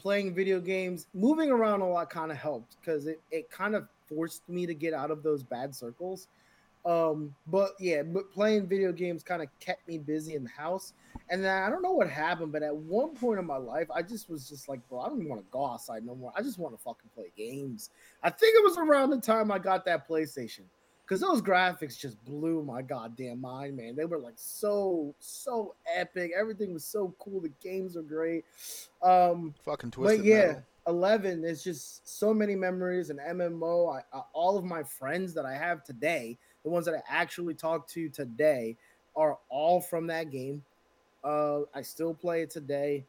[0.00, 3.86] playing video games, moving around a lot kind of helped because it it kind of
[4.08, 6.28] forced me to get out of those bad circles.
[6.86, 10.94] Um, but yeah, but playing video games kind of kept me busy in the house.
[11.28, 14.00] And then I don't know what happened, but at one point in my life, I
[14.00, 16.32] just was just like, bro, I don't want to go outside no more.
[16.34, 17.90] I just want to fucking play games.
[18.22, 20.62] I think it was around the time I got that PlayStation
[21.10, 23.96] because those graphics just blew my goddamn mind, man.
[23.96, 26.30] They were like so so epic.
[26.38, 27.40] Everything was so cool.
[27.40, 28.44] The games are great.
[29.02, 30.62] Um, Fucking twisted but yeah, metal.
[30.86, 33.92] 11 is just so many memories and MMO.
[33.92, 37.54] I, I, all of my friends that I have today, the ones that I actually
[37.54, 38.76] talk to today,
[39.16, 40.62] are all from that game.
[41.24, 43.04] Uh, I still play it today,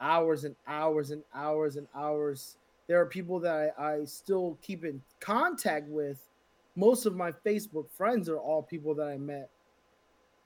[0.00, 2.56] hours and hours and hours and hours.
[2.88, 6.27] There are people that I, I still keep in contact with.
[6.78, 9.50] Most of my Facebook friends are all people that I met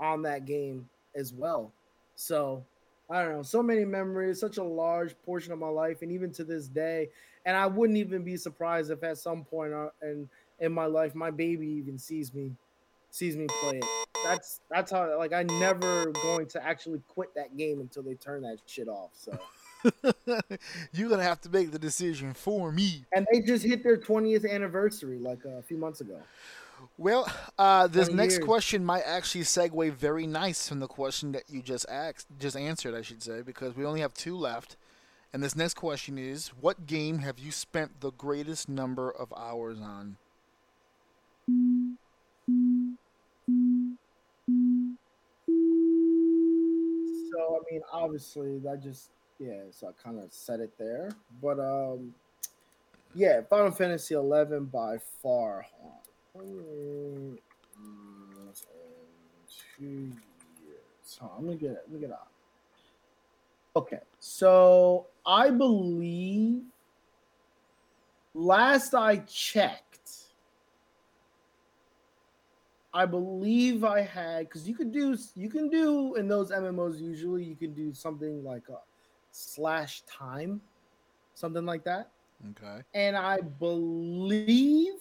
[0.00, 1.70] on that game as well.
[2.14, 2.64] So
[3.10, 6.32] I don't know, so many memories, such a large portion of my life, and even
[6.32, 7.10] to this day.
[7.44, 10.26] And I wouldn't even be surprised if at some point uh, in
[10.58, 12.52] in my life, my baby even sees me
[13.10, 13.84] sees me play it.
[14.24, 18.40] That's that's how like I never going to actually quit that game until they turn
[18.42, 19.10] that shit off.
[19.12, 19.38] So
[20.92, 23.04] You're gonna have to make the decision for me.
[23.14, 26.20] and they just hit their 20th anniversary like a few months ago.
[26.98, 28.44] Well, uh, this next years.
[28.44, 32.94] question might actually segue very nice from the question that you just asked, just answered,
[32.94, 34.76] I should say, because we only have two left.
[35.32, 39.80] And this next question is: What game have you spent the greatest number of hours
[39.80, 40.16] on?
[47.30, 49.08] So I mean, obviously, that just
[49.42, 49.60] yeah.
[49.70, 51.10] So I kind of said it there,
[51.42, 52.14] but um,
[53.14, 55.66] yeah, Final Fantasy eleven by far.
[56.36, 57.38] Mm,
[59.76, 60.12] Two
[61.20, 61.82] let me get it.
[61.88, 62.28] Let me get out.
[63.74, 66.62] Okay, so I believe
[68.34, 69.88] last I checked.
[72.94, 77.42] I believe I had because you could do you can do in those MMOs usually
[77.42, 78.78] you can do something like a
[79.32, 80.60] slash time,
[81.34, 82.10] something like that.
[82.50, 82.82] Okay.
[82.94, 84.94] And I believe,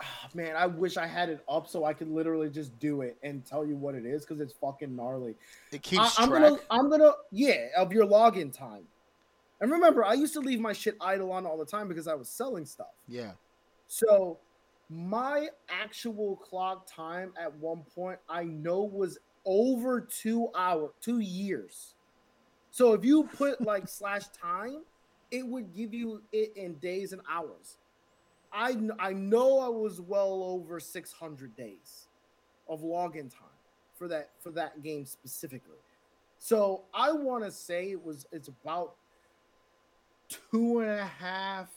[0.00, 3.16] Ah, man, I wish I had it up so I could literally just do it
[3.24, 5.34] and tell you what it is because it's fucking gnarly.
[5.72, 6.42] It keeps I, am track.
[6.42, 8.84] gonna, I'm gonna, yeah, of your login time.
[9.60, 12.14] And remember, I used to leave my shit idle on all the time because I
[12.14, 12.94] was selling stuff.
[13.08, 13.32] Yeah.
[13.88, 14.38] So
[14.88, 19.18] my actual clock time at one point I know was
[19.48, 21.94] over two hour, two years.
[22.70, 24.82] So if you put like slash time,
[25.30, 27.78] it would give you it in days and hours.
[28.52, 32.08] I I know I was well over 600 days
[32.68, 33.48] of login time
[33.96, 35.78] for that for that game specifically.
[36.38, 38.94] So I want to say it was it's about
[40.28, 41.68] two and a half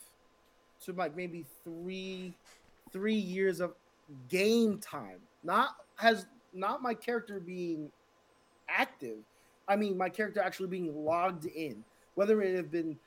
[0.86, 2.34] to like maybe three
[2.92, 3.74] three years of
[4.28, 7.92] game time not has not my character being
[8.70, 9.18] active.
[9.68, 11.84] I mean, my character actually being logged in,
[12.16, 12.98] whether it have been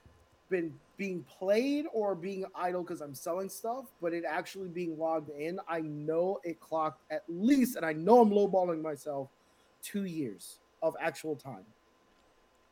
[0.51, 5.31] been being played or being idle because I'm selling stuff, but it actually being logged
[5.31, 5.59] in.
[5.67, 9.29] I know it clocked at least, and I know I'm lowballing myself,
[9.83, 11.65] two years of actual time.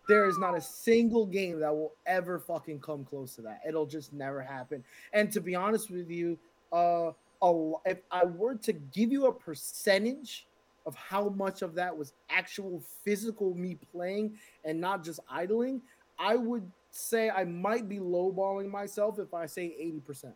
[0.09, 3.61] There is not a single game that will ever fucking come close to that.
[3.67, 4.85] It'll just never happen.
[5.13, 6.39] And to be honest with you,
[6.73, 7.13] uh,
[7.43, 10.47] a, if I were to give you a percentage
[10.87, 15.83] of how much of that was actual physical me playing and not just idling,
[16.19, 19.75] I would say I might be lowballing myself if I say
[20.07, 20.33] 80%.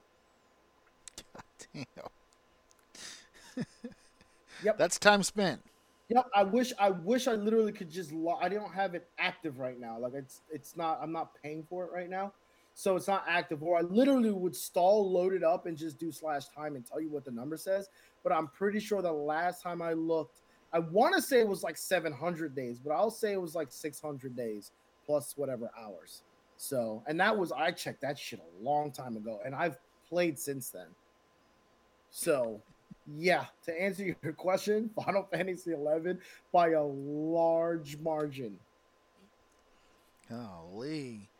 [1.73, 1.85] Damn.
[4.63, 4.79] Yep.
[4.79, 5.61] That's time spent.
[6.09, 9.59] Yep, I wish I wish I literally could just lo- I don't have it active
[9.59, 9.99] right now.
[9.99, 12.33] Like it's it's not I'm not paying for it right now.
[12.79, 16.13] So it's not active or I literally would stall load it up and just do
[16.13, 17.89] slash time and tell you what the number says,
[18.23, 20.43] but I'm pretty sure the last time I looked
[20.75, 23.73] I want to say it was like 700 days, but I'll say it was like
[23.73, 24.73] 600 days
[25.07, 26.21] plus whatever hours.
[26.59, 30.39] So, and that was I checked that shit a long time ago and I've played
[30.39, 30.89] since then.
[32.11, 32.61] So,
[33.17, 36.21] yeah, to answer your question, Final Fantasy 11
[36.53, 38.59] by a large margin.
[40.29, 41.31] Golly.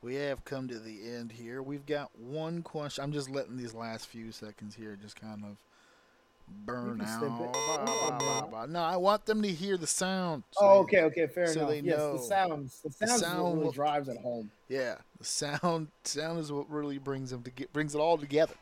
[0.00, 1.60] We have come to the end here.
[1.62, 3.02] We've got one question.
[3.02, 5.56] I'm just letting these last few seconds here just kind of
[6.64, 7.20] burn out.
[7.20, 8.66] Blah, No, blah, blah.
[8.66, 10.44] No, I want them to hear the sound.
[10.52, 11.70] so Oh, okay, okay, fair so enough.
[11.70, 12.12] they Yes, know.
[12.16, 14.50] the sounds, the The sounds is sound really drives it home.
[14.68, 18.54] Yeah, the sound sound is what really brings them to get brings it all together.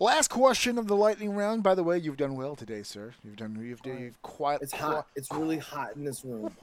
[0.00, 1.62] Last question of the lightning round.
[1.64, 3.14] By the way, you've done well today, sir.
[3.24, 3.98] You've done you've, Fine.
[4.00, 5.08] you've quite It's hot.
[5.16, 6.50] It's really hot in this room.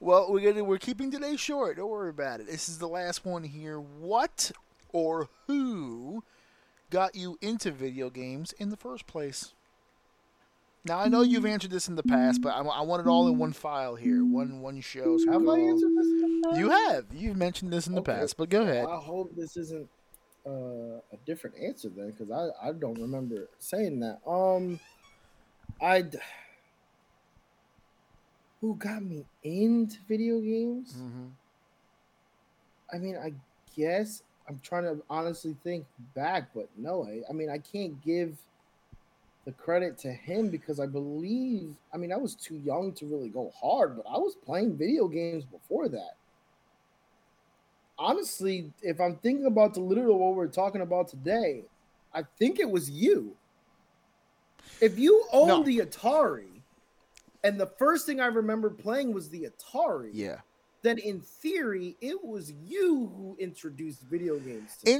[0.00, 1.76] Well, we're gonna we're keeping today short.
[1.76, 2.46] Don't worry about it.
[2.46, 3.78] This is the last one here.
[3.80, 4.50] What
[4.92, 6.24] or who
[6.90, 9.52] got you into video games in the first place?
[10.84, 13.26] Now I know you've answered this in the past, but I, I want it all
[13.28, 15.18] in one file here, one one show.
[15.18, 16.06] So Have go- I answered this?
[16.06, 17.06] in the You have.
[17.12, 18.12] You've mentioned this in the Okay.
[18.12, 18.86] past, but go ahead.
[18.86, 19.88] I hope this isn't
[20.46, 20.50] uh,
[21.12, 24.20] a different answer then, because I, I don't remember saying that.
[24.28, 24.78] Um,
[25.82, 26.04] I
[28.60, 30.92] who got me into video games?
[30.92, 31.26] hmm
[32.92, 33.32] I mean, I
[33.76, 38.36] guess I'm trying to honestly think back, but no, I, I mean, I can't give
[39.44, 43.28] the credit to him because I believe, I mean, I was too young to really
[43.28, 46.12] go hard, but I was playing video games before that.
[47.98, 51.64] Honestly, if I'm thinking about the literal what we're talking about today,
[52.14, 53.34] I think it was you.
[54.80, 55.62] If you own No.
[55.62, 56.55] the Atari,
[57.46, 60.40] and the first thing I remember playing was the Atari, Yeah.
[60.82, 64.76] then in theory, it was you who introduced video games.
[64.78, 64.92] To me.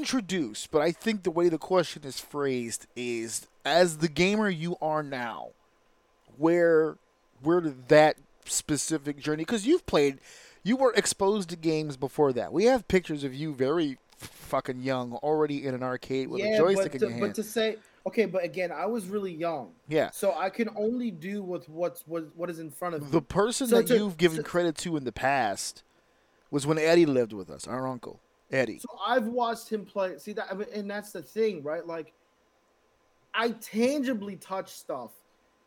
[0.70, 5.02] but I think the way the question is phrased is as the gamer you are
[5.02, 5.50] now,
[6.36, 6.96] where
[7.42, 10.18] where did that specific journey because you've played
[10.62, 12.52] you were exposed to games before that.
[12.52, 16.92] We have pictures of you very fucking young already in an arcade with a joystick
[16.92, 17.20] but in your hand.
[17.20, 17.76] but to say
[18.06, 20.10] okay, but again, I was really young, yeah.
[20.10, 23.08] so I can only do with what's what what is in front of me.
[23.10, 25.82] The person So that to- you've given so- credit to in the past
[26.50, 28.20] was when Eddie lived with us, our uncle.
[28.52, 28.78] Eddie.
[28.78, 30.18] So I've watched him play.
[30.18, 31.84] See that, I mean, and that's the thing, right?
[31.84, 32.12] Like,
[33.34, 35.10] I tangibly touch stuff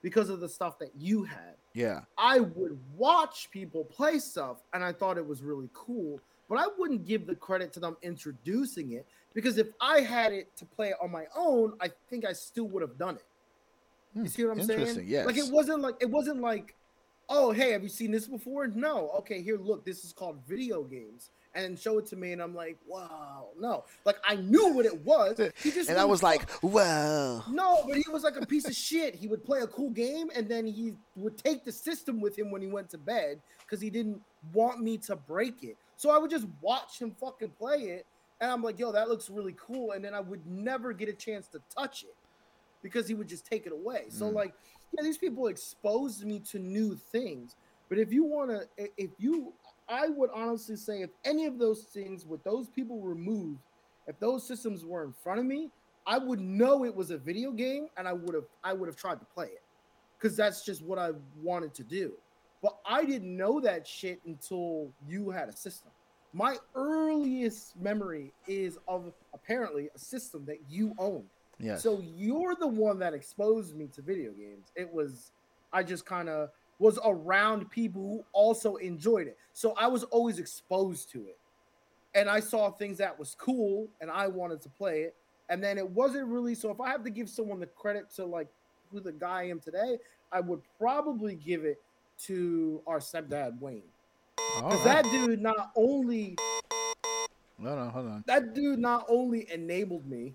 [0.01, 1.55] because of the stuff that you had.
[1.73, 2.01] Yeah.
[2.17, 6.67] I would watch people play stuff and I thought it was really cool, but I
[6.77, 10.89] wouldn't give the credit to them introducing it because if I had it to play
[10.89, 13.25] it on my own, I think I still would have done it.
[14.13, 15.05] Hmm, You see what I'm saying?
[15.07, 15.25] Yes.
[15.25, 16.75] Like it wasn't like it wasn't like,
[17.29, 18.67] oh hey, have you seen this before?
[18.67, 19.09] No.
[19.19, 21.29] Okay, here, look, this is called video games.
[21.55, 23.83] And show it to me, and I'm like, wow, no.
[24.05, 25.39] Like I knew what it was.
[25.63, 28.75] He just And I was like, well, no, but he was like a piece of
[28.75, 29.15] shit.
[29.15, 32.51] He would play a cool game and then he would take the system with him
[32.51, 34.21] when he went to bed because he didn't
[34.53, 35.75] want me to break it.
[35.97, 38.05] So I would just watch him fucking play it.
[38.41, 39.91] And I'm like, yo, that looks really cool.
[39.91, 42.15] And then I would never get a chance to touch it
[42.81, 44.05] because he would just take it away.
[44.09, 44.33] So, Mm.
[44.33, 44.53] like,
[44.93, 47.55] yeah, these people exposed me to new things.
[47.89, 49.53] But if you want to, if you,
[49.87, 53.59] I would honestly say if any of those things with those people removed,
[54.07, 55.71] if those systems were in front of me,
[56.05, 58.95] I would know it was a video game and I would have I would have
[58.95, 59.63] tried to play it
[60.17, 61.11] because that's just what I
[61.41, 62.13] wanted to do.
[62.61, 65.91] But I didn't know that shit until you had a system.
[66.33, 71.29] My earliest memory is of apparently a system that you owned.
[71.59, 71.77] Yeah.
[71.77, 74.71] So you're the one that exposed me to video games.
[74.75, 75.31] It was
[75.73, 76.49] I just kind of
[76.79, 79.37] was around people who also enjoyed it.
[79.53, 81.37] So I was always exposed to it.
[82.15, 85.15] And I saw things that was cool and I wanted to play it.
[85.49, 88.25] And then it wasn't really so if I have to give someone the credit to
[88.25, 88.47] like
[88.91, 89.97] who the guy I am today,
[90.31, 91.81] I would probably give it
[92.25, 93.83] to our stepdad Wayne.
[94.57, 95.03] Because right.
[95.03, 96.35] that dude not only
[97.57, 98.23] No, no, hold on.
[98.27, 100.33] that dude not only enabled me,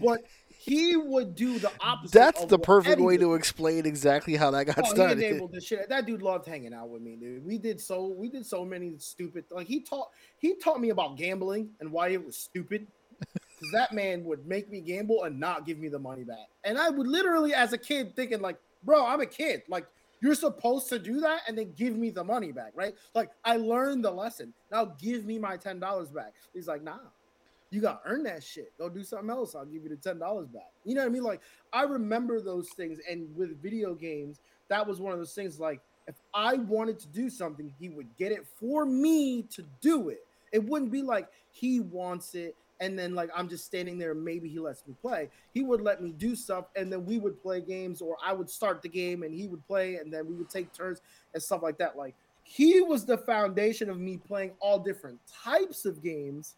[0.00, 2.12] but he would do the opposite.
[2.12, 3.24] That's the perfect Eddie way did.
[3.24, 5.88] to explain exactly how that got Oh, he enabled this shit.
[5.88, 7.44] That dude loved hanging out with me, dude.
[7.44, 10.08] We did so we did so many stupid like he taught
[10.38, 12.86] he taught me about gambling and why it was stupid.
[13.18, 16.48] Because that man would make me gamble and not give me the money back.
[16.64, 19.62] And I would literally, as a kid, thinking like, bro, I'm a kid.
[19.68, 19.86] Like
[20.20, 22.94] you're supposed to do that and then give me the money back, right?
[23.14, 24.52] Like I learned the lesson.
[24.70, 26.34] Now give me my ten dollars back.
[26.52, 26.98] He's like, nah.
[27.72, 28.72] You got to earn that shit.
[28.78, 29.54] Go do something else.
[29.54, 30.72] I'll give you the ten dollars back.
[30.84, 31.22] You know what I mean?
[31.22, 31.40] Like
[31.72, 35.60] I remember those things, and with video games, that was one of those things.
[35.60, 40.08] Like if I wanted to do something, he would get it for me to do
[40.08, 40.26] it.
[40.52, 44.14] It wouldn't be like he wants it, and then like I'm just standing there.
[44.14, 45.28] Maybe he lets me play.
[45.52, 48.50] He would let me do stuff, and then we would play games, or I would
[48.50, 51.00] start the game, and he would play, and then we would take turns
[51.34, 51.96] and stuff like that.
[51.96, 56.56] Like he was the foundation of me playing all different types of games.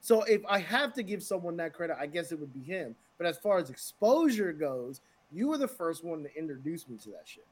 [0.00, 2.96] So if I have to give someone that credit, I guess it would be him.
[3.18, 5.00] But as far as exposure goes,
[5.30, 7.46] you were the first one to introduce me to that shit.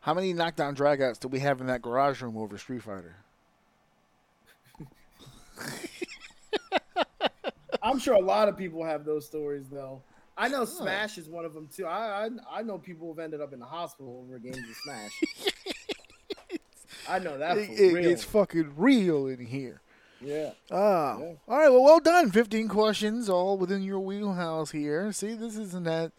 [0.00, 3.16] How many knockdown dragouts do we have in that garage room over Street Fighter?
[7.98, 10.02] I'm sure a lot of people have those stories though.
[10.36, 11.84] I know Smash is one of them too.
[11.84, 15.20] I I, I know people have ended up in the hospital over games of Smash.
[17.08, 19.80] I know that It- it- it's fucking real in here.
[20.20, 20.50] yeah.
[20.70, 21.24] Ah, Yeah.
[21.48, 21.68] all right.
[21.70, 22.30] Well, well done.
[22.30, 25.10] Fifteen questions, all within your wheelhouse here.
[25.12, 26.12] See, this isn't that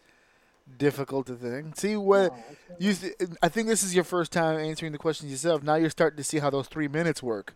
[0.76, 1.72] difficult a thing.
[1.74, 2.44] See what No,
[2.78, 2.94] you.
[3.42, 5.62] I think this is your first time answering the questions yourself.
[5.62, 7.54] Now you're starting to see how those three minutes work.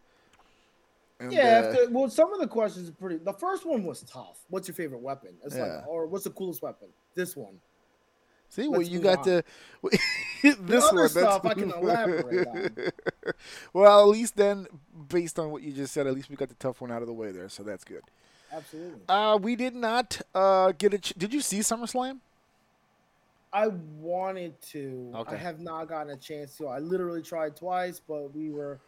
[1.24, 3.16] And, Yeah, uh, after, well, some of the questions are pretty.
[3.16, 4.38] The first one was tough.
[4.48, 5.30] What's your favorite weapon?
[5.44, 5.76] It's Yeah.
[5.78, 6.88] like, or what's the coolest weapon?
[7.14, 7.60] This one.
[8.48, 9.42] see, well, let's you got on.
[9.82, 11.08] the this other one.
[11.08, 12.76] stuff that's- I can elaborate on.
[13.72, 14.66] well, at least then,
[15.08, 17.08] based on what you just said, at least we got the tough one out of
[17.08, 18.02] the way there, so that's good.
[18.52, 19.00] Absolutely.
[19.08, 20.98] Uh, we did not uh, get a.
[20.98, 22.20] Ch- did you see SummerSlam?
[23.52, 25.12] I wanted to.
[25.14, 25.34] Okay.
[25.36, 26.66] I have not gotten a chance to.
[26.68, 28.80] I literally tried twice, but we were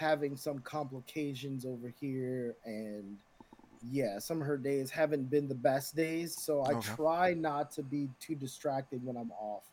[0.00, 3.18] having some complications over here, and
[3.82, 6.34] yeah, some of her days haven't been the best days.
[6.40, 6.94] So I Okay.
[6.96, 9.64] try not to be too distracted when I'm off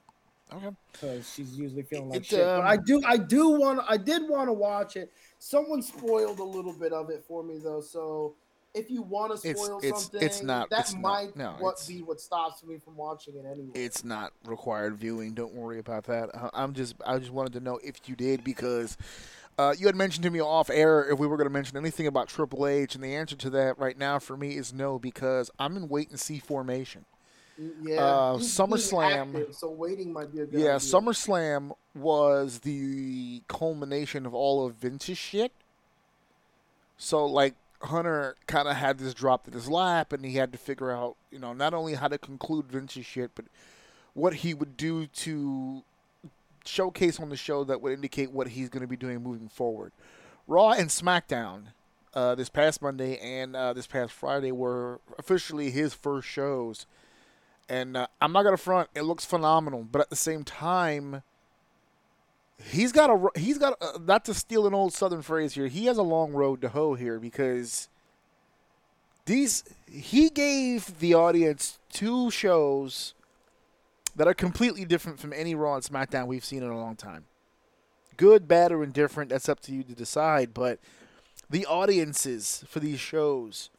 [0.52, 0.76] Okay.
[0.92, 2.40] because she's usually feeling like It, shit.
[2.40, 5.14] but um, I do, I do want, I did want to watch it.
[5.40, 8.36] Someone spoiled a little bit of it for me though, so.
[8.74, 11.72] If you want to spoil it's- something, it's not- that it's not- might no, what
[11.76, 13.72] it's- be what stops me from watching it anyway.
[13.74, 15.34] It's not required viewing.
[15.34, 16.30] Don't worry about that.
[16.36, 16.94] Uh, I'm just.
[17.04, 18.96] I just wanted to know if you did because
[19.58, 22.08] uh, you had mentioned to me off air if we were going to mention anything
[22.08, 25.50] about Triple H, and the answer to that right now for me is no because
[25.60, 27.06] I'm in wait and see formation.
[27.82, 30.80] Yeah, Uh, he's- he's SummerSlam- active, so waiting might be a good Yeah, idea.
[30.80, 35.52] SummerSlam was the culmination of all of Vince's shit.
[36.98, 40.58] So like Hunter kind of had this dropped in his lap, and he had to
[40.58, 43.46] figure out, you know, not only how to conclude Vince's shit, but
[44.14, 45.84] what he would do to
[46.68, 49.92] showcase on the show that would indicate what he's going to be doing moving forward.
[50.48, 51.68] Raw and SmackDown
[52.14, 56.86] uh, this past Monday and uh, this past Friday were officially his first shows.
[57.70, 59.84] And uh, I'm not gonna front; it looks phenomenal.
[59.84, 61.22] But at the same time,
[62.64, 65.68] he's got a he's got a, not to steal an old Southern phrase here.
[65.68, 67.90] He has a long road to hoe here because
[69.26, 73.14] these he gave the audience two shows
[74.18, 77.26] that are completely different from any Raw and SmackDown we've seen in a long time.
[78.18, 80.54] Good, bad, or indifferent, that's up to you to decide.
[80.54, 80.80] But
[81.50, 83.70] the audiences for these shows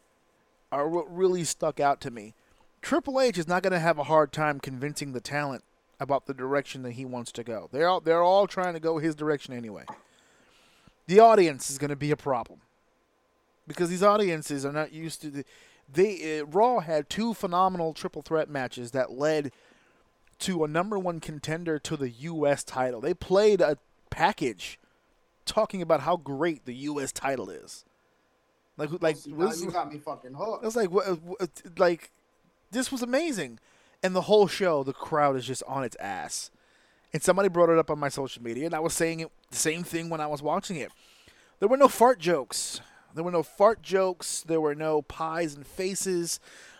[0.70, 2.34] are what really stuck out to me.
[2.80, 5.64] Triple H is not going to have a hard time convincing the talent
[5.98, 7.68] about the direction that he wants to go.
[7.72, 9.84] They're all, they're all trying to go his direction anyway.
[11.08, 12.60] The audience is going to be a problem
[13.66, 15.44] because these audiences are not used to the.
[15.90, 19.52] They uh, Raw had two phenomenal triple threat matches that led
[20.40, 22.62] to a number one contender to the U.S.
[22.64, 23.00] title.
[23.00, 23.78] They played a
[24.10, 24.78] package
[25.44, 27.12] talking about how great the U.S.
[27.12, 27.84] title is.
[28.76, 30.62] Like, like was- you got me fucking hooked.
[30.62, 32.10] I was like, what, what, like,
[32.70, 33.58] this was amazing,
[34.02, 36.50] and the whole show, the crowd is just on its ass.
[37.12, 39.56] And somebody brought it up on my social media, and I was saying it the
[39.56, 40.92] same thing when I was watching it.
[41.58, 42.80] There were no fart jokes.
[43.14, 44.44] There were no fart jokes.
[44.46, 46.38] There were no pies and faces.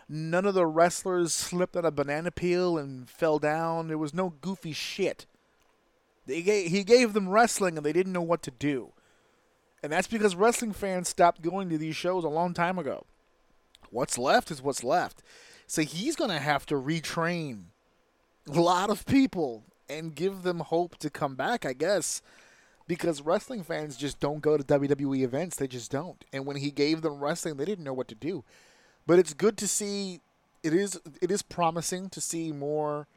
[0.09, 3.89] None of the wrestlers slipped on a banana peel and fell down.
[3.89, 5.26] There was no goofy shit.
[6.26, 8.93] They gave, he gave them wrestling, and they didn't know what to do.
[9.82, 13.06] And that's because wrestling fans stopped going to these shows a long time ago.
[13.90, 15.22] What's left is what's left.
[15.66, 17.64] So he's going to have to retrain
[18.51, 22.22] a lot of people and give them hope to come back, I guess.
[22.86, 25.56] Because wrestling fans just don't go to WWE events.
[25.56, 26.24] They just don't.
[26.32, 28.44] And when he gave them wrestling, they didn't know what to do.
[29.09, 30.20] But it's good to see
[30.62, 33.09] it is it is promising to see more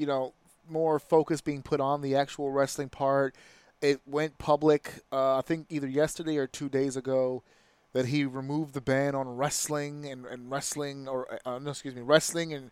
[0.00, 0.32] you know,
[0.66, 3.34] more focus being put on the actual wrestling part.
[3.82, 7.42] It went public, uh, I think either yesterday or two days ago,
[7.92, 12.00] that he removed the ban on wrestling and, and wrestling, or uh, no, excuse me,
[12.00, 12.70] wrestling and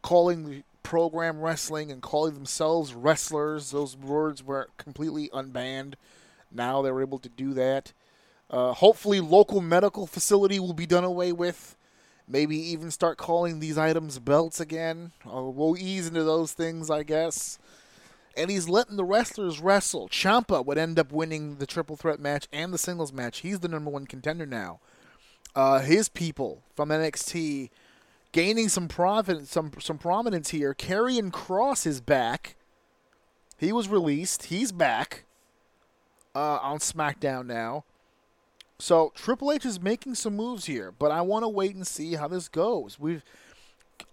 [0.00, 3.72] calling the program wrestling and calling themselves wrestlers.
[3.72, 5.94] Those words were completely unbanned.
[6.52, 7.92] Now they're able to do that.
[8.50, 11.76] Uh, hopefully, local medical facility will be done away with.
[12.26, 15.12] Maybe even start calling these items belts again.
[15.26, 17.58] Uh, we'll ease into those things, I guess.
[18.36, 20.08] And he's letting the wrestlers wrestle.
[20.08, 23.38] Ciampa would end up winning the triple threat match and the singles match.
[23.40, 24.80] He's the number one contender now.
[25.54, 27.70] Uh, his people from NXT
[28.32, 30.74] gaining some providence, some some prominence here.
[30.74, 32.56] Karrion Kross is back.
[33.56, 34.44] He was released.
[34.44, 35.24] He's back
[36.34, 37.84] uh, on SmackDown now.
[38.80, 42.14] So Triple H is making some moves here, but I want to wait and see
[42.14, 42.98] how this goes.
[42.98, 43.24] We've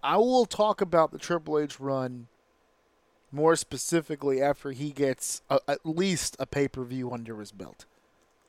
[0.02, 2.26] I will talk about the Triple H run
[3.30, 7.84] more specifically after he gets a, at least a pay per view under his belt.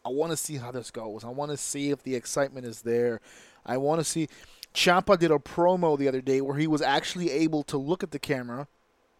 [0.03, 1.23] I want to see how this goes.
[1.23, 3.19] I want to see if the excitement is there.
[3.65, 4.27] I want to see.
[4.73, 8.11] Ciampa did a promo the other day where he was actually able to look at
[8.11, 8.67] the camera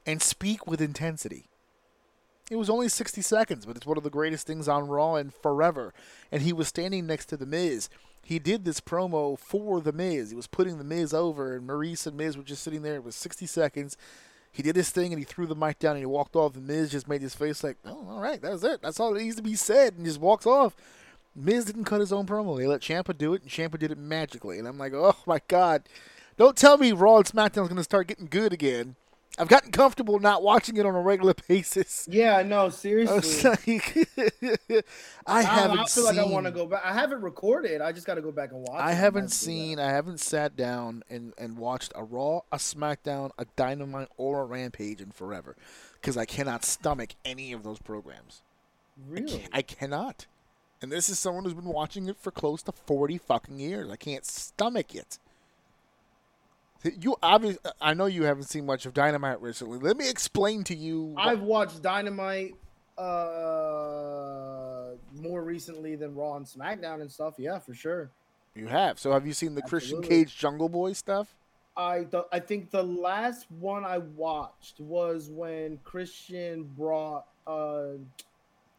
[0.05, 1.45] and speak with intensity.
[2.49, 5.31] It was only 60 seconds, but it's one of the greatest things on Raw in
[5.31, 5.93] forever.
[6.31, 7.89] And he was standing next to The Miz.
[8.23, 10.29] He did this promo for The Miz.
[10.29, 12.95] He was putting The Miz over, and Maurice and Miz were just sitting there.
[12.95, 13.97] It was 60 seconds.
[14.51, 16.53] He did his thing, and he threw the mic down, and he walked off.
[16.53, 18.81] The Miz just made his face like, oh, all right, that's it.
[18.81, 20.75] That's all that needs to be said, and just walks off.
[21.35, 22.57] Miz didn't cut his own promo.
[22.57, 24.57] They let Ciampa do it, and Ciampa did it magically.
[24.57, 25.83] And I'm like, oh, my God.
[26.37, 28.95] Don't tell me Raw and SmackDown's going to start getting good again.
[29.39, 32.07] I've gotten comfortable not watching it on a regular basis.
[32.09, 33.49] Yeah, no, I, seriously.
[33.49, 34.07] like,
[35.27, 36.15] I I, haven't I feel seen.
[36.15, 36.81] like I want to go back.
[36.83, 37.81] I haven't recorded.
[37.81, 38.81] I just got to go back and watch.
[38.81, 39.79] I haven't seen.
[39.79, 44.45] I haven't sat down and, and watched a Raw, a SmackDown, a Dynamite, or a
[44.45, 45.55] Rampage in forever,
[45.93, 48.41] because I cannot stomach any of those programs.
[49.07, 49.27] Really?
[49.39, 50.25] can't- I cannot.
[50.81, 53.89] And this is someone who's been watching it for close to forty fucking years.
[53.91, 55.17] I can't stomach it.
[56.99, 59.79] You obviously, I know you haven't seen much of Dynamite recently.
[59.79, 61.03] Let me explain to you.
[61.03, 62.55] what- I've watched Dynamite
[62.97, 64.89] uh
[65.21, 67.35] more recently than Raw and SmackDown and stuff.
[67.37, 68.09] Yeah, for sure.
[68.55, 68.99] you have.
[68.99, 71.35] So have you seen the Christian Cage Jungle Boy stuff?
[71.75, 77.89] I th- I think the last one I watched was when Christian brought uh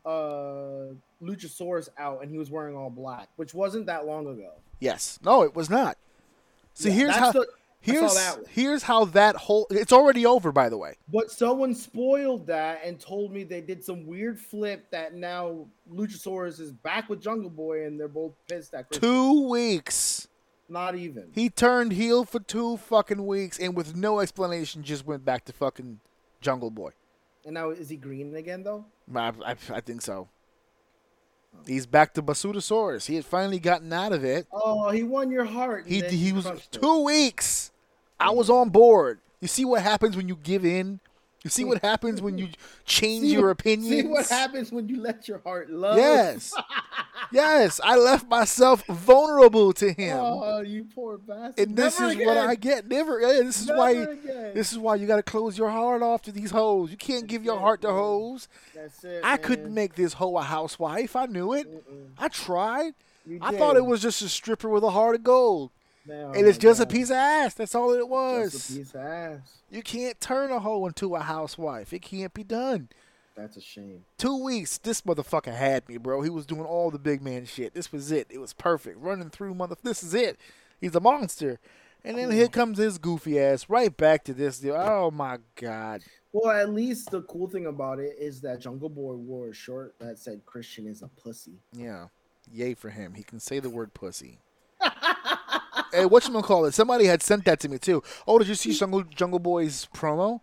[0.05, 0.86] uh
[1.22, 4.51] Luchasaurus out and he was wearing all black, which wasn't that long ago.
[4.80, 5.18] Yes.
[5.24, 5.97] No, it was not.
[6.74, 7.32] So Yeah, here's how.
[7.32, 7.47] the-
[7.80, 8.18] Here's
[8.50, 9.66] here's how that whole.
[9.70, 10.94] It's already over, by the way.
[11.12, 16.60] But someone spoiled that and told me they did some weird flip that now Luchasaurus
[16.60, 19.09] is back with Jungle Boy and they're both pissed at Christian.
[19.09, 20.28] Two weeks.
[20.68, 21.30] Not even.
[21.32, 25.52] He turned heel for two fucking weeks, and with no explanation, just went back to
[25.52, 26.00] fucking
[26.42, 26.90] Jungle Boy.
[27.46, 28.84] And now is he green again though?
[29.14, 30.28] I, I, I think so.
[31.66, 33.06] He's back to Basutosaurus.
[33.06, 34.47] He had finally gotten out of it.
[34.52, 35.85] Oh, he won your heart.
[35.86, 36.80] He he was crushed it.
[36.80, 37.72] two weeks.
[38.20, 39.20] I was on board.
[39.40, 41.01] You see what happens when you give in.
[41.54, 42.48] See what happens when you
[42.84, 43.88] change See your opinions.
[43.88, 45.96] See what happens when you let your heart love.
[45.96, 46.54] Yes,
[47.32, 47.80] yes.
[47.82, 51.68] I left myself vulnerable to him, Oh, you poor bastard.
[51.68, 52.36] and this Never is what.
[52.38, 52.88] I get.
[52.88, 53.20] Never.
[53.20, 53.90] Yeah, this is Never why.
[53.92, 54.54] again.
[54.54, 56.90] This is why you got to close your heart off to these hoes.
[56.90, 58.48] You can't give your it, heart to hoes.
[58.74, 59.20] That's it.
[59.24, 59.38] I man.
[59.42, 61.16] couldn't make this hoe a housewife.
[61.16, 61.66] I knew it.
[61.70, 62.08] Mm-mm.
[62.18, 62.94] I tried.
[63.42, 65.70] I thought it was just a stripper with a heart of gold,
[66.09, 67.55] And it's just a piece of ass.
[67.55, 68.70] That's all it Just was.
[68.70, 69.59] a piece of ass.
[69.70, 71.93] You can't turn a hoe into a housewife.
[71.93, 72.89] It can't be done.
[73.36, 74.05] That's a shame.
[74.16, 76.22] Two weeks, this motherfucker had me, bro.
[76.22, 77.72] He was doing all the big man shit.
[77.72, 78.26] This was it.
[78.30, 78.98] It was perfect.
[78.98, 79.76] Running through mother.
[79.82, 80.39] This is it.
[80.80, 81.60] He's a monster.
[82.05, 84.74] And then here comes his goofy ass right back to this deal.
[84.74, 86.02] Oh my god.
[86.32, 89.94] Well, at least the cool thing about it is that Jungle Boy wore a shirt
[89.98, 91.59] that said Christian is a pussy.
[91.72, 92.09] Yeah.
[92.52, 93.14] Yay for him.
[93.14, 94.39] He can say the word pussy.
[95.92, 96.68] hey, whatchamacallit?
[96.68, 96.74] it?
[96.74, 98.02] Somebody had sent that to me too.
[98.26, 100.40] Oh, did you see Jungle Jungle Boy's promo?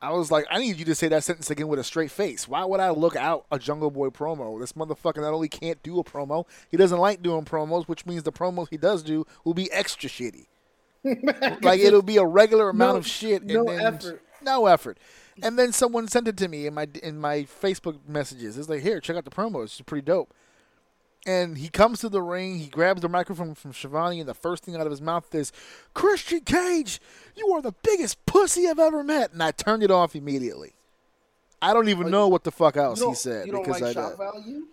[0.00, 2.46] I was like, I need you to say that sentence again with a straight face.
[2.46, 4.60] Why would I look out a Jungle Boy promo?
[4.60, 8.22] This motherfucker not only can't do a promo, he doesn't like doing promos, which means
[8.22, 10.46] the promos he does do will be extra shitty.
[11.62, 13.42] like it'll be a regular amount No- of shit.
[13.42, 14.22] And no then, effort.
[14.42, 14.98] No effort.
[15.42, 18.56] And then someone sent it to me in my in my Facebook messages.
[18.58, 19.64] It's like, here, check out the promos.
[19.64, 20.32] It's pretty dope.
[21.26, 24.62] And he comes to the ring, he grabs the microphone from Shivani, and the first
[24.64, 25.50] thing out of his mouth is,
[25.92, 27.00] Christian Cage,
[27.34, 29.32] you are the biggest pussy I've ever met.
[29.32, 30.74] And I turned it off immediately.
[31.60, 33.90] I don't even Oh, know what the fuck else he said you don't because like
[33.96, 34.66] I shock value?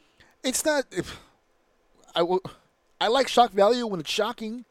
[0.44, 0.84] it's not.
[0.92, 1.20] If,
[2.14, 2.42] I will.
[3.02, 4.64] I like shock value when it's shocking.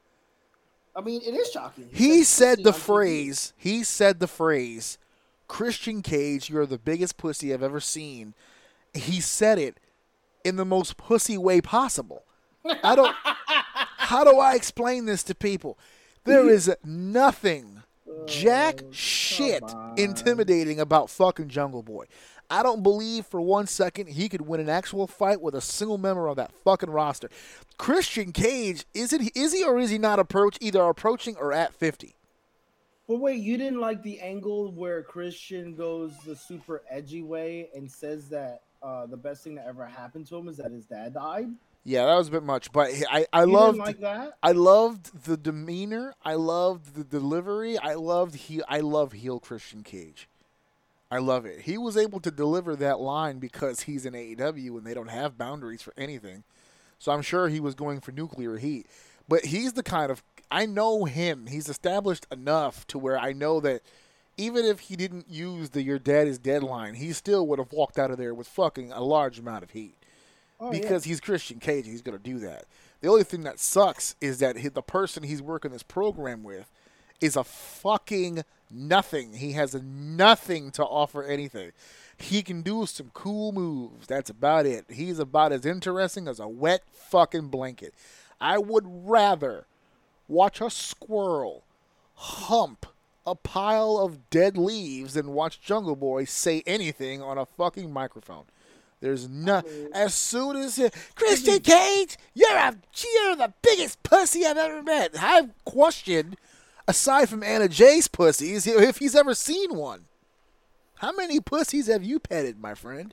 [0.95, 1.89] I mean, it is shocking.
[1.93, 2.83] He said the on TV.
[2.83, 3.53] phrase.
[3.57, 4.99] He said the phrase,
[5.49, 8.35] "Christian Cage, you're the biggest pussy I've ever seen."
[8.95, 9.79] He said it
[10.45, 12.25] in the most pussy way possible.
[12.83, 13.15] I don't.
[13.97, 15.79] how do I explain this to people?
[16.25, 17.83] There is nothing,
[18.27, 19.99] jack oh, shit, on.
[19.99, 22.07] intimidating about fucking Jungle Boy.
[22.49, 25.99] I don't believe for one second he could win an actual fight with a single
[25.99, 27.31] member of that fucking roster.
[27.79, 31.75] Christian Cage, is it is he or is he not approach either approaching or at
[31.75, 32.17] fifty?
[33.09, 37.91] But wait, you didn't like the angle where Christian goes the super edgy way and
[37.91, 41.15] says that uh, the best thing that ever happened to him is that his dad
[41.15, 41.49] died.
[41.85, 44.35] Yeah, that was a bit much, but I I You loved like that.
[44.43, 46.15] I loved the demeanor.
[46.25, 47.77] I loved the delivery.
[47.79, 48.63] I loved he.
[48.69, 50.29] I love heel Christian Cage.
[51.11, 51.63] I love it.
[51.63, 55.37] He was able to deliver that line because he's in AEW and they don't have
[55.37, 56.45] boundaries for anything.
[56.99, 58.87] So I'm sure he was going for nuclear heat.
[59.29, 61.47] But he's the kind of I know him.
[61.49, 63.83] He's established enough to where I know that
[64.37, 67.73] even if he didn't use the "your dad is dead" line, he still would have
[67.73, 69.95] walked out of there with fucking a large amount of heat
[70.61, 70.81] Oh, yeah.
[70.81, 71.87] because he's Christian Cage.
[71.87, 72.65] He's going to do that.
[73.01, 76.71] The only thing that sucks is that he, the person he's working this program with
[77.21, 79.35] is a fucking nothing.
[79.35, 81.73] He has nothing to offer anything.
[82.17, 84.07] He can do some cool moves.
[84.07, 84.85] That's about it.
[84.89, 87.93] He's about as interesting as a wet fucking blanket.
[88.41, 89.67] I would rather
[90.29, 91.65] watch a squirrel
[92.15, 92.87] hump
[93.27, 98.45] a pile of dead leaves than watch Jungle Boy say anything on a fucking microphone.
[99.01, 99.63] There's no.
[99.93, 102.77] As soon as he- Christian Cage, you're a
[103.15, 105.17] you're the biggest pussy I've ever met.
[105.21, 106.37] I've questioned,
[106.87, 110.05] aside from Anna Jay's pussies, if he's ever seen one.
[110.97, 113.13] How many pussies have you petted, my friend?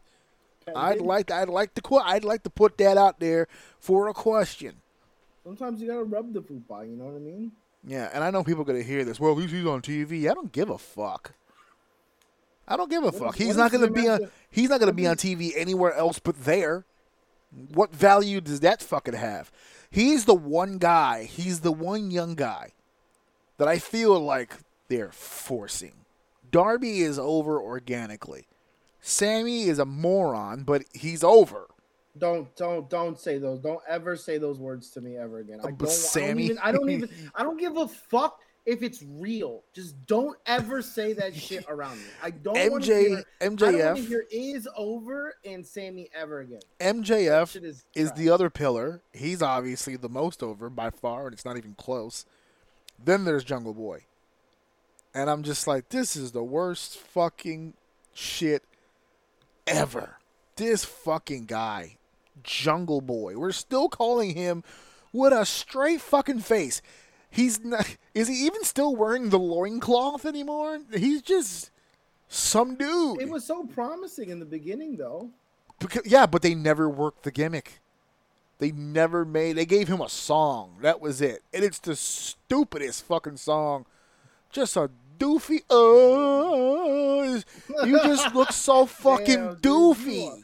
[0.75, 3.47] I'd like I'd like to I'd like to put that out there
[3.79, 4.75] for a question.
[5.43, 6.85] Sometimes you gotta rub the poop out.
[6.85, 7.51] You know what I mean?
[7.85, 9.19] Yeah, and I know people are gonna hear this.
[9.19, 10.29] Well, at least he's on TV.
[10.29, 11.33] I don't give a fuck.
[12.67, 13.39] I don't give a fuck.
[13.39, 14.19] if- He's not gonna be on.
[14.19, 16.85] to- He's not gonna be on TV anywhere else but there.
[17.73, 19.51] What value does that fucking have?
[19.89, 21.23] He's the one guy.
[21.23, 22.73] He's the one young guy
[23.57, 24.57] that I feel like
[24.87, 25.93] they're forcing.
[26.51, 28.45] Darby is over organically.
[29.01, 31.67] Sammy is a moron, but he's over.
[32.17, 33.59] Don't don't don't say those.
[33.59, 35.59] Don't ever say those words to me ever again.
[35.61, 35.77] I don't.
[35.77, 36.57] but I don't even.
[36.59, 37.09] I don't even.
[37.35, 39.63] I don't give a fuck if it's real.
[39.73, 42.05] Just don't ever say that shit around me.
[42.21, 43.91] I don't want to MJ hear.
[43.91, 46.61] I don't hear is over and Sammy ever again.
[46.79, 49.01] MJF is is the other pillar.
[49.13, 52.25] He's obviously the most over by far, and it's not even close.
[53.03, 54.05] Then there's Jungle Boy.
[55.13, 57.73] And I'm just like, this is the worst fucking
[58.13, 58.63] shit
[59.65, 60.17] ever.
[60.55, 61.97] This fucking guy,
[62.43, 63.37] Jungle Boy.
[63.37, 64.63] We're still calling him
[65.13, 66.81] with a straight fucking face.
[67.29, 67.97] He's not.
[68.13, 70.79] Is he even still wearing the loincloth anymore?
[70.93, 71.69] He's just
[72.27, 73.21] some dude.
[73.21, 75.29] It was so promising in the beginning, though.
[75.79, 77.79] Because, yeah, but they never worked the gimmick.
[78.57, 79.53] They never made.
[79.53, 80.77] They gave him a song.
[80.81, 83.85] That was it, and it's the stupidest fucking song.
[84.51, 85.61] Just a doofy.
[85.69, 87.39] Uh,
[87.85, 90.27] you just look so fucking Damn, dude, doofy.
[90.29, 90.37] are-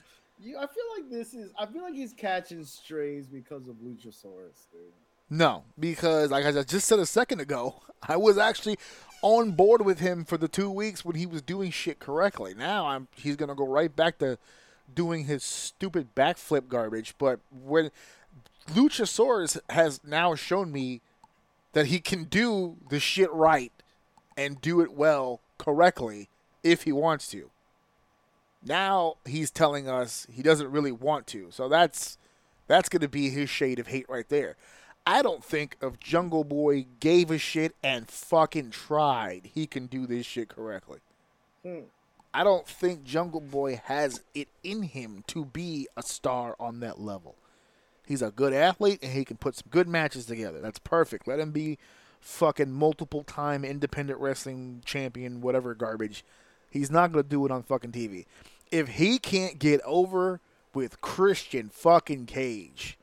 [0.46, 1.52] You, I feel like this is.
[1.58, 4.94] I feel like he's catching strays because of Luchasaurus, dude.
[5.28, 8.78] No, because like I just said a second ago, I was actually
[9.24, 12.54] on board with him for the two weeks when he was doing shit correctly.
[12.54, 14.38] Now I'm he's gonna go right back to
[14.94, 17.16] doing his stupid backflip garbage.
[17.18, 17.90] But when
[18.70, 21.02] Luchasaurus has now shown me
[21.74, 23.72] that he can do the shit right
[24.38, 26.30] and do it well correctly
[26.64, 27.50] if he wants to.
[28.66, 31.48] Now he's telling us he doesn't really want to.
[31.52, 32.18] So that's
[32.68, 34.56] that's going to be his shade of hate right there.
[35.08, 40.08] I don't think if Jungle Boy gave a shit and fucking tried, he can do
[40.08, 41.00] this shit correctly.
[41.64, 41.82] Hmm.
[42.34, 47.00] I don't think Jungle Boy has it in him to be a star on that
[47.00, 47.36] level.
[48.06, 50.60] He's a good athlete and he can put some good matches together.
[50.60, 51.28] That's perfect.
[51.28, 51.78] Let him be
[52.20, 56.26] fucking multiple time independent wrestling champion, whatever garbage.
[56.70, 58.26] He's not going to do it on fucking TV.
[58.72, 60.42] If he can't get over
[60.74, 62.98] with Christian fucking Cage,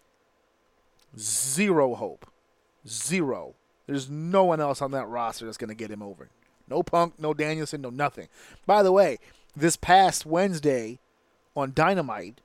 [1.18, 2.26] zero hope.
[2.86, 3.54] Zero.
[3.86, 6.28] There's no one else on that roster that's going to get him over.
[6.68, 8.28] No Punk, no Danielson, no nothing.
[8.66, 9.18] By the way,
[9.56, 10.98] this past Wednesday
[11.54, 12.40] on Dynamite,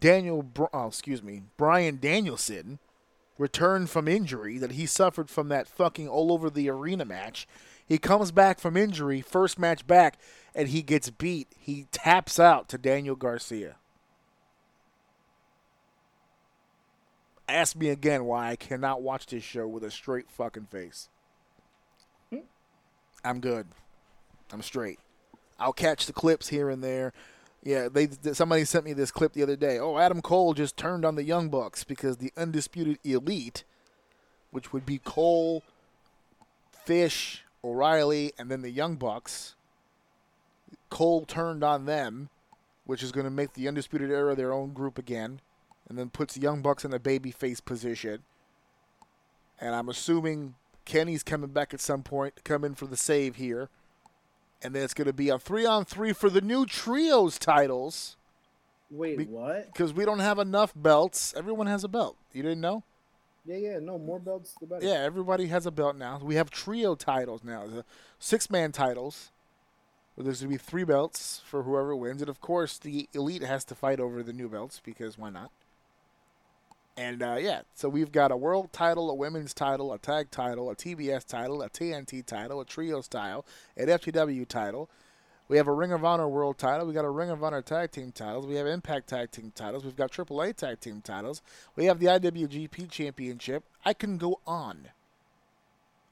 [0.00, 2.78] Daniel, oh, excuse me, Brian Danielson
[3.38, 7.46] returned from injury that he suffered from that fucking all over the arena match.
[7.86, 10.18] He comes back from injury, first match back,
[10.54, 11.48] and he gets beat.
[11.58, 13.76] He taps out to Daniel Garcia.
[17.48, 21.08] Ask me again why I cannot watch this show with a straight fucking face.
[23.24, 23.66] I'm good.
[24.52, 25.00] I'm straight.
[25.58, 27.12] I'll catch the clips here and there.
[27.62, 29.78] Yeah, they somebody sent me this clip the other day.
[29.78, 33.64] Oh, Adam Cole just turned on the Young Bucks because the undisputed elite,
[34.52, 35.64] which would be Cole,
[36.84, 39.54] Fish, O'Reilly, and then the Young Bucks.
[40.88, 42.28] Cole turned on them,
[42.84, 45.40] which is going to make the undisputed era their own group again,
[45.88, 48.22] and then puts the Young Bucks in a babyface position.
[49.60, 53.36] And I'm assuming Kenny's coming back at some point to come in for the save
[53.36, 53.68] here.
[54.62, 58.16] And then it's going to be a three on three for the new trios titles
[58.90, 59.66] Wait, Be- what?
[59.72, 61.34] because we don't have enough belts.
[61.36, 62.16] Everyone has a belt.
[62.32, 62.84] You didn't know?
[63.46, 64.84] Yeah, yeah, no more belts the better.
[64.84, 66.18] Yeah, everybody has a belt now.
[66.22, 67.84] We have trio titles now, the
[68.18, 69.30] six man titles.
[70.14, 72.22] Where there's to be three belts for whoever wins.
[72.22, 75.50] And of course, the elite has to fight over the new belts because why not?
[76.96, 80.70] And uh, yeah, so we've got a world title, a women's title, a tag title,
[80.70, 83.44] a TBS title, a TNT title, a trio style,
[83.76, 84.88] an FTW title.
[85.48, 86.86] We have a Ring of Honor world title.
[86.86, 88.46] We got a Ring of Honor tag team titles.
[88.46, 89.84] We have Impact tag team titles.
[89.84, 91.40] We've got AAA tag team titles.
[91.76, 93.64] We have the IWGP championship.
[93.84, 94.88] I can go on.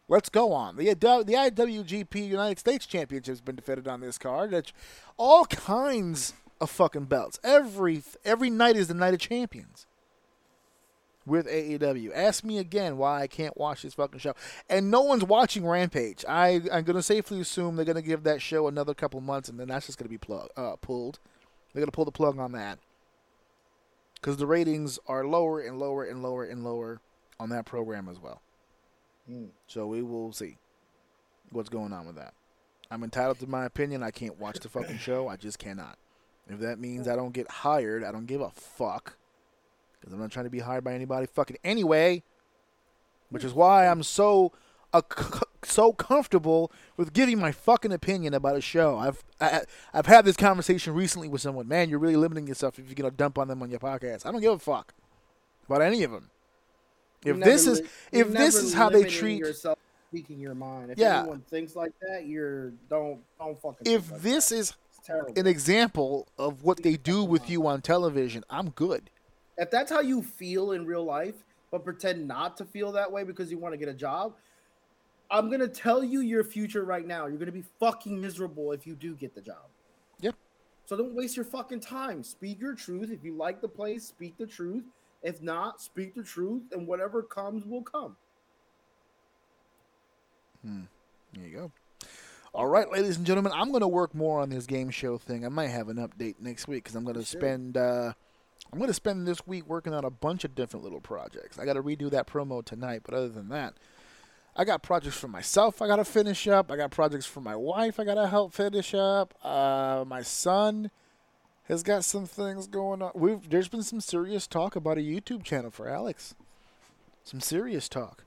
[0.09, 0.77] Let's go on.
[0.77, 4.51] The the IWGP United States Championship has been defended on this card.
[4.51, 4.73] That's
[5.17, 7.41] all kinds of fucking belts.
[7.43, 9.87] Every every night is the night of champions
[11.27, 12.11] with AEW.
[12.15, 14.35] Ask me again why I can't watch this fucking show.
[14.69, 16.25] And no one's watching Rampage.
[16.29, 19.69] I I'm gonna safely assume they're gonna give that show another couple months, and then
[19.69, 21.19] that's just gonna be plug uh, pulled.
[21.73, 22.79] They're gonna pull the plug on that
[24.15, 27.01] because the ratings are lower and lower and lower and lower
[27.39, 28.41] on that program as well.
[29.27, 29.47] Hmm.
[29.67, 30.59] So we will see
[31.51, 32.35] what's going on with that.
[32.91, 34.03] I'm entitled to my opinion.
[34.03, 35.29] I can't watch the fucking show.
[35.29, 35.99] I just cannot.
[36.49, 39.17] If that means I don't get hired, I don't give a fuck.
[40.05, 42.23] Because I'm not trying to be hired by anybody fucking anyway.
[43.31, 44.53] Which is why I'm so
[44.93, 45.01] uh,
[45.65, 48.99] so comfortable with giving my fucking opinion about a show.
[48.99, 49.63] I've I,
[49.95, 51.67] I've had this conversation recently with someone.
[51.67, 54.27] Man, you're really limiting yourself if you're gonna dump on them on your podcast.
[54.27, 54.93] I don't give a fuck
[55.67, 56.31] about any of them.
[57.25, 57.81] If this is
[58.13, 59.79] if this is how they treat yourself,
[60.11, 60.91] speaking your mind.
[60.91, 61.21] If Yeah.
[61.21, 63.91] anyone thinks like that, you're don't don't fucking.
[63.91, 64.57] if like this that.
[64.57, 64.75] is
[65.37, 69.11] an example of what they do with you on television, I'm good.
[69.59, 71.35] If that's how you feel in real life,
[71.71, 74.35] but pretend not to feel that way because you want to get a job,
[75.31, 77.27] I'm gonna tell you your future right now.
[77.27, 79.67] You're gonna be fucking miserable if you do get the job.
[80.21, 80.35] Yep.
[80.87, 82.23] So don't waste your fucking time.
[82.23, 83.11] Speak your truth.
[83.11, 84.85] If you like the place, speak the truth.
[85.23, 88.17] If not, speak the truth, and whatever comes will come.
[90.63, 90.83] Hmm.
[91.33, 91.73] There you go.
[92.53, 95.45] All right, ladies and gentlemen, I'm going to work more on this game show thing.
[95.45, 97.41] I might have an update next week because I'm going to should.
[97.41, 98.13] spend uh,
[98.73, 101.59] I'm going to spend this week working on a bunch of different little projects.
[101.59, 103.75] I got to redo that promo tonight, but other than that,
[104.57, 105.81] I got projects for myself.
[105.81, 106.71] I got to finish up.
[106.71, 108.01] I got projects for my wife.
[108.01, 109.35] I got to help finish up.
[109.45, 110.91] Uh, my son
[111.65, 113.13] has got some things going on.
[113.15, 116.35] We've there's been some serious talk about a YouTube channel for Alex.
[117.25, 118.25] Some serious talk.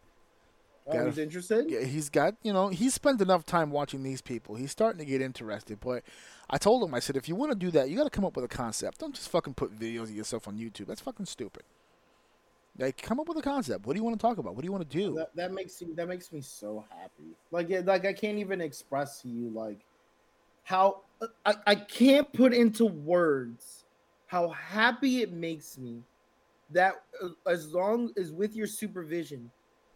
[0.91, 1.69] He's interested.
[1.69, 4.55] Yeah, he's got you know he spent enough time watching these people.
[4.55, 5.79] He's starting to get interested.
[5.79, 6.03] But
[6.49, 8.25] I told him I said if you want to do that, you got to come
[8.25, 8.99] up with a concept.
[8.99, 10.87] Don't just fucking put videos of yourself on YouTube.
[10.87, 11.63] That's fucking stupid.
[12.77, 13.85] Like come up with a concept.
[13.85, 14.55] What do you want to talk about?
[14.55, 15.15] What do you want to do?
[15.15, 17.35] That, that makes me that makes me so happy.
[17.51, 19.79] Like like I can't even express to you like
[20.63, 21.01] how
[21.45, 23.85] I, I can't put into words
[24.27, 26.03] how happy it makes me
[26.69, 29.49] that uh, as long as with your supervision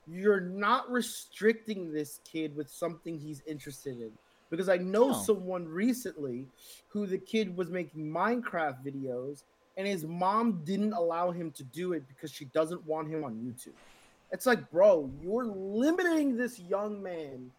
[0.07, 4.11] you're not restricting this kid with something he's interested in
[4.49, 5.13] because I know No.
[5.13, 6.47] someone recently
[6.89, 9.43] who the kid was making Minecraft videos
[9.77, 13.35] and his mom didn't allow him to do it because she doesn't want him on
[13.35, 13.73] YouTube.
[14.31, 17.51] It's like, bro, you're limiting this young man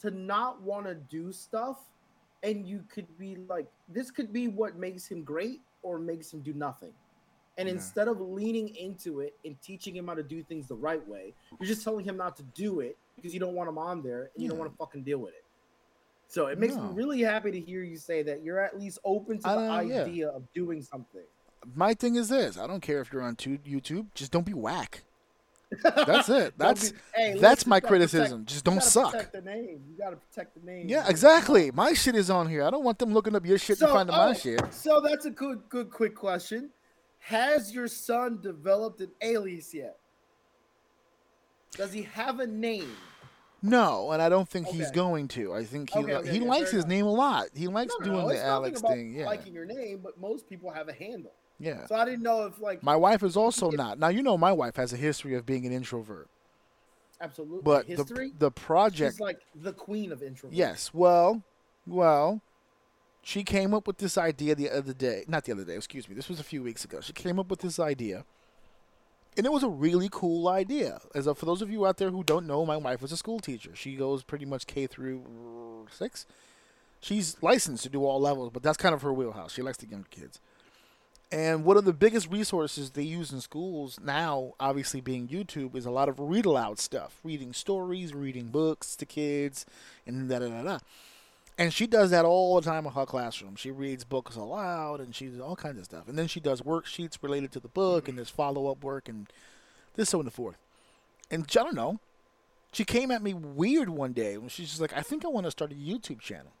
[0.00, 1.78] to not want to do stuff,
[2.42, 6.40] and you could be like, this could be what makes him great or makes him
[6.40, 6.92] do nothing.
[7.56, 7.74] And Yeah.
[7.74, 11.34] instead of leaning into it and teaching him how to do things the right way,
[11.60, 14.30] you're just telling him not to do it because you don't want him on there
[14.34, 15.44] and you don't want to fucking deal with it.
[16.26, 16.88] So it makes No.
[16.88, 19.88] me really happy to hear you say that you're at least open to the don't-
[19.88, 20.02] yeah.
[20.02, 21.22] idea of doing something.
[21.76, 24.08] My thing is this: I don't care if you're on YouTube.
[24.14, 25.04] Just don't be whack.
[25.82, 26.54] That's it.
[26.58, 28.40] That's be- hey, that's my criticism.
[28.40, 29.32] protect- Just don't suck.
[29.32, 29.82] The name.
[29.90, 30.88] You gotta protect the name.
[30.88, 31.70] Yeah, exactly.
[31.72, 32.62] My shit is on here.
[32.64, 34.60] I don't want them looking up your shit to find my oh, shit.
[34.72, 36.70] So that's a good, good, quick question.
[37.28, 39.96] Has your son developed an alias yet?
[41.72, 42.92] Does he have a name?
[43.62, 45.54] No, and I don't think he's going to.
[45.54, 46.88] I think he Okay, okay, he okay, likes his enough.
[46.88, 47.46] name a lot.
[47.54, 49.14] He likes No, doing no, the Alex thing.
[49.14, 51.32] Yeah, liking your name, but most people have a handle.
[51.58, 51.86] yeah.
[51.86, 53.98] So I didn't know if like My wife is also not.
[53.98, 56.28] Now you know my wife has a history of being an introvert,
[57.22, 58.32] absolutely but history.
[58.32, 60.50] the the project She's like the queen of introverts.
[60.52, 60.90] Yes.
[60.92, 61.42] Well,
[61.86, 62.42] well,
[63.24, 65.24] she came up with this idea the other day.
[65.26, 66.14] Not the other day, excuse me.
[66.14, 67.00] This was a few weeks ago.
[67.00, 68.26] She came up with this idea.
[69.36, 71.00] And it was a really cool idea.
[71.14, 73.16] As a, for those of you out there who don't know, my wife was a
[73.16, 73.70] school teacher.
[73.74, 76.26] She goes pretty much K through 6.
[77.00, 79.54] She's licensed to do all levels, but that's kind of her wheelhouse.
[79.54, 80.38] She likes the younger kids.
[81.32, 85.86] And one of the biggest resources they use in schools now, obviously being YouTube, is
[85.86, 89.64] a lot of read aloud stuff, reading stories, reading books to kids,
[90.06, 90.78] and da da da da.
[91.56, 93.54] And she does that all the time in her classroom.
[93.54, 96.08] She reads books aloud and she does all kinds of stuff.
[96.08, 99.28] And then she does worksheets related to the book and there's follow up work and
[99.94, 100.58] this, so, and the forth.
[101.30, 102.00] And I don't know.
[102.72, 105.46] She came at me weird one day when she's just like, I think I want
[105.46, 106.52] to start a YouTube channel.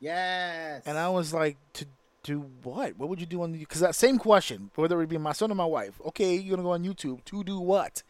[0.00, 0.82] Yes.
[0.86, 1.84] And I was like, to
[2.22, 2.96] do what?
[2.98, 3.58] What would you do on the?
[3.58, 6.00] Because that same question, whether it be my son or my wife.
[6.06, 8.02] Okay, you're gonna go on YouTube to do what?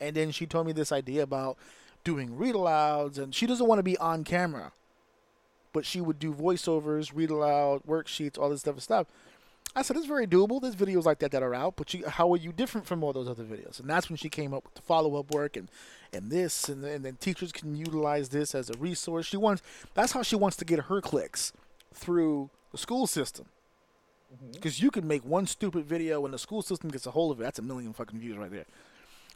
[0.00, 1.56] And then she told me this idea about
[2.04, 4.72] doing read alouds, and she doesn't want to be on camera,
[5.76, 9.06] but she would do voiceovers, read aloud, worksheets, all this stuff and stuff.
[9.74, 10.58] I said it's very doable.
[10.58, 13.12] There's videos like that that are out, but you, how are you different from all
[13.12, 13.78] those other videos?
[13.78, 15.70] And that's when she came up with the follow up work and
[16.14, 19.26] and this, and, and then teachers can utilize this as a resource.
[19.26, 19.62] She wants
[19.92, 21.52] that's how she wants to get her clicks
[21.92, 23.44] through the school system.
[24.34, 24.52] Mm-hmm.
[24.52, 27.40] Because you can make one stupid video and the school system gets a hold of
[27.42, 27.44] it.
[27.44, 28.64] That's a million fucking views right there.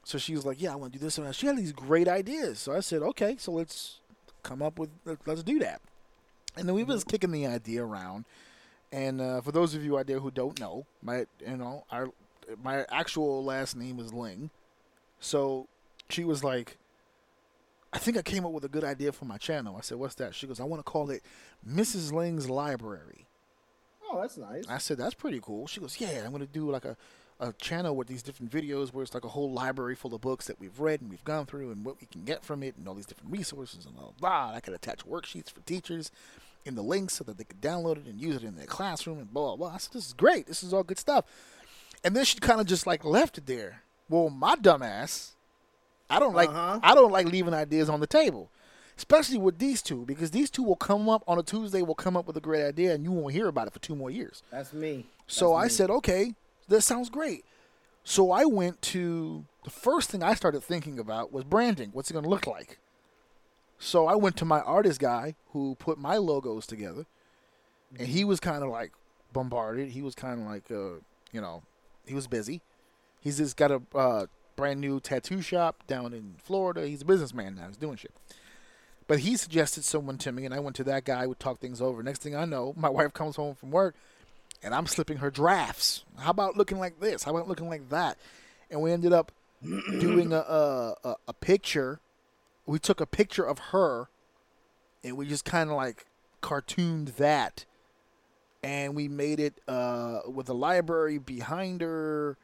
[0.04, 1.72] So she was like, "Yeah, I want to do this." And that." she had these
[1.72, 2.60] great ideas.
[2.60, 4.00] So I said, "Okay, so let's
[4.42, 4.88] come up with
[5.26, 5.82] let's do that."
[6.56, 8.24] And then we was kicking the idea around.
[8.92, 12.10] And uh, for those of you out there who don't know, my you know our
[12.62, 14.50] my actual last name is Ling.
[15.20, 15.68] So
[16.08, 16.76] she was like,
[17.92, 20.16] "I think I came up with a good idea for my channel." I said, "What's
[20.16, 21.22] that?" She goes, "I want to call it
[21.66, 22.12] Mrs.
[22.12, 23.26] Ling's Library."
[24.10, 24.64] oh, that's nice.
[24.68, 25.66] I said, that's pretty cool.
[25.66, 26.96] She goes, yeah, I'm going to do like a,
[27.40, 30.46] a channel with these different videos where it's like a whole library full of books
[30.46, 32.86] that we've read and we've gone through and what we can get from it and
[32.86, 34.48] all these different resources and blah, blah.
[34.48, 36.12] And I could attach worksheets for teachers
[36.64, 39.18] in the links so that they could download it and use it in their classroom
[39.18, 39.74] and blah, blah, blah.
[39.74, 40.46] I said, this is great.
[40.46, 41.24] This is all good stuff.
[42.04, 43.82] And then she kind of just like left it there.
[44.08, 45.32] Well, my dumbass,
[46.10, 46.80] I don't like Uh-huh.
[46.82, 48.50] I don't like leaving ideas on the table
[49.00, 52.18] especially with these two, because these two will come up on a Tuesday, will come
[52.18, 54.42] up with a great idea, and you won't hear about it for two more years.
[54.50, 55.06] That's me.
[55.26, 55.68] So I me.
[55.70, 56.34] said, okay,
[56.70, 57.44] that sounds great.
[58.02, 61.90] So I went to the first thing I started thinking about was branding.
[61.92, 62.78] What's it going to look like?
[63.78, 67.06] So I went to my artist guy who put my logos together,
[67.98, 68.92] and he was kind of like
[69.32, 69.90] bombarded.
[69.90, 71.00] He was kind of like, uh,
[71.32, 71.62] you know,
[72.06, 72.62] he was busy.
[73.20, 74.26] He's just got a uh,
[74.56, 76.86] brand new tattoo shop down in Florida.
[76.86, 77.66] He's a businessman now.
[77.68, 78.12] He's doing shit.
[79.06, 81.26] But he suggested someone to me, and I went to that guy.
[81.26, 82.02] We talked things over.
[82.02, 83.94] Next thing I know, my wife comes home from work,
[84.62, 86.04] and I'm slipping her drafts.
[86.18, 87.24] How about looking like this?
[87.24, 88.18] How about looking like that?
[88.70, 89.32] And we ended up
[89.62, 90.36] doing a
[91.04, 92.00] a, a, picture.
[92.66, 94.08] We took a picture of her,
[95.02, 96.06] and we just kind of like
[96.40, 97.64] cartooned that,
[98.62, 102.36] and we made it uh, with a library behind her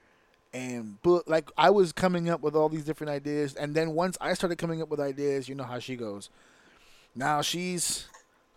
[0.57, 4.17] and book like I was coming up with all these different ideas and then once
[4.23, 6.31] I started coming up with ideas, you know how she goes.
[7.15, 8.09] Now she's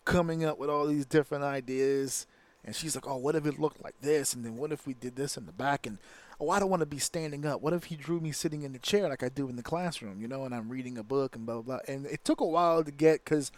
[0.05, 2.25] coming up with all these different ideas
[2.65, 4.33] and she's like, "Oh, what if it looked like this?
[4.33, 5.97] And then what if we did this in the back and
[6.41, 7.61] oh, I don't want to be standing up.
[7.61, 10.21] What if he drew me sitting in the chair like I do in the classroom,
[10.21, 12.45] you know, and I'm reading a book and blah blah blah." And it took a
[12.45, 13.51] while to get cuz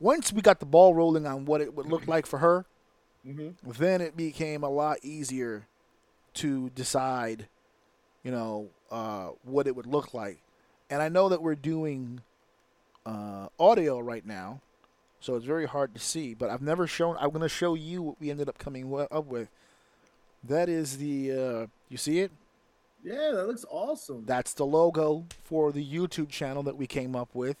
[0.00, 2.64] once we got the ball rolling on what it would look like for her,
[3.26, 3.56] Mhm.
[3.78, 5.66] then it became a lot easier
[6.34, 7.48] to decide
[8.24, 10.42] you know, uh, what it would look like.
[10.90, 12.20] And I know that we're doing
[13.06, 14.60] uh, audio right now,
[15.20, 16.34] so it's very hard to see.
[16.34, 17.16] But I've never shown.
[17.20, 19.48] I'm going to show you what we ended up coming up with.
[20.44, 21.32] That is the.
[21.32, 22.32] Uh, you see it?
[23.02, 24.24] Yeah, that looks awesome.
[24.26, 27.56] That's the logo for the YouTube channel that we came up with.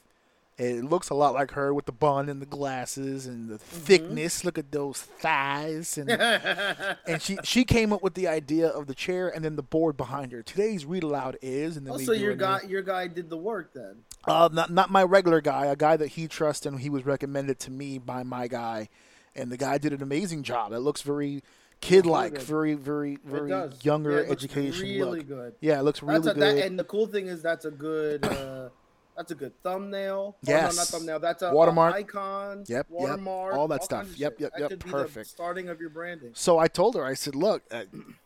[0.58, 4.44] It looks a lot like her with the bun and the glasses and the thickness.
[4.44, 6.10] Look at those thighs and
[7.06, 9.96] and she she came up with the idea of the chair and then the board
[9.96, 10.42] behind her.
[10.42, 13.36] Today's read aloud is and then we also, your new- guy, your guy did the
[13.36, 13.98] work then.
[14.26, 17.60] uh not not my regular guy, a guy that he trusts and he was recommended
[17.60, 18.88] to me by my guy,
[19.36, 20.72] and the guy did an amazing job.
[20.72, 21.44] It looks very
[21.80, 23.52] kid like, very very very
[23.82, 25.28] younger Yeah, it looks education Really look.
[25.28, 25.54] good.
[25.60, 26.56] Yeah, it looks really That's a, good.
[26.58, 28.24] That, and the cool thing is that's a good.
[28.24, 28.70] Uh,
[29.18, 30.36] that's a good thumbnail.
[30.36, 30.74] Oh, Yes.
[30.74, 31.18] no, not thumbnail.
[31.20, 31.94] That's a Watermark.
[31.94, 32.58] icon.
[32.60, 32.86] Yep, yep.
[32.88, 33.54] Watermark.
[33.54, 34.18] All that kinds stuff.
[34.18, 34.78] Yep, yep, That yep.
[34.80, 35.26] Perfect.
[35.26, 36.30] The starting of your branding.
[36.34, 37.84] So I told her, I said, look, uh,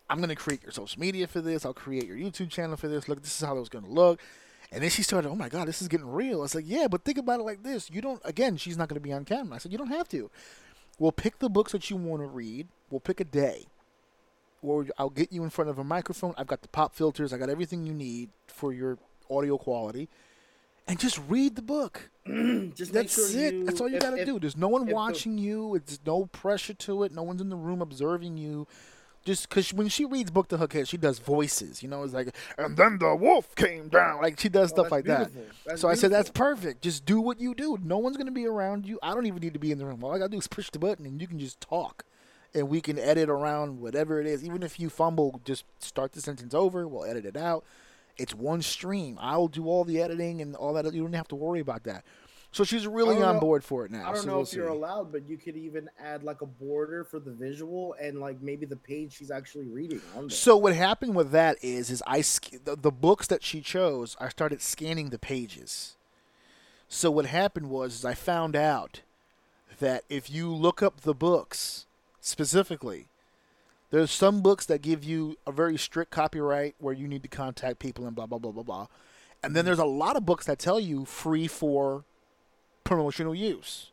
[0.09, 1.65] I'm gonna create your social media for this.
[1.67, 3.09] I'll create your YouTube channel for this.
[3.09, 4.21] Look, this is how it was gonna look.
[4.71, 6.39] And then she started, oh my god, this is getting real.
[6.39, 7.91] I was like, yeah, but think about it like this.
[7.91, 8.21] You don't.
[8.25, 9.57] Again, she's not gonna be on camera.
[9.57, 10.31] I said, you don't have to.
[10.99, 12.69] We'll pick the books that you want to read.
[12.91, 13.65] We'll pick a day.
[14.63, 16.35] Or I'll get you in front of a microphone.
[16.39, 17.33] I've got the pop filters.
[17.33, 18.99] I got everything you need for your
[19.29, 20.09] audio quality.
[20.89, 22.11] And just read the book.
[22.27, 23.55] Just That's sure it.
[23.55, 24.39] you- That's all you got to do.
[24.39, 25.75] There's no one if watching you.
[25.75, 27.13] It's no pressure to it.
[27.13, 28.67] No one's in the room observing you.
[29.25, 31.81] Just because when she reads Book the Hookhead, she does voices.
[31.83, 34.21] You know, it's like, and then the wolf came down.
[34.21, 35.31] Like she does Oh, stuff like that.
[35.65, 36.83] That's so I said, that's perfect.
[36.83, 37.79] Just do what you do.
[37.83, 38.99] No one's gonna be around you.
[39.03, 40.03] I don't even need to be in the room.
[40.03, 42.05] All I gotta do is push the button, and you can just talk,
[42.53, 44.45] and we can edit around whatever it is.
[44.45, 46.89] Even if you fumble, just start the sentence over.
[46.89, 47.65] We'll edit it out.
[48.17, 49.19] It's one stream.
[49.21, 50.93] I'll do all the editing and all that.
[50.93, 52.05] You don't have to worry about that.
[52.55, 54.03] So she's really on know- board for it now.
[54.11, 56.47] I don't so know we'll if you're allowed, but you could even add like a
[56.47, 60.03] border for the visual and like maybe the page she's actually reading.
[60.29, 64.17] So what happened with that is, is I sc- the, the books that she chose,
[64.21, 65.97] I started scanning the pages.
[66.89, 69.01] So what happened was, is I found out
[69.81, 71.87] that if you look up the books
[72.21, 73.07] specifically,
[73.93, 77.79] there's some books that give you a very strict copyright where you need to contact
[77.79, 78.87] people and blah blah blah blah blah,
[79.45, 79.67] and then mm-hmm.
[79.67, 82.05] there's a lot of books that tell you free for
[82.83, 83.93] promotional use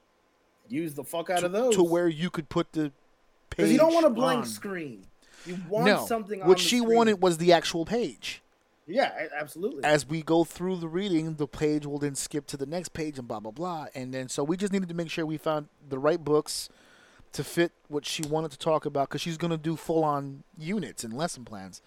[0.70, 2.92] Use the fuck out to, of those to where you could put the
[3.50, 3.72] page.
[3.72, 4.46] you don't want a blank on.
[4.46, 5.04] screen.
[5.46, 6.42] You want no, something.
[6.42, 6.96] on what she screen.
[6.96, 8.42] wanted was the actual page.
[8.86, 9.84] Yeah, absolutely.
[9.84, 13.20] as we go through the reading, the page will then skip to the next page
[13.20, 13.88] and blah blah blah.
[13.96, 16.70] And then so we just needed to make sure we found the right books
[17.34, 20.44] to fit what she wanted to talk about because she's going to do full on
[20.58, 21.82] units and lesson plans,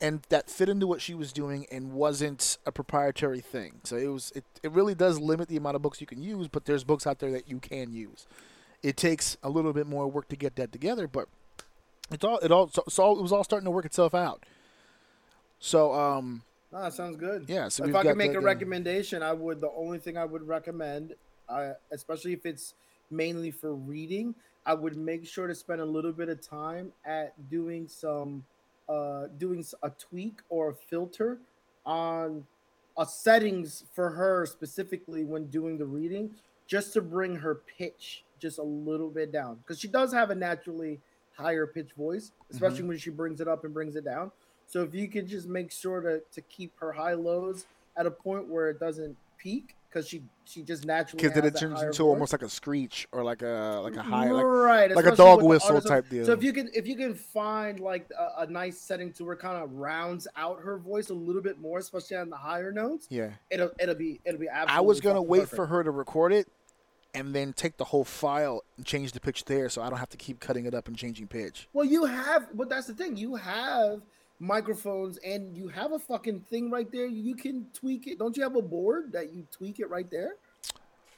[0.00, 3.80] and that fit into what she was doing and wasn't a proprietary thing.
[3.84, 6.48] So it was it, it really does limit the amount of books you can use,
[6.48, 8.26] but there's books out there that you can use.
[8.82, 11.28] It takes a little bit more work to get that together, but
[12.10, 14.44] it's all it all so, so it was all starting to work itself out.
[15.58, 16.42] So um
[16.72, 17.44] Ah, that sounds good.
[17.48, 19.60] yeah, so if I could make a recommendation, I would.
[19.60, 21.14] The only thing I would recommend,
[21.48, 22.74] uh, especially if it's
[23.10, 24.34] mainly for reading,
[24.64, 28.44] I would make sure to spend a little bit of time at doing some,
[28.88, 31.38] uh, doing a tweak or a filter
[31.84, 32.44] on
[32.98, 36.30] a settings for her specifically when doing the reading,
[36.66, 40.34] just to bring her pitch just a little bit down because she does have a
[40.34, 40.98] naturally
[41.36, 42.88] higher pitch voice, especially Mm-hmm.
[42.88, 44.30] when she brings it up and brings it down.
[44.66, 47.66] So if you could just make sure to to keep her high lows
[47.96, 51.56] at a point where it doesn't peak because she she just naturally because then it
[51.56, 52.00] turns into voice.
[52.00, 55.42] almost like a screech or like a like a high like right, like a dog
[55.42, 56.26] whistle type deal.
[56.26, 59.36] So if you can if you can find like a, a nice setting to where
[59.36, 63.06] kind of rounds out her voice a little bit more, especially on the higher notes,
[63.08, 63.30] yeah.
[63.50, 64.76] it'll it'll be it'll be absolutely.
[64.76, 65.56] I was gonna wait perfect.
[65.56, 66.46] for her to record it
[67.14, 70.10] and then take the whole file and change the pitch there, so I don't have
[70.10, 71.66] to keep cutting it up and changing pitch.
[71.72, 73.16] Well, you have, but that's the thing.
[73.16, 74.02] You have
[74.38, 77.06] microphones and you have a fucking thing right there.
[77.06, 78.18] You can tweak it.
[78.18, 80.36] Don't you have a board that you tweak it right there?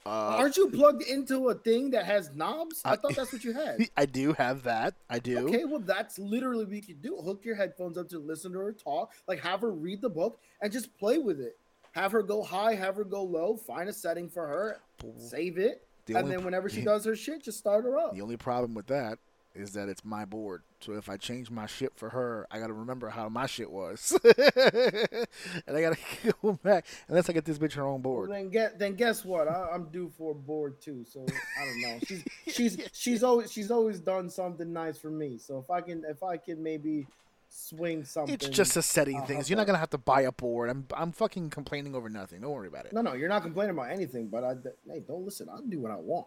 [0.07, 2.81] Uh, Aren't you plugged into a thing that has knobs?
[2.85, 3.81] I, I- thought that's what you had.
[3.97, 4.95] I do have that.
[5.11, 5.49] I do.
[5.49, 7.17] Okay, well, that's literally what you could do.
[7.17, 10.41] Hook your headphones up to listen to her talk, like have her read the book
[10.63, 11.59] and just play with it.
[11.93, 14.81] Have her go high, have her go low, find a setting for her,
[15.17, 18.15] save it, The and then whenever she does her shit, just start her up.
[18.15, 19.19] The only problem with that
[19.59, 20.63] is that it's my board.
[20.81, 24.17] So if I change my shit for her, I gotta remember how my shit was,
[24.25, 25.99] and I gotta
[26.43, 28.31] go back unless I get this bitch her own Well, board.
[28.31, 29.49] then get then guess what?
[29.49, 31.27] I, I'm due for a board too, so
[31.61, 31.99] I don't know.
[32.07, 32.25] She's
[32.55, 35.39] she's she's always she's always done something nice for me.
[35.39, 37.07] So if I can if I can maybe
[37.51, 39.43] swing something, It's just a setting I'll thing.
[39.47, 40.71] You're not gonna have to buy a board.
[40.71, 42.41] I'm I'm fucking complaining over nothing.
[42.43, 42.93] Don't worry about it.
[42.93, 43.15] no no.
[43.15, 44.55] You're not complaining about anything, but I
[44.87, 45.49] hey don't listen.
[45.51, 46.27] I'll do what I want.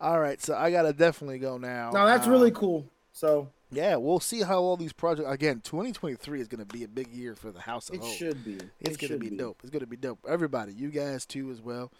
[0.00, 1.90] All right, so I gotta definitely go now.
[1.92, 2.86] No, that's Uh, really cool.
[3.12, 5.28] So Yeah, we'll see how all these projects.
[5.28, 8.58] Again, 2023 is gonna be a big year for the House of it should be.
[8.78, 9.58] It's It gonna should be, dope.
[9.62, 10.20] It's gonna be dope.
[10.28, 11.90] Everybody, you guys too as well.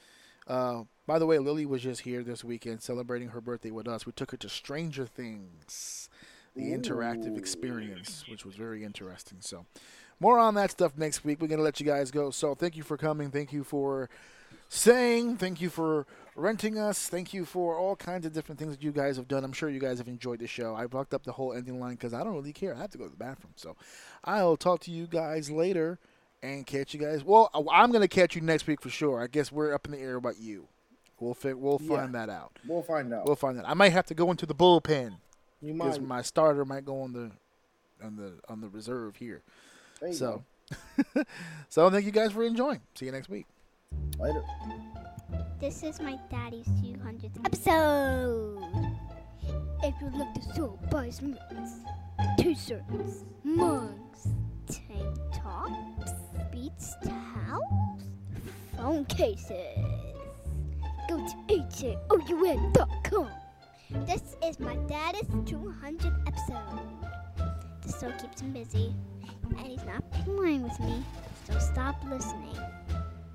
[0.46, 4.06] Uh, by the way, Lily was just here this weekend celebrating her birthday with us.
[4.06, 6.08] We took her to Stranger Things,
[6.54, 9.38] the interactive experience, which was very interesting.
[9.40, 9.66] So,
[10.20, 11.40] more on that stuff next week.
[11.40, 12.30] We're gonna let you guys go.
[12.30, 13.32] So, thank you for coming.
[13.32, 14.08] Thank you for
[14.68, 15.38] saying.
[15.38, 16.06] Thank you for
[16.36, 17.08] renting us.
[17.08, 19.42] Thank you for all kinds of different things that you guys have done.
[19.44, 20.74] I'm sure you guys have enjoyed the show.
[20.74, 22.74] I blocked up the whole ending line because I don't really care.
[22.74, 23.52] I have to go to the bathroom.
[23.56, 23.76] So
[24.24, 25.98] I'll talk to you guys later
[26.42, 27.24] and catch you guys.
[27.24, 29.20] Well, I- I'm gonna catch you next week for sure.
[29.20, 30.68] I guess we're up in the air about you.
[31.18, 31.96] We'll fi- we'll Yeah.
[31.96, 32.58] find that out.
[32.68, 33.24] We'll find out.
[33.26, 33.66] We'll find that.
[33.68, 35.16] I might have to go into the bullpen
[35.62, 36.08] you because might.
[36.08, 37.30] my starter might go on the
[38.04, 39.42] on the on the reserve here.
[40.12, 40.44] So,
[41.70, 42.82] so thank you guys for enjoying.
[42.94, 43.46] See you next week.
[44.18, 44.42] later.
[45.58, 48.58] This is my daddy's 200th episode.
[49.82, 51.80] If you like the soul boys minutes,
[52.38, 54.28] t-shirts, mugs,
[54.66, 56.12] tank tops,
[56.52, 58.02] beats towels,
[58.76, 59.78] phone cases.
[61.08, 63.30] Go to ajoun.com.
[64.06, 66.86] This is my daddy's 200th episode.
[67.82, 68.94] This show keeps him busy,
[69.56, 71.02] and he's not playing with me,
[71.50, 72.58] so stop listening.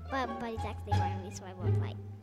[0.08, 1.96] But but he's actually going with me, so I won't fight.